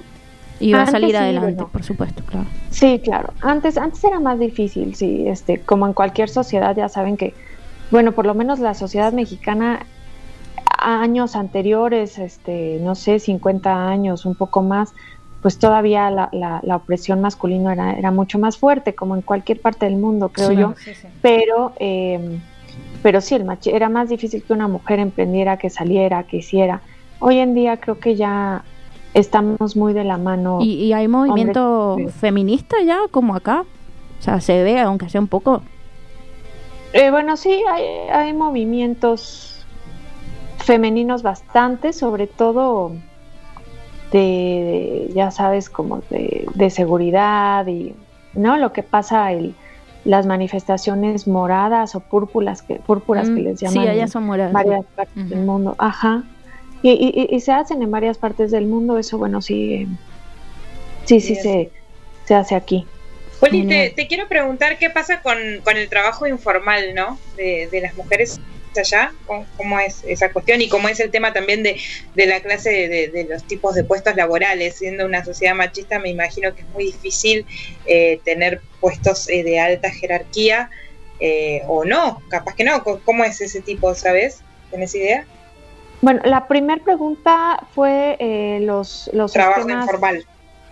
Y 0.60 0.72
va 0.72 0.80
antes, 0.80 0.94
a 0.94 0.98
salir 0.98 1.16
adelante, 1.16 1.64
por 1.70 1.82
supuesto, 1.82 2.22
claro. 2.24 2.46
Sí, 2.70 3.00
claro. 3.02 3.32
Antes, 3.40 3.78
antes 3.78 4.02
era 4.04 4.20
más 4.20 4.38
difícil, 4.38 4.94
sí, 4.94 5.26
este, 5.28 5.60
como 5.60 5.86
en 5.86 5.92
cualquier 5.92 6.28
sociedad, 6.28 6.76
ya 6.76 6.88
saben 6.88 7.16
que, 7.16 7.34
bueno, 7.90 8.12
por 8.12 8.26
lo 8.26 8.34
menos 8.34 8.58
la 8.58 8.74
sociedad 8.74 9.12
mexicana, 9.12 9.86
años 10.78 11.36
anteriores, 11.36 12.18
este, 12.18 12.78
no 12.82 12.94
sé, 12.94 13.18
50 13.18 13.88
años, 13.88 14.26
un 14.26 14.34
poco 14.34 14.62
más, 14.62 14.94
pues 15.42 15.58
todavía 15.58 16.10
la, 16.10 16.28
la, 16.32 16.60
la 16.62 16.76
opresión 16.76 17.20
masculina 17.20 17.72
era, 17.72 17.92
era, 17.92 18.10
mucho 18.10 18.38
más 18.38 18.56
fuerte, 18.56 18.94
como 18.94 19.14
en 19.14 19.22
cualquier 19.22 19.60
parte 19.60 19.86
del 19.86 19.96
mundo, 19.96 20.30
creo 20.30 20.50
sí, 20.50 20.56
yo. 20.56 20.74
Sí, 20.76 20.94
sí. 20.94 21.06
Pero 21.22 21.72
eh, 21.78 22.40
pero 23.02 23.20
sí, 23.20 23.34
el 23.34 23.44
machi 23.44 23.70
era 23.70 23.88
más 23.88 24.08
difícil 24.08 24.42
que 24.42 24.52
una 24.52 24.68
mujer 24.68 24.98
emprendiera, 24.98 25.56
que 25.56 25.70
saliera, 25.70 26.24
que 26.24 26.38
hiciera. 26.38 26.80
Hoy 27.20 27.38
en 27.38 27.54
día 27.54 27.78
creo 27.78 27.98
que 27.98 28.16
ya 28.16 28.64
estamos 29.14 29.76
muy 29.76 29.92
de 29.92 30.04
la 30.04 30.18
mano. 30.18 30.58
¿Y, 30.60 30.74
y 30.84 30.92
hay 30.92 31.08
movimiento 31.08 31.94
hombre, 31.94 32.12
feminista 32.12 32.76
ya, 32.84 32.98
como 33.10 33.34
acá? 33.34 33.64
O 34.18 34.22
sea, 34.22 34.40
se 34.40 34.62
ve, 34.62 34.78
aunque 34.80 35.08
sea 35.08 35.20
un 35.20 35.28
poco. 35.28 35.62
Eh, 36.92 37.10
bueno, 37.10 37.36
sí, 37.36 37.62
hay, 37.70 37.84
hay 38.10 38.32
movimientos 38.32 39.66
femeninos 40.58 41.22
bastante, 41.22 41.92
sobre 41.92 42.26
todo 42.26 42.92
de, 44.12 44.18
de 44.18 45.12
ya 45.14 45.30
sabes, 45.30 45.70
como 45.70 46.02
de, 46.10 46.46
de, 46.54 46.70
seguridad 46.70 47.66
y, 47.66 47.94
¿no? 48.34 48.56
Lo 48.56 48.72
que 48.72 48.82
pasa 48.82 49.32
el 49.32 49.54
las 50.04 50.26
manifestaciones 50.26 51.26
moradas 51.26 51.94
o 51.94 52.00
púrpuras 52.00 52.62
que, 52.62 52.76
púrpuras 52.76 53.28
mm, 53.28 53.34
que 53.34 53.42
les 53.42 53.60
llaman 53.60 53.84
sí, 53.84 53.88
allá 53.88 54.08
son 54.08 54.24
moradas, 54.24 54.50
en 54.50 54.54
varias 54.54 54.84
partes 54.94 55.16
uh 55.16 55.20
-huh. 55.20 55.28
del 55.28 55.40
mundo. 55.40 55.74
Ajá. 55.78 56.24
Y, 56.82 56.90
y, 56.90 57.34
y, 57.34 57.40
se 57.40 57.52
hacen 57.52 57.82
en 57.82 57.90
varias 57.90 58.18
partes 58.18 58.52
del 58.52 58.66
mundo, 58.66 58.98
eso 58.98 59.18
bueno, 59.18 59.42
sí, 59.42 59.88
sí, 61.04 61.20
sí, 61.20 61.34
sí 61.34 61.42
se, 61.42 61.72
se 62.24 62.34
hace 62.36 62.54
aquí. 62.54 62.86
Juli, 63.40 63.66
te, 63.66 63.90
te, 63.90 64.06
quiero 64.06 64.28
preguntar 64.28 64.78
qué 64.78 64.90
pasa 64.90 65.20
con, 65.22 65.36
con 65.64 65.76
el 65.76 65.88
trabajo 65.88 66.26
informal, 66.26 66.94
¿no? 66.94 67.18
De, 67.36 67.68
de, 67.70 67.80
las 67.80 67.96
mujeres 67.96 68.40
allá? 68.76 69.12
¿Cómo, 69.24 69.48
cómo 69.56 69.80
es 69.80 70.02
esa 70.04 70.32
cuestión? 70.32 70.60
Y 70.60 70.68
cómo 70.68 70.88
es 70.88 71.00
el 71.00 71.10
tema 71.10 71.32
también 71.32 71.62
de, 71.62 71.80
de 72.14 72.26
la 72.26 72.40
clase 72.40 72.70
de, 72.88 73.08
de 73.08 73.26
los 73.28 73.46
tipos 73.46 73.74
de 73.74 73.84
puestos 73.84 74.14
laborales. 74.16 74.76
Siendo 74.76 75.06
una 75.06 75.24
sociedad 75.24 75.54
machista, 75.54 75.98
me 75.98 76.10
imagino 76.10 76.54
que 76.54 76.62
es 76.62 76.68
muy 76.68 76.84
difícil 76.84 77.46
eh, 77.86 78.20
tener 78.24 78.62
puestos 78.80 79.28
eh, 79.28 79.42
de 79.42 79.58
alta 79.58 79.90
jerarquía 79.90 80.68
eh, 81.20 81.62
o 81.68 81.84
no, 81.84 82.22
capaz 82.28 82.54
que 82.54 82.64
no. 82.64 82.82
¿Cómo- 82.82 83.00
¿Cómo 83.02 83.24
es 83.24 83.40
ese 83.40 83.62
tipo, 83.62 83.94
sabes? 83.94 84.44
¿Tienes 84.70 84.94
idea? 84.94 85.26
Bueno, 86.00 86.20
la 86.24 86.46
primera 86.46 86.82
pregunta 86.84 87.58
fue 87.74 88.16
los, 88.60 89.10
los 89.12 89.32
Trabajo 89.32 89.68
informal. 89.68 90.24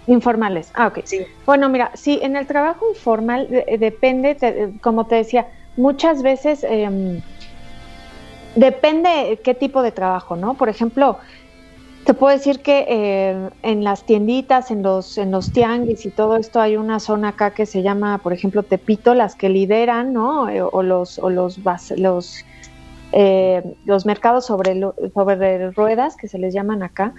informales. 0.07 0.71
Ah, 0.75 0.87
ok. 0.89 1.01
Sí. 1.05 1.19
Bueno, 1.45 1.69
mira, 1.69 1.91
sí, 1.95 2.21
en 2.23 2.37
el 2.37 2.47
trabajo 2.47 2.87
informal 2.95 3.49
de- 3.49 3.77
depende, 3.79 4.35
te- 4.37 4.71
como 4.81 5.07
te 5.07 5.17
decía, 5.17 5.49
muchas 5.77 6.23
veces 6.23 6.63
em, 6.65 7.21
depende 8.57 9.39
qué 9.45 9.55
tipo 9.55 9.83
de 9.83 9.93
trabajo, 9.93 10.35
¿no? 10.35 10.55
Por 10.55 10.69
ejemplo, 10.69 11.19
te 12.05 12.15
puedo 12.15 12.37
decir 12.37 12.61
que 12.61 12.87
eh, 12.89 13.51
en 13.63 13.85
las 13.85 14.05
tienditas, 14.05 14.71
en 14.71 14.83
los, 14.83 15.19
en 15.19 15.31
los 15.31 15.53
tianguis 15.53 16.07
y 16.07 16.11
todo 16.11 16.37
esto 16.37 16.61
hay 16.61 16.77
una 16.77 17.01
zona 17.01 17.29
acá 17.31 17.51
que 17.51 17.67
se 17.67 17.83
llama, 17.83 18.19
por 18.19 18.33
ejemplo, 18.33 18.63
Tepito, 18.63 19.15
las 19.15 19.35
que 19.35 19.49
lideran, 19.49 20.13
¿no? 20.13 20.49
Eh, 20.49 20.63
O 20.63 20.83
los, 20.83 21.19
o 21.19 21.31
los, 21.31 21.59
los, 21.97 22.45
eh, 23.13 23.63
los 23.85 24.07
mercados 24.07 24.47
sobre, 24.47 24.81
sobre 25.15 25.71
ruedas, 25.73 26.17
que 26.17 26.29
se 26.29 26.39
les 26.39 26.55
llaman 26.55 26.83
acá, 26.83 27.13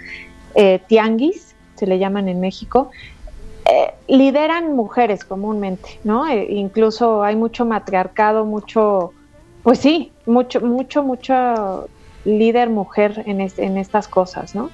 eh, 0.56 0.80
tianguis, 0.88 1.56
se 1.76 1.86
le 1.86 2.00
llaman 2.00 2.30
en 2.30 2.40
México, 2.40 2.90
eh, 3.66 3.94
lideran 4.08 4.74
mujeres 4.76 5.26
comúnmente, 5.26 6.00
¿no? 6.06 6.26
Eh, 6.28 6.48
incluso 6.50 7.24
hay 7.24 7.36
mucho 7.36 7.66
matriarcado, 7.66 8.46
mucho, 8.46 9.12
pues 9.64 9.80
sí, 9.80 10.14
mucho, 10.28 10.62
mucho, 10.62 11.04
mucho 11.04 11.88
líder 12.26 12.70
mujer 12.70 13.24
en, 13.26 13.42
es- 13.42 13.58
en 13.58 13.78
estas 13.78 14.08
cosas, 14.08 14.54
¿no? 14.54 14.70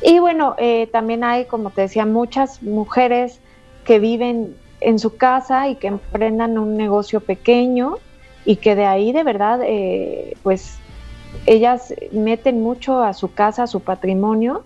Y 0.00 0.18
bueno, 0.20 0.54
eh, 0.58 0.86
también 0.92 1.24
hay, 1.24 1.44
como 1.46 1.70
te 1.70 1.82
decía, 1.82 2.06
muchas 2.06 2.62
mujeres 2.62 3.40
que 3.84 3.98
viven 3.98 4.54
en 4.80 4.98
su 4.98 5.16
casa 5.16 5.68
y 5.68 5.74
que 5.76 5.88
emprendan 5.88 6.58
un 6.58 6.76
negocio 6.76 7.20
pequeño 7.20 7.96
y 8.44 8.56
que 8.56 8.74
de 8.76 8.86
ahí 8.86 9.12
de 9.12 9.24
verdad, 9.24 9.60
eh, 9.64 10.36
pues 10.42 10.76
ellas 11.46 11.92
meten 12.12 12.62
mucho 12.62 13.02
a 13.02 13.12
su 13.14 13.32
casa, 13.32 13.64
a 13.64 13.66
su 13.66 13.80
patrimonio, 13.80 14.64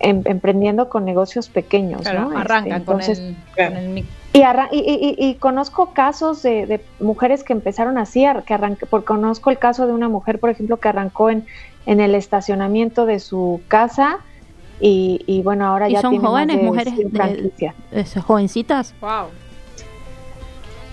em- 0.00 0.22
emprendiendo 0.26 0.88
con 0.88 1.04
negocios 1.04 1.48
pequeños, 1.48 2.02
Claro, 2.02 2.30
¿no? 2.30 2.38
arrancan 2.38 2.58
Este, 2.58 2.84
con, 2.84 3.00
entonces, 3.00 3.18
el, 3.18 3.36
claro. 3.54 3.74
con 3.74 3.82
el 3.82 3.88
y, 4.38 4.42
arran- 4.42 4.68
y, 4.72 4.78
y- 4.78 5.16
y- 5.18 5.30
y 5.30 5.34
conozco 5.36 5.92
casos 5.94 6.42
de, 6.42 6.66
de 6.66 6.84
mujeres 7.00 7.42
que 7.44 7.52
empezaron 7.52 7.98
así, 7.98 8.24
que 8.46 8.54
arranque, 8.54 8.86
por, 8.86 9.04
conozco 9.04 9.50
el 9.50 9.58
caso 9.58 9.86
de 9.86 9.92
una 9.92 10.08
mujer, 10.08 10.38
por 10.38 10.50
ejemplo, 10.50 10.76
que 10.78 10.88
arrancó 10.88 11.30
en, 11.30 11.46
en 11.86 12.00
el 12.00 12.14
estacionamiento 12.14 13.06
de 13.06 13.18
su 13.20 13.60
casa 13.68 14.18
y, 14.80 15.22
y 15.26 15.42
bueno, 15.42 15.66
ahora 15.66 15.88
¿Y 15.88 15.94
ya 15.94 16.02
son 16.02 16.10
tiene 16.10 16.22
más 16.22 16.30
jóvenes, 16.30 16.56
de 16.58 16.62
mujeres 16.62 16.94
100 16.94 17.10
de- 17.10 17.16
franquicias. 17.18 17.74
¿Es- 17.90 18.14
¿Jovencitas? 18.22 18.94
Wow. 19.00 19.26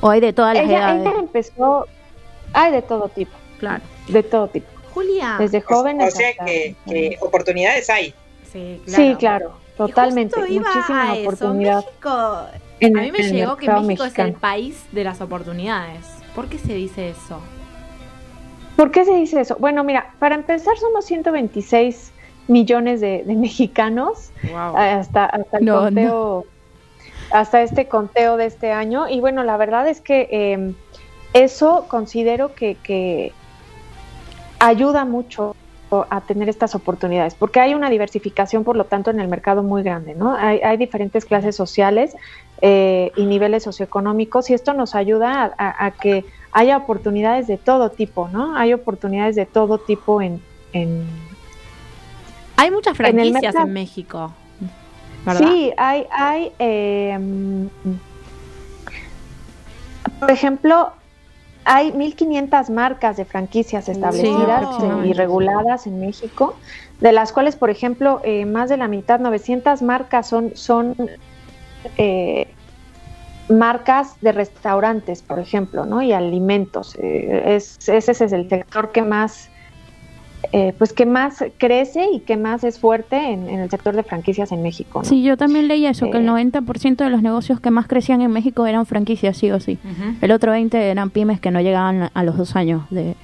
¿O 0.01 0.09
hay 0.09 0.19
de 0.19 0.33
todas 0.33 0.55
las 0.55 0.65
Ella, 0.65 0.77
edades? 0.93 1.01
ella 1.07 1.19
empezó, 1.19 1.85
hay 2.53 2.71
de 2.71 2.81
todo 2.81 3.09
tipo, 3.09 3.31
Claro. 3.59 3.83
de 4.07 4.23
todo 4.23 4.47
tipo, 4.47 4.67
Julia. 4.93 5.35
desde 5.39 5.61
jóvenes 5.61 6.13
o 6.13 6.17
sea 6.17 6.29
hasta- 6.29 6.45
que, 6.45 6.75
que 6.87 7.17
oportunidades 7.21 7.89
hay. 7.89 8.13
Sí, 8.51 8.81
claro. 8.85 9.03
Sí, 9.03 9.15
claro, 9.17 9.51
totalmente, 9.77 10.35
Y 10.39 10.41
justo 10.41 10.53
iba 10.53 10.67
muchísima 10.73 11.01
a 11.11 11.15
eso. 11.15 11.21
oportunidad. 11.29 11.85
México, 11.85 12.39
en 12.79 12.97
a 12.97 13.01
mí 13.01 13.11
me 13.11 13.23
llegó 13.23 13.55
que 13.57 13.69
México 13.69 14.03
es 14.05 14.17
el 14.19 14.33
país 14.33 14.85
de 14.91 15.03
las 15.03 15.21
oportunidades. 15.21 16.05
¿Por 16.33 16.47
qué 16.47 16.57
se 16.57 16.73
dice 16.73 17.09
eso? 17.09 17.39
¿Por 18.75 18.91
qué 18.91 19.05
se 19.05 19.13
dice 19.15 19.39
eso? 19.41 19.55
Bueno, 19.59 19.83
mira, 19.83 20.13
para 20.19 20.35
empezar 20.35 20.77
somos 20.77 21.05
126 21.05 22.11
millones 22.47 23.01
de, 23.01 23.23
de 23.23 23.35
mexicanos 23.35 24.31
Wow. 24.43 24.75
hasta, 24.77 25.25
hasta 25.25 25.57
el 25.57 25.65
No, 25.65 25.79
conteo, 25.79 26.45
hasta 27.31 27.61
este 27.61 27.87
conteo 27.87 28.37
de 28.37 28.45
este 28.47 28.71
año. 28.71 29.07
Y 29.07 29.21
bueno, 29.21 29.43
la 29.43 29.55
verdad 29.57 29.87
es 29.87 30.01
que 30.01 30.27
eh, 30.29 30.73
eso 31.33 31.85
considero 31.87 32.53
que, 32.53 32.75
que 32.83 33.31
ayuda 34.59 35.05
mucho 35.05 35.55
a 36.09 36.21
tener 36.21 36.47
estas 36.49 36.75
oportunidades, 36.75 37.33
porque 37.35 37.59
hay 37.59 37.73
una 37.73 37.89
diversificación, 37.89 38.63
por 38.63 38.75
lo 38.75 38.83
tanto, 38.85 39.09
en 39.11 39.19
el 39.19 39.27
mercado 39.27 39.63
muy 39.63 39.81
grande, 39.83 40.13
¿no? 40.15 40.35
Hay, 40.35 40.59
hay 40.59 40.77
diferentes 40.77 41.23
clases 41.25 41.55
sociales 41.55 42.15
eh, 42.61 43.11
y 43.15 43.25
niveles 43.25 43.63
socioeconómicos, 43.63 44.49
y 44.49 44.53
esto 44.53 44.73
nos 44.73 44.95
ayuda 44.95 45.43
a, 45.43 45.53
a- 45.57 45.85
a 45.87 45.91
que 45.91 46.25
haya 46.51 46.77
oportunidades 46.77 47.47
de 47.47 47.57
todo 47.57 47.89
tipo, 47.91 48.27
¿no? 48.31 48.55
Hay 48.55 48.73
oportunidades 48.73 49.35
de 49.35 49.45
todo 49.45 49.77
tipo 49.77 50.21
en, 50.21 50.41
en 50.73 51.05
Hay 52.57 52.71
muchas 52.71 52.95
franquicias 52.97 53.55
en. 53.55 53.73
México. 53.73 54.31
¿verdad? 55.25 55.47
Sí, 55.47 55.71
hay, 55.77 56.05
hay 56.11 56.51
eh, 56.59 57.17
mm, 57.19 57.65
por 60.19 60.31
ejemplo, 60.31 60.91
hay 61.65 61.91
1.500 61.91 62.69
marcas 62.69 63.17
de 63.17 63.25
franquicias 63.25 63.89
establecidas 63.89 64.67
y 65.03 65.13
reguladas 65.13 65.87
en 65.87 65.99
México, 65.99 66.55
de 67.01 67.11
las 67.11 67.33
cuales, 67.33 67.55
por 67.55 67.71
ejemplo, 67.71 68.21
eh, 68.23 68.45
más 68.45 68.69
de 68.69 68.77
la 68.77 68.87
mitad, 68.87 69.19
900 69.19 69.81
marcas 69.81 70.27
son, 70.27 70.55
son 70.55 70.95
eh, 71.97 72.47
marcas 73.49 74.15
de 74.21 74.31
restaurantes, 74.31 75.23
por 75.23 75.39
ejemplo, 75.39 75.85
¿no? 75.85 76.03
Y 76.03 76.13
alimentos. 76.13 76.95
Eh, 77.01 77.55
es, 77.55 77.89
ese 77.89 78.11
es 78.11 78.21
el 78.21 78.47
sector 78.47 78.91
que 78.91 79.01
más, 79.01 79.49
eh, 80.57 80.73
pues 80.77 80.93
que 80.93 81.05
más 81.05 81.43
crece 81.57 82.05
y 82.13 82.21
que 82.21 82.37
más 82.37 82.63
es 82.63 82.79
fuerte 82.79 83.17
en, 83.17 83.49
en 83.49 83.59
el 83.59 83.69
sector 83.69 83.93
de 83.93 84.03
franquicias 84.03 84.53
en 84.53 84.61
México. 84.63 84.99
¿no? 84.99 85.03
Sí, 85.05 85.21
yo 85.21 85.35
también 85.35 85.67
leí 85.67 85.85
eso, 85.85 86.09
que 86.09 86.17
el 86.17 86.23
Eh. 86.23 86.31
90% 86.31 86.95
de 87.03 87.09
los 87.09 87.21
negocios 87.21 87.59
que 87.59 87.71
más 87.71 87.87
crecían 87.87 88.21
en 88.21 88.31
México 88.31 88.65
eran 88.65 88.85
franquicias, 88.85 89.35
sí 89.35 89.51
o 89.51 89.59
sí. 89.59 89.77
El 90.21 90.31
otro 90.31 90.53
20% 90.53 90.75
eran 90.75 91.09
pymes 91.09 91.41
que 91.41 91.51
no 91.51 91.59
llegaban 91.59 92.09
a 92.13 92.23
los 92.23 92.37
dos 92.37 92.55
años 92.55 92.83
de, 92.89 93.15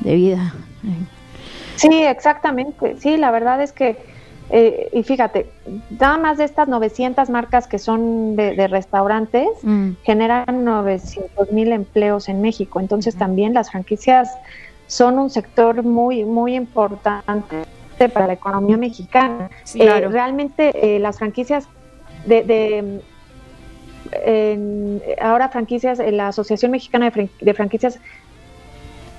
de 0.00 0.14
vida. 0.14 0.54
Sí, 1.76 1.88
exactamente. 2.04 2.96
Sí, 3.00 3.16
la 3.16 3.30
verdad 3.32 3.60
es 3.60 3.72
que, 3.72 3.96
eh, 4.50 4.90
y 4.92 5.02
fíjate, 5.02 5.46
nada 5.98 6.18
más 6.18 6.38
de 6.38 6.44
estas 6.44 6.68
900 6.68 7.30
marcas 7.30 7.66
que 7.66 7.78
son 7.80 8.36
de, 8.36 8.54
de 8.54 8.68
restaurantes, 8.68 9.48
Mm. 9.62 9.90
generan 10.04 10.64
900 10.64 11.50
mil 11.50 11.72
empleos 11.72 12.28
en 12.28 12.40
México. 12.42 12.78
Entonces 12.78 13.16
también 13.16 13.54
las 13.54 13.70
franquicias 13.72 14.28
son 14.86 15.18
un 15.18 15.30
sector 15.30 15.82
muy, 15.82 16.24
muy 16.24 16.54
importante 16.54 17.62
para 18.12 18.26
la 18.26 18.32
economía 18.34 18.76
mexicana. 18.76 19.50
Sí, 19.64 19.80
Eh, 19.80 19.84
claro. 19.86 20.10
realmente 20.10 20.72
eh, 20.74 20.98
las 20.98 21.18
franquicias 21.18 21.68
de... 22.26 22.42
de 22.42 23.00
en- 24.24 25.02
ahora 25.20 25.48
franquicias, 25.48 25.98
eh, 25.98 26.12
la 26.12 26.28
Asociación 26.28 26.70
Mexicana 26.72 27.06
de, 27.06 27.12
Fran- 27.12 27.30
de 27.40 27.54
Franquicias 27.54 27.98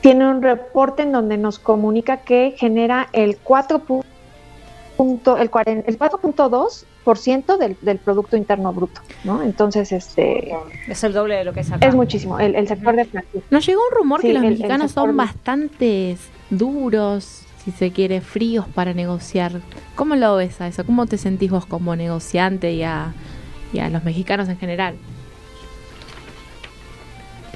tiene 0.01 0.27
un 0.29 0.41
reporte 0.41 1.01
en 1.03 1.11
donde 1.11 1.37
nos 1.37 1.57
comunica 1.57 2.17
que 2.17 2.53
genera 2.57 3.07
el 3.11 3.37
4 3.39 3.79
pu- 3.79 4.03
punto, 4.95 5.37
el, 5.37 5.49
cuaren- 5.51 5.83
el 5.87 5.97
4.2% 5.99 7.57
del, 7.57 7.77
del 7.81 7.97
Producto 7.99 8.37
Interno 8.37 8.73
Bruto, 8.73 9.01
¿no? 9.23 9.41
Entonces, 9.43 9.91
este 9.91 10.53
Es 10.87 11.03
el 11.03 11.13
doble 11.13 11.35
de 11.35 11.43
lo 11.45 11.53
que 11.53 11.59
es 11.61 11.71
acá. 11.71 11.85
es 11.87 11.93
muchísimo, 11.95 12.39
el, 12.39 12.55
el 12.55 12.67
sector 12.67 12.95
de 12.95 13.05
franquicias. 13.05 13.43
Nos 13.51 13.65
llegó 13.65 13.81
un 13.91 13.97
rumor 13.97 14.21
Sí, 14.21 14.27
que 14.27 14.33
los 14.33 14.43
el- 14.43 14.47
el 14.47 14.53
mexicanos 14.57 14.91
sector 14.91 15.07
son 15.09 15.17
bastante 15.17 16.17
duros, 16.49 17.43
si 17.63 17.71
se 17.71 17.91
quiere, 17.91 18.21
fríos 18.21 18.67
para 18.67 18.93
negociar. 18.93 19.53
¿Cómo 19.95 20.15
lo 20.15 20.35
ves 20.37 20.61
a 20.61 20.67
eso? 20.67 20.85
¿Cómo 20.85 21.05
te 21.05 21.17
sentís 21.17 21.51
vos 21.51 21.65
como 21.65 21.95
negociante 21.95 22.71
y 22.73 22.83
a, 22.83 23.13
y 23.73 23.79
a 23.79 23.89
los 23.89 24.03
mexicanos 24.03 24.47
en 24.49 24.57
general? 24.57 24.95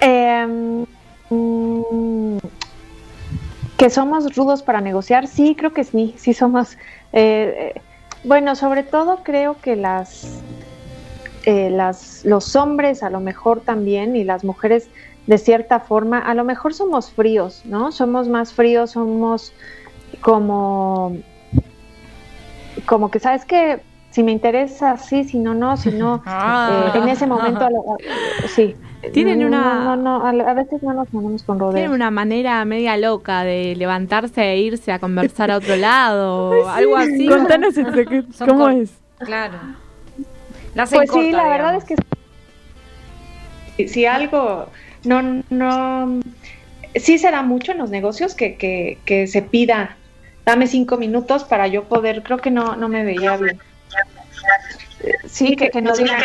Eh, 0.02 0.86
mm, 1.30 2.38
que 3.78 3.90
somos 3.90 4.36
rudos 4.36 4.62
para 4.64 4.82
negociar, 4.82 5.28
sí, 5.28 5.56
creo 5.58 5.72
que 5.74 5.84
sí, 5.84 6.14
sí 6.18 6.34
somos. 6.34 6.78
Eh, 7.14 7.82
bueno, 8.24 8.55
sobre 8.55 8.84
todo 8.84 9.20
creo 9.24 9.57
que 9.62 9.76
las, 9.76 10.41
eh, 11.45 11.70
las, 11.70 12.26
los 12.26 12.55
hombres 12.55 13.01
a 13.03 13.10
lo 13.10 13.20
mejor 13.20 13.62
también 13.62 14.16
y 14.16 14.24
las 14.24 14.43
mujeres 14.43 14.89
de 15.26 15.38
cierta 15.38 15.80
forma, 15.80 16.20
a 16.20 16.34
lo 16.34 16.43
mejor 16.43 16.74
somos 16.74 17.12
fríos, 17.12 17.62
¿no? 17.66 17.91
Somos 17.91 18.28
más 18.28 18.51
fríos, 18.51 18.91
somos 18.91 19.53
como, 20.22 21.18
como 22.86 23.12
que 23.12 23.20
sabes 23.20 23.45
que 23.45 23.80
si 24.12 24.24
me 24.24 24.32
interesa, 24.32 24.97
sí, 24.97 25.24
si 25.24 25.38
no, 25.39 25.53
no, 25.53 25.78
si 25.78 25.91
no, 25.91 26.22
Ah. 26.26 26.91
eh, 26.93 26.97
en 26.97 27.07
ese 27.10 27.28
momento, 27.28 27.66
a 27.66 27.70
lo- 27.70 27.84
sí. 28.47 28.76
Tienen 29.14 29.45
una- 29.45 29.84
No, 29.84 29.95
no, 29.95 30.26
a, 30.26 30.30
a 30.30 30.53
veces 30.53 30.84
no 30.84 30.93
nos 30.93 31.07
ponemos 31.07 31.41
con 31.43 31.57
rodeos. 31.57 31.76
Tienen 31.76 31.91
una 31.93 32.12
manera 32.12 32.66
media 32.66 32.97
loca 32.97 33.43
de 33.45 33.74
levantarse 33.78 34.41
e 34.43 34.57
irse 34.60 34.91
a 34.91 34.99
conversar 34.99 35.51
a 35.51 35.57
otro 35.57 35.76
lado, 35.78 36.49
o 36.49 36.68
algo 36.68 36.97
así. 36.97 37.28
Contanos 37.28 37.78
eso, 37.78 37.91
¿cómo 38.45 38.68
es? 38.70 38.91
Claro. 39.20 39.57
La 40.76 40.84
hacen 40.84 40.97
Pues 41.05 41.12
sí, 41.12 41.32
la 41.32 41.47
verdad 41.47 41.76
es 41.76 41.84
que 41.86 41.95
si 43.88 44.05
algo 44.05 44.68
no, 45.05 45.43
no, 45.49 46.20
sí 46.95 47.18
se 47.18 47.32
da 47.32 47.41
mucho 47.41 47.72
en 47.72 47.78
los 47.78 47.89
negocios 47.89 48.36
que, 48.36 48.55
que, 48.57 48.97
que 49.05 49.28
se 49.28 49.41
pida, 49.41 49.95
dame 50.45 50.68
cinco 50.68 50.97
minutos 50.97 51.45
para 51.45 51.68
yo 51.68 51.86
poder, 51.86 52.22
creo 52.24 52.39
que 52.39 52.51
no, 52.51 52.76
no 52.76 52.89
me 52.89 53.03
veía 53.05 53.38
bien. 53.38 53.60
Sí, 55.28 55.56
que, 55.56 55.70
que 55.70 55.82
nos 55.82 55.98
digan, 55.98 56.22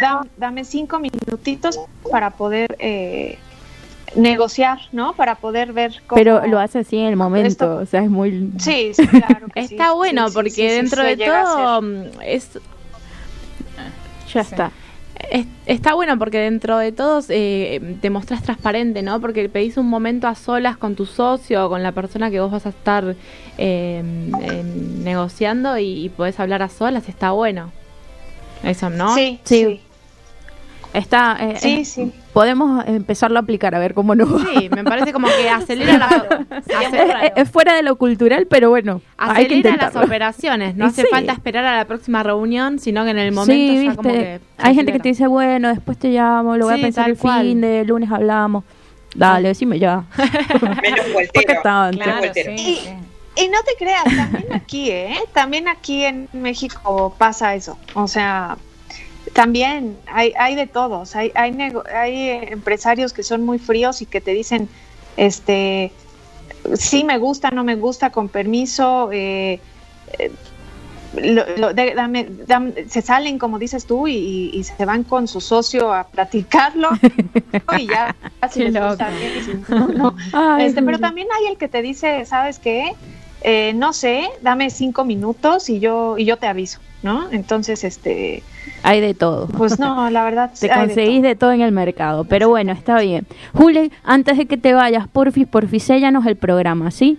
"Da- 0.00 0.26
dame 0.36 0.64
cinco 0.64 0.98
minutitos 0.98 1.78
para 2.10 2.30
poder 2.30 2.74
eh, 2.78 3.38
negociar, 4.16 4.78
¿no? 4.92 5.12
Para 5.14 5.36
poder 5.36 5.72
ver 5.72 6.02
cómo... 6.06 6.16
Pero 6.16 6.46
lo 6.46 6.58
hace 6.58 6.80
así 6.80 6.98
en 6.98 7.06
el 7.06 7.16
momento, 7.16 7.48
Esto- 7.48 7.76
o 7.76 7.86
sea, 7.86 8.02
es 8.02 8.10
muy... 8.10 8.50
Sí, 8.58 8.92
sí, 8.96 9.06
claro. 9.06 9.46
que 9.54 9.68
sí. 9.68 9.74
Está 9.74 9.92
bueno 9.92 10.28
Sí, 10.28 10.34
porque 10.34 10.50
sí, 10.50 10.56
sí, 10.56 10.66
dentro 10.66 11.02
de 11.04 11.16
todo 11.16 11.82
mm, 11.82 12.04
es 12.24 12.48
Ya 14.32 14.40
está. 14.40 14.72
Es- 15.30 15.46
está 15.66 15.94
bueno 15.94 16.18
porque 16.18 16.38
dentro 16.38 16.78
de 16.78 16.92
todos 16.92 17.26
eh, 17.28 17.96
te 18.00 18.10
mostrás 18.10 18.42
transparente, 18.42 19.02
¿no? 19.02 19.20
Porque 19.20 19.48
pedís 19.48 19.76
un 19.76 19.86
momento 19.86 20.26
a 20.28 20.34
solas 20.34 20.76
con 20.76 20.94
tu 20.94 21.06
socio 21.06 21.66
o 21.66 21.68
con 21.68 21.82
la 21.82 21.92
persona 21.92 22.30
que 22.30 22.40
vos 22.40 22.50
vas 22.50 22.66
a 22.66 22.70
estar 22.70 23.14
eh, 23.58 24.02
negociando 25.02 25.78
y, 25.78 26.04
y 26.04 26.08
podés 26.08 26.38
hablar 26.40 26.62
a 26.62 26.68
solas, 26.68 27.08
está 27.08 27.32
bueno. 27.32 27.70
Eso, 28.62 28.88
¿no? 28.90 29.14
Sí, 29.14 29.40
Sí. 29.44 29.80
Sí. 30.94 30.98
Está, 30.98 31.36
eh, 31.40 31.56
Sí, 31.58 31.80
eh, 31.80 31.84
sí. 31.84 32.12
Podemos 32.32 32.84
empezarlo 32.86 33.38
a 33.38 33.42
aplicar 33.42 33.74
a 33.74 33.78
ver 33.78 33.94
cómo 33.94 34.14
nos 34.14 34.32
va. 34.34 34.44
Sí, 34.58 34.68
me 34.70 34.82
parece 34.84 35.12
como 35.12 35.28
que 35.28 35.48
acelera, 35.50 35.98
la- 35.98 37.26
Es, 37.36 37.50
fuera 37.50 37.74
de 37.74 37.82
lo 37.82 37.96
cultural, 37.96 38.46
pero 38.48 38.70
bueno, 38.70 39.00
hay 39.18 39.46
que 39.46 39.54
acelera 39.60 39.76
las 39.92 39.96
operaciones. 39.96 40.74
No 40.76 40.86
Y 40.86 40.88
hace 40.88 41.02
sí. 41.02 41.08
falta 41.10 41.32
esperar 41.32 41.64
a 41.64 41.76
la 41.76 41.84
próxima 41.84 42.22
reunión, 42.22 42.78
sino 42.78 43.04
que 43.04 43.10
en 43.10 43.18
el 43.18 43.32
momento 43.32 43.52
sí, 43.72 43.84
ya 43.86 43.94
como 43.96 44.08
viste, 44.10 44.24
que... 44.24 44.40
hay 44.58 44.74
gente 44.74 44.92
que 44.92 44.98
acelera. 44.98 45.02
te 45.02 45.08
dice, 45.10 45.26
bueno, 45.26 45.68
después 45.68 45.98
te 45.98 46.08
llamo, 46.08 46.56
lo 46.56 46.66
voy 46.66 46.74
Sí, 46.76 46.80
a 46.80 46.84
pensar 46.84 47.10
el 47.10 47.16
cual. 47.18 47.42
fin 47.46 47.60
de 47.60 47.84
lunes 47.84 48.10
hablamos. 48.10 48.64
Dale, 49.14 49.48
decime 49.48 49.78
ya. 49.78 50.04
Menos 50.82 51.06
sí, 52.34 52.46
sí. 52.56 52.80
Y 53.36 53.48
no 53.48 53.58
te 53.64 53.74
creas, 53.78 54.04
también 54.04 54.52
aquí, 54.52 54.90
¿eh? 54.90 55.16
También 55.32 55.68
aquí 55.68 56.04
en 56.04 56.28
México 56.32 57.14
pasa 57.18 57.54
eso. 57.56 57.76
O 57.94 58.06
sea, 58.06 58.56
también 59.34 59.96
hay, 60.06 60.32
hay 60.38 60.54
de 60.54 60.66
todos. 60.66 61.14
Hay, 61.16 61.30
hay, 61.34 61.52
nego- 61.52 61.84
hay 61.94 62.28
eh, 62.30 62.52
empresarios 62.52 63.12
que 63.12 63.22
son 63.22 63.44
muy 63.44 63.58
fríos 63.58 64.00
y 64.00 64.06
que 64.06 64.20
te 64.20 64.32
dicen, 64.32 64.68
este, 65.16 65.92
sí 66.74 67.04
me 67.04 67.18
gusta, 67.18 67.50
no 67.50 67.64
me 67.64 67.76
gusta, 67.76 68.10
con 68.10 68.28
permiso, 68.28 69.10
eh, 69.12 69.60
eh, 70.18 70.30
lo- 71.16 71.44
lo- 71.56 71.74
de- 71.74 71.94
dame- 71.94 72.28
dame- 72.46 72.88
se 72.88 73.02
salen, 73.02 73.38
como 73.38 73.58
dices 73.58 73.84
tú, 73.86 74.08
y, 74.08 74.50
y- 74.52 74.64
se 74.64 74.84
van 74.84 75.04
con 75.04 75.28
su 75.28 75.40
socio 75.40 75.92
a 75.92 76.04
platicarlo 76.08 76.88
y 77.78 77.86
ya, 77.86 78.14
les 78.56 78.72
gusta 78.88 79.10
bien, 79.10 79.32
y 79.36 79.42
si 79.42 79.52
no, 79.74 79.88
no. 79.88 80.16
Ay, 80.32 80.66
Este, 80.66 80.82
pero 80.82 80.98
también 80.98 81.28
hay 81.38 81.52
el 81.52 81.56
que 81.58 81.68
te 81.68 81.82
dice, 81.82 82.24
¿sabes 82.24 82.58
qué? 82.58 82.92
Eh, 83.42 83.72
no 83.74 83.92
sé, 83.92 84.28
dame 84.42 84.70
cinco 84.70 85.04
minutos 85.04 85.68
y 85.68 85.78
yo 85.78 86.16
y 86.18 86.24
yo 86.24 86.38
te 86.38 86.46
aviso, 86.46 86.78
¿no? 87.02 87.30
Entonces, 87.30 87.84
este, 87.84 88.42
Hay 88.84 89.00
de 89.00 89.14
todo. 89.14 89.46
pues 89.48 89.78
no, 89.78 90.08
la 90.10 90.24
verdad. 90.24 90.50
Te 90.60 90.68
de 90.68 90.74
conseguís 90.74 91.22
de 91.22 91.34
todo 91.34 91.52
en 91.52 91.62
el 91.62 91.72
mercado, 91.72 92.24
pero 92.24 92.48
bueno, 92.50 92.72
está 92.72 93.00
bien. 93.00 93.26
Juli, 93.54 93.90
antes 94.04 94.36
de 94.38 94.46
que 94.46 94.56
te 94.58 94.74
vayas, 94.74 95.08
porfis, 95.08 95.46
porfis, 95.46 95.82
séllanos 95.82 96.26
el 96.26 96.36
programa, 96.36 96.90
¿sí? 96.90 97.18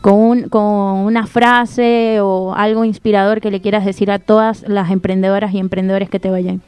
Con, 0.00 0.14
un- 0.14 0.48
con 0.48 0.64
una 0.64 1.26
frase 1.26 2.18
o 2.20 2.54
algo 2.54 2.84
inspirador 2.84 3.40
que 3.40 3.50
le 3.50 3.60
quieras 3.60 3.84
decir 3.84 4.10
a 4.10 4.18
todas 4.18 4.62
las 4.66 4.90
emprendedoras 4.90 5.52
y 5.54 5.58
emprendedores 5.58 6.08
que 6.10 6.18
te 6.18 6.30
vayan. 6.30 6.60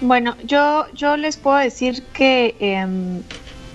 Bueno, 0.00 0.34
yo, 0.44 0.86
yo 0.94 1.16
les 1.16 1.36
puedo 1.36 1.56
decir 1.56 2.02
que 2.12 2.54
em, 2.60 3.22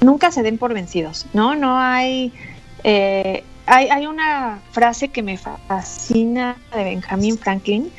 nunca 0.01 0.31
se 0.31 0.43
den 0.43 0.57
por 0.57 0.73
vencidos, 0.73 1.25
¿no? 1.33 1.55
No 1.55 1.77
hay, 1.79 2.31
eh, 2.83 3.43
hay, 3.65 3.87
hay 3.87 4.05
una 4.05 4.59
frase 4.71 5.07
que 5.07 5.23
me 5.23 5.37
fascina 5.37 6.55
de 6.75 6.83
Benjamin 6.83 7.37
Franklin 7.37 7.89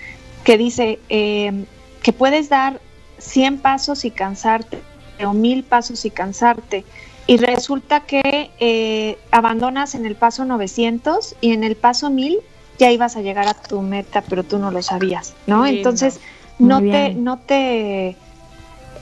que 0.45 0.59
dice 0.59 0.99
em, 1.09 1.67
que 2.03 2.13
puedes 2.13 2.49
dar 2.49 2.81
100 3.19 3.59
pasos 3.59 4.05
y 4.05 4.11
cansarte 4.11 4.79
o 5.25 5.33
mil 5.33 5.65
pasos 5.65 6.05
y 6.05 6.11
cansarte. 6.11 6.85
Y 7.27 7.37
resulta 7.37 8.01
que 8.01 8.51
eh, 8.59 9.19
abandonas 9.31 9.95
en 9.95 10.07
el 10.07 10.17
paso 10.17 10.45
900 10.45 11.37
y 11.41 11.53
en 11.53 11.63
el 11.63 11.77
paso 11.77 12.11
1000 12.11 12.39
ya 12.79 12.91
ibas 12.91 13.17
a 13.17 13.21
llegar 13.21 13.47
a 13.47 13.55
tu 13.55 13.83
meta, 13.83 14.23
pero 14.23 14.43
tú 14.43 14.59
no 14.59 14.71
lo 14.71 14.83
sabías, 14.83 15.35
¿no? 15.47 15.67
Entonces, 15.67 16.19
no 16.59 16.81
te, 16.81 17.15
no 17.15 17.39
te, 17.39 18.17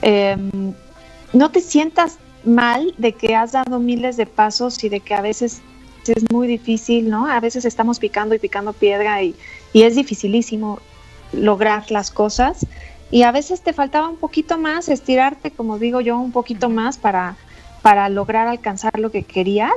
em, 0.01 0.73
no 1.31 1.49
te 1.49 1.61
sientas 1.61 2.17
mal 2.43 2.93
de 2.97 3.13
que 3.13 3.35
has 3.35 3.53
dado 3.53 3.79
miles 3.79 4.17
de 4.17 4.25
pasos 4.25 4.83
y 4.83 4.89
de 4.89 4.99
que 4.99 5.13
a 5.13 5.21
veces 5.21 5.61
es 6.07 6.23
muy 6.31 6.47
difícil, 6.47 7.09
¿no? 7.09 7.27
A 7.27 7.39
veces 7.39 7.65
estamos 7.65 7.99
picando 7.99 8.35
y 8.35 8.39
picando 8.39 8.73
piedra 8.73 9.21
y, 9.23 9.35
y 9.73 9.83
es 9.83 9.95
dificilísimo 9.95 10.79
lograr 11.31 11.91
las 11.91 12.11
cosas 12.11 12.65
y 13.11 13.23
a 13.23 13.31
veces 13.31 13.61
te 13.61 13.73
faltaba 13.73 14.07
un 14.07 14.17
poquito 14.17 14.57
más, 14.57 14.87
estirarte, 14.87 15.51
como 15.51 15.79
digo 15.79 16.01
yo, 16.01 16.19
un 16.19 16.31
poquito 16.31 16.69
más 16.69 16.97
para, 16.97 17.37
para 17.81 18.07
lograr 18.09 18.47
alcanzar 18.47 18.99
lo 18.99 19.11
que 19.11 19.23
querías. 19.23 19.73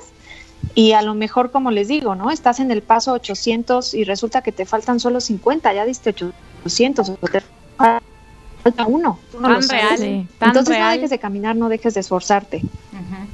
Y 0.75 0.93
a 0.93 1.03
lo 1.03 1.15
mejor, 1.15 1.51
como 1.51 1.71
les 1.71 1.89
digo, 1.89 2.15
¿no? 2.15 2.31
Estás 2.31 2.61
en 2.61 2.71
el 2.71 2.83
paso 2.83 3.13
800 3.13 3.95
y 3.95 4.05
resulta 4.05 4.43
que 4.43 4.53
te 4.53 4.65
faltan 4.65 5.01
solo 5.01 5.21
50, 5.21 5.73
ya 5.73 5.85
diste 5.85 6.15
800, 6.65 7.09
o 7.09 7.17
te 7.17 7.43
falta 8.63 8.87
uno. 8.87 9.19
tú 9.31 9.41
no 9.41 9.49
lo 9.49 9.55
Tan 9.57 9.63
sabes. 9.65 9.83
real, 9.85 9.99
Sí. 9.99 10.27
tan 10.39 10.49
Entonces 10.51 10.71
no 10.71 10.77
real. 10.77 10.95
dejes 10.97 11.11
de 11.11 11.19
caminar, 11.19 11.57
no 11.57 11.69
dejes 11.69 11.95
de 11.95 12.01
esforzarte. 12.01 12.63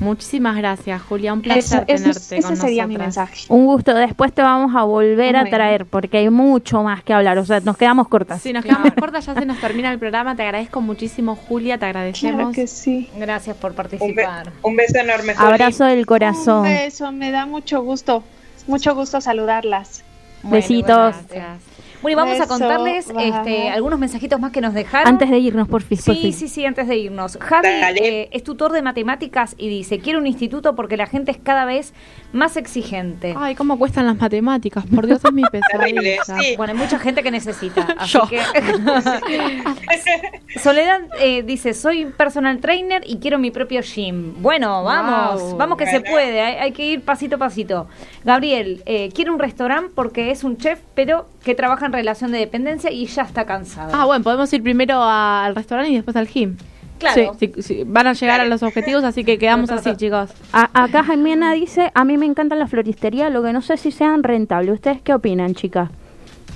Muchísimas 0.01 0.57
gracias, 0.57 1.03
Julia. 1.03 1.33
Un 1.33 1.43
placer 1.43 1.59
Eso- 1.59 1.77
eso 1.89 2.11
es- 2.11 2.29
tenerte 2.29 2.37
ese 2.39 2.47
con 2.47 2.57
sería 2.57 2.87
mi 2.87 2.97
mensaje. 2.97 3.47
Un 3.49 3.67
gusto, 3.67 3.95
después 3.95 4.33
te 4.33 4.43
vamos 4.43 4.75
a 4.77 4.85
volver 4.85 5.37
a 5.37 5.45
traer 5.45 5.87
porque 5.87 6.19
hay 6.19 6.31
mucho 6.31 6.83
más 6.85 7.03
que 7.03 7.13
hablar, 7.13 7.37
o 7.39 7.45
sea, 7.45 7.59
nos 7.61 7.77
quedamos 7.77 8.07
cortas. 8.07 8.41
Si 8.41 8.53
nos 8.53 8.65
quedamos 8.65 8.93
cortas, 8.93 9.27
ya 9.27 9.35
se 9.35 9.45
nos 9.45 9.59
termina 9.61 9.91
el 9.91 9.99
programa. 9.99 10.37
Te 10.37 10.43
agradezco 10.45 10.81
muchísimo, 10.81 11.35
Julia. 11.35 11.79
Te 11.79 11.87
agradecemos. 11.87 12.37
Claro 12.37 12.53
que 12.53 12.67
sí. 12.69 13.09
Gracias 13.17 13.57
por 13.57 13.71
Un, 13.73 13.77
be- 13.77 13.77
participar. 13.77 14.53
un 14.63 14.77
beso 14.77 14.99
enorme, 14.99 15.35
Juli. 15.35 15.49
Abrazo 15.49 15.85
del 15.85 15.99
Un 16.01 16.05
corazón. 16.05 16.63
beso, 16.63 17.11
me 17.11 17.31
da 17.33 17.47
mucho 17.47 17.83
gusto. 17.83 18.23
Mucho 18.69 18.95
gusto 18.95 19.21
saludarlas. 19.21 20.05
Bueno, 20.43 20.57
Besitos. 20.57 21.15
Gracias. 21.29 21.78
Bueno, 22.03 22.13
y 22.13 22.15
vamos 22.25 22.41
a 22.41 22.47
contarles 22.47 23.09
este, 23.19 23.71
algunos 23.71 23.99
mensajitos 23.99 24.39
más 24.41 24.53
que 24.53 24.61
nos 24.61 24.75
dejaron. 24.75 25.09
Antes 25.09 25.31
de 25.31 25.39
irnos, 25.39 25.69
porfis, 25.69 26.01
Sí, 26.03 26.13
porfis. 26.13 26.37
sí, 26.37 26.49
sí, 26.49 26.65
antes 26.65 26.87
de 26.89 26.97
irnos. 26.97 27.39
Javi 27.41 27.69
eh, 28.01 28.29
es 28.33 28.43
tutor 28.45 28.73
de 28.73 28.83
matemáticas 28.83 29.55
y 29.59 29.69
dice, 29.69 29.99
quiero 29.99 30.19
un 30.19 30.27
instituto 30.27 30.75
porque 30.77 30.97
la 30.97 31.07
gente 31.07 31.31
es 31.31 31.39
cada 31.39 31.65
vez 31.65 31.93
más 32.33 32.57
exigente. 32.57 33.35
Ay, 33.37 33.55
cómo 33.55 33.79
cuestan 33.79 34.07
las 34.07 34.19
matemáticas. 34.19 34.85
Por 34.95 35.07
Dios, 35.07 35.21
es 35.25 35.33
mi 35.33 35.43
Terrible, 35.73 36.17
pesadilla. 36.19 36.43
sí. 36.43 36.57
Bueno, 36.57 36.73
hay 36.75 36.79
mucha 36.79 36.99
gente 36.99 37.23
que 37.23 37.31
necesita. 37.31 37.83
Así 37.99 38.13
Yo. 38.13 38.29
que... 38.29 38.39
Soledad 40.59 41.01
eh, 41.21 41.43
dice, 41.43 41.75
soy 41.75 42.07
personal 42.07 42.59
trainer 42.59 43.03
y 43.07 43.19
quiero 43.19 43.39
mi 43.39 43.51
propio 43.51 43.81
gym. 43.83 44.35
Bueno, 44.43 44.83
vamos, 44.85 45.43
Wow. 45.43 45.57
vamos 45.57 45.79
que 45.79 45.87
se 45.87 46.01
puede, 46.01 46.41
hay, 46.41 46.55
hay 46.57 46.73
que 46.73 46.85
ir 46.85 47.03
pasito 47.03 47.37
a 47.37 47.39
pasito. 47.39 47.87
Gabriel, 48.25 48.83
eh, 48.87 49.11
quiere 49.15 49.31
un 49.31 49.39
restaurante 49.39 49.91
porque 49.95 50.31
es 50.31 50.45
un 50.45 50.57
chef, 50.57 50.81
pero 50.95 51.29
que 51.45 51.55
trabaja 51.55 51.88
en 51.89 51.93
relación 51.93 52.31
de 52.33 52.39
dependencia 52.39 52.91
y 52.91 53.07
ya 53.07 53.23
está 53.23 53.45
cansado. 53.45 53.91
Ah, 53.93 54.05
bueno, 54.07 54.23
podemos 54.23 54.53
ir 54.53 54.63
primero 54.63 55.03
al 55.03 55.55
restaurante 55.55 55.91
y 55.93 55.97
después 55.97 56.17
al 56.17 56.29
gym. 56.29 56.57
Claro. 56.99 57.35
Sí, 57.39 57.53
sí, 57.55 57.63
sí, 57.63 57.83
van 57.87 58.09
a 58.09 58.13
llegar 58.13 58.41
a 58.41 58.45
los 58.45 58.63
objetivos, 58.65 59.05
así 59.05 59.23
que 59.23 59.39
quedamos 59.39 59.71
así, 59.71 59.95
chicos. 59.97 60.31
A- 60.53 60.71
acá 60.83 61.05
Jaimena 61.05 61.53
dice, 61.53 61.93
a 61.95 62.05
mí 62.05 62.17
me 62.19 62.27
encanta 62.27 62.57
la 62.57 62.67
floristería, 62.67 63.31
lo 63.31 63.43
que 63.43 63.53
no 63.53 63.63
sé 63.63 63.77
si 63.77 63.93
sean 63.93 64.23
rentables. 64.25 64.75
¿Ustedes 64.75 65.01
qué 65.03 65.15
opinan, 65.15 65.55
chicas? 65.55 65.91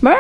¿Eh? 0.04 0.10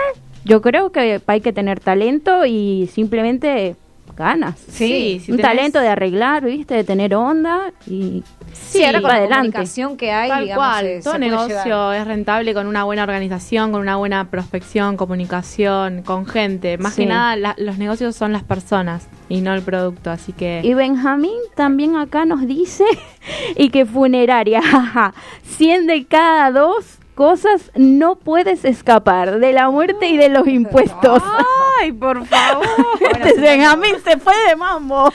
Yo 0.44 0.60
creo 0.62 0.92
que 0.92 1.20
hay 1.26 1.40
que 1.40 1.52
tener 1.52 1.80
talento 1.80 2.44
y 2.46 2.88
simplemente 2.92 3.74
ganas. 4.16 4.58
Sí, 4.68 5.20
si 5.24 5.32
un 5.32 5.38
tenés- 5.38 5.42
talento 5.42 5.80
de 5.80 5.88
arreglar, 5.88 6.44
¿viste? 6.44 6.74
De 6.74 6.84
tener 6.84 7.14
onda 7.14 7.72
y 7.86 8.22
Sí, 8.52 8.84
ahora 8.84 9.00
con 9.00 9.08
la 9.10 9.16
adelante. 9.16 9.46
comunicación 9.52 9.96
que 9.96 10.12
hay, 10.12 10.28
Tal 10.28 10.42
digamos, 10.44 10.64
cual, 10.66 10.84
se- 10.86 11.00
todo 11.02 11.18
negocio 11.18 11.64
llevar. 11.64 11.96
es 11.96 12.06
rentable 12.06 12.54
con 12.54 12.66
una 12.66 12.84
buena 12.84 13.02
organización, 13.02 13.72
con 13.72 13.80
una 13.80 13.96
buena 13.96 14.30
prospección, 14.30 14.96
comunicación, 14.96 16.02
con 16.02 16.26
gente. 16.26 16.78
Más 16.78 16.94
Sí. 16.94 17.02
que 17.02 17.08
nada, 17.08 17.36
la- 17.36 17.54
los 17.58 17.78
negocios 17.78 18.14
son 18.16 18.32
las 18.32 18.42
personas 18.44 19.08
y 19.28 19.40
no 19.40 19.54
el 19.54 19.62
producto, 19.62 20.10
así 20.10 20.32
que... 20.32 20.60
Y 20.62 20.74
Benjamín 20.74 21.38
también 21.54 21.96
acá 21.96 22.24
nos 22.24 22.46
dice, 22.46 22.84
y 23.56 23.70
que 23.70 23.86
funeraria, 23.86 24.60
jaja, 24.62 25.14
100 25.44 25.86
de 25.86 26.04
cada 26.06 26.50
dos 26.50 26.98
cosas 27.14 27.70
no 27.74 28.16
puedes 28.16 28.64
escapar, 28.64 29.38
de 29.38 29.52
la 29.52 29.70
muerte 29.70 30.08
y 30.08 30.16
de 30.16 30.28
los 30.28 30.46
impuestos. 30.48 31.22
Ay, 31.80 31.92
por 31.92 32.24
favor. 32.26 32.66
Bueno, 33.00 33.24
este 33.24 33.40
Benjamín 33.40 33.96
se 34.04 34.16
fue 34.18 34.34
de 34.48 34.56
mambo. 34.56 35.12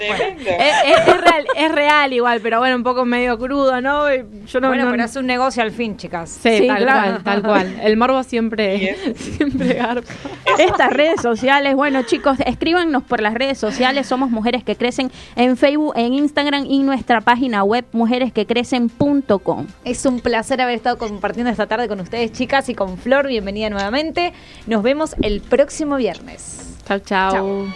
Es, 0.00 0.20
es- 0.46 1.08
es 1.08 1.20
real, 1.20 1.46
es 1.56 1.72
real 1.72 2.12
igual, 2.12 2.40
pero 2.42 2.58
bueno, 2.58 2.74
un 2.76 2.82
poco 2.82 3.04
medio 3.04 3.38
crudo, 3.38 3.80
¿no? 3.80 4.06
Yo 4.46 4.60
no, 4.60 4.68
bueno, 4.68 4.84
no- 4.86 4.90
pero 4.90 5.04
es 5.04 5.14
un 5.16 5.26
negocio 5.26 5.62
al 5.62 5.70
fin, 5.70 5.96
chicas. 5.96 6.28
Sí, 6.42 6.58
Sí, 6.58 6.66
tal 6.66 6.82
claro. 6.82 7.10
cual, 7.12 7.22
tal 7.24 7.42
cual. 7.42 7.80
El 7.82 7.96
morbo 7.96 8.22
siempre, 8.24 8.96
siempre 9.16 9.74
garpa. 9.74 10.12
Estas 10.58 10.90
redes 10.92 11.20
sociales, 11.22 11.74
bueno 11.76 12.02
chicos, 12.02 12.38
escríbanos 12.44 13.02
por 13.04 13.20
las 13.20 13.34
redes 13.34 13.58
sociales, 13.58 14.06
somos 14.06 14.30
Mujeres 14.30 14.64
que 14.64 14.74
Crecen 14.76 15.10
en 15.36 15.56
Facebook, 15.56 15.92
en 15.96 16.14
Instagram 16.14 16.66
y 16.66 16.80
nuestra 16.80 17.20
página 17.20 17.62
web 17.62 17.84
mujeresquecrecen.com. 17.92 19.66
Es 19.84 20.04
un 20.06 20.20
placer 20.20 20.60
haber 20.60 20.74
estado 20.76 20.98
compartiendo 21.08 21.50
esta 21.50 21.66
tarde 21.66 21.88
con 21.88 22.00
ustedes, 22.00 22.32
chicas, 22.32 22.68
y 22.68 22.74
con 22.74 22.98
Flor. 22.98 23.28
Bienvenida 23.28 23.70
nuevamente. 23.70 24.32
Nos 24.66 24.82
vemos 24.82 25.14
el 25.22 25.40
próximo 25.40 25.96
viernes. 25.96 26.76
Chao, 26.86 26.98
chao. 27.00 27.66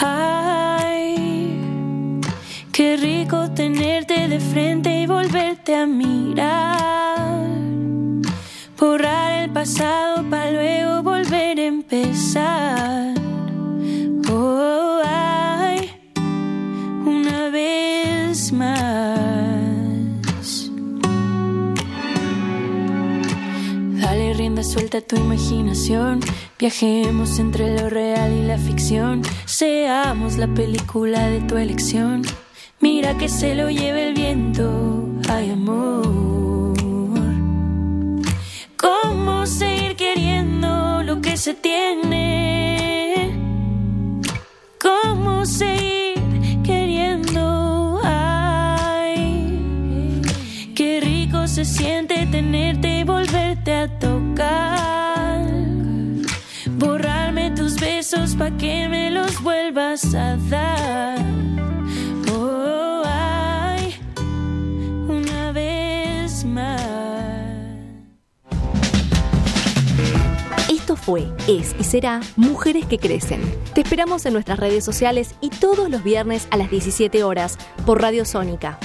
Ay, 0.00 1.58
qué 2.72 2.96
rico 2.96 3.50
tenerte 3.50 4.28
de 4.28 4.40
frente 4.40 5.02
y 5.02 5.06
volverte 5.06 5.74
a 5.74 5.86
mirar. 5.86 7.46
Borrar 8.78 9.44
el 9.44 9.50
pasado 9.50 10.24
para 10.28 10.50
luego 10.50 11.02
volver 11.02 11.58
a 11.58 11.66
empezar. 11.66 13.14
Oh, 14.28 15.00
ay, 15.04 15.90
una 17.04 17.48
vez 17.50 18.52
más. 18.52 19.31
Suelta 24.62 25.00
tu 25.00 25.16
imaginación. 25.16 26.20
Viajemos 26.58 27.40
entre 27.40 27.76
lo 27.76 27.90
real 27.90 28.32
y 28.32 28.42
la 28.42 28.58
ficción. 28.58 29.22
Seamos 29.44 30.36
la 30.36 30.46
película 30.46 31.26
de 31.26 31.40
tu 31.40 31.56
elección. 31.56 32.22
Mira 32.80 33.18
que 33.18 33.28
se 33.28 33.56
lo 33.56 33.70
lleve 33.70 34.08
el 34.08 34.14
viento. 34.14 35.08
Ay, 35.28 35.50
amor. 35.50 36.74
¿Cómo 38.76 39.46
seguir 39.46 39.96
queriendo 39.96 41.02
lo 41.02 41.20
que 41.20 41.36
se 41.36 41.54
tiene? 41.54 43.36
¿Cómo 44.80 45.44
seguir 45.44 46.21
se 51.52 51.66
siente 51.66 52.26
tenerte 52.30 53.00
y 53.00 53.04
volverte 53.04 53.74
a 53.74 53.98
tocar. 53.98 55.46
Borrarme 56.78 57.50
tus 57.50 57.78
besos 57.78 58.34
pa' 58.36 58.56
que 58.56 58.88
me 58.88 59.10
los 59.10 59.42
vuelvas 59.42 60.14
a 60.14 60.38
dar. 60.48 61.18
Oh, 62.32 63.02
ay, 63.04 63.94
una 65.06 65.52
vez 65.52 66.42
más. 66.46 66.80
Esto 70.70 70.96
fue, 70.96 71.28
es 71.48 71.76
y 71.78 71.84
será 71.84 72.22
Mujeres 72.36 72.86
que 72.86 72.96
Crecen. 72.96 73.42
Te 73.74 73.82
esperamos 73.82 74.24
en 74.24 74.32
nuestras 74.32 74.58
redes 74.58 74.86
sociales 74.86 75.34
y 75.42 75.50
todos 75.50 75.90
los 75.90 76.02
viernes 76.02 76.48
a 76.50 76.56
las 76.56 76.70
17 76.70 77.22
horas 77.24 77.58
por 77.84 78.00
Radio 78.00 78.24
Sónica 78.24 78.78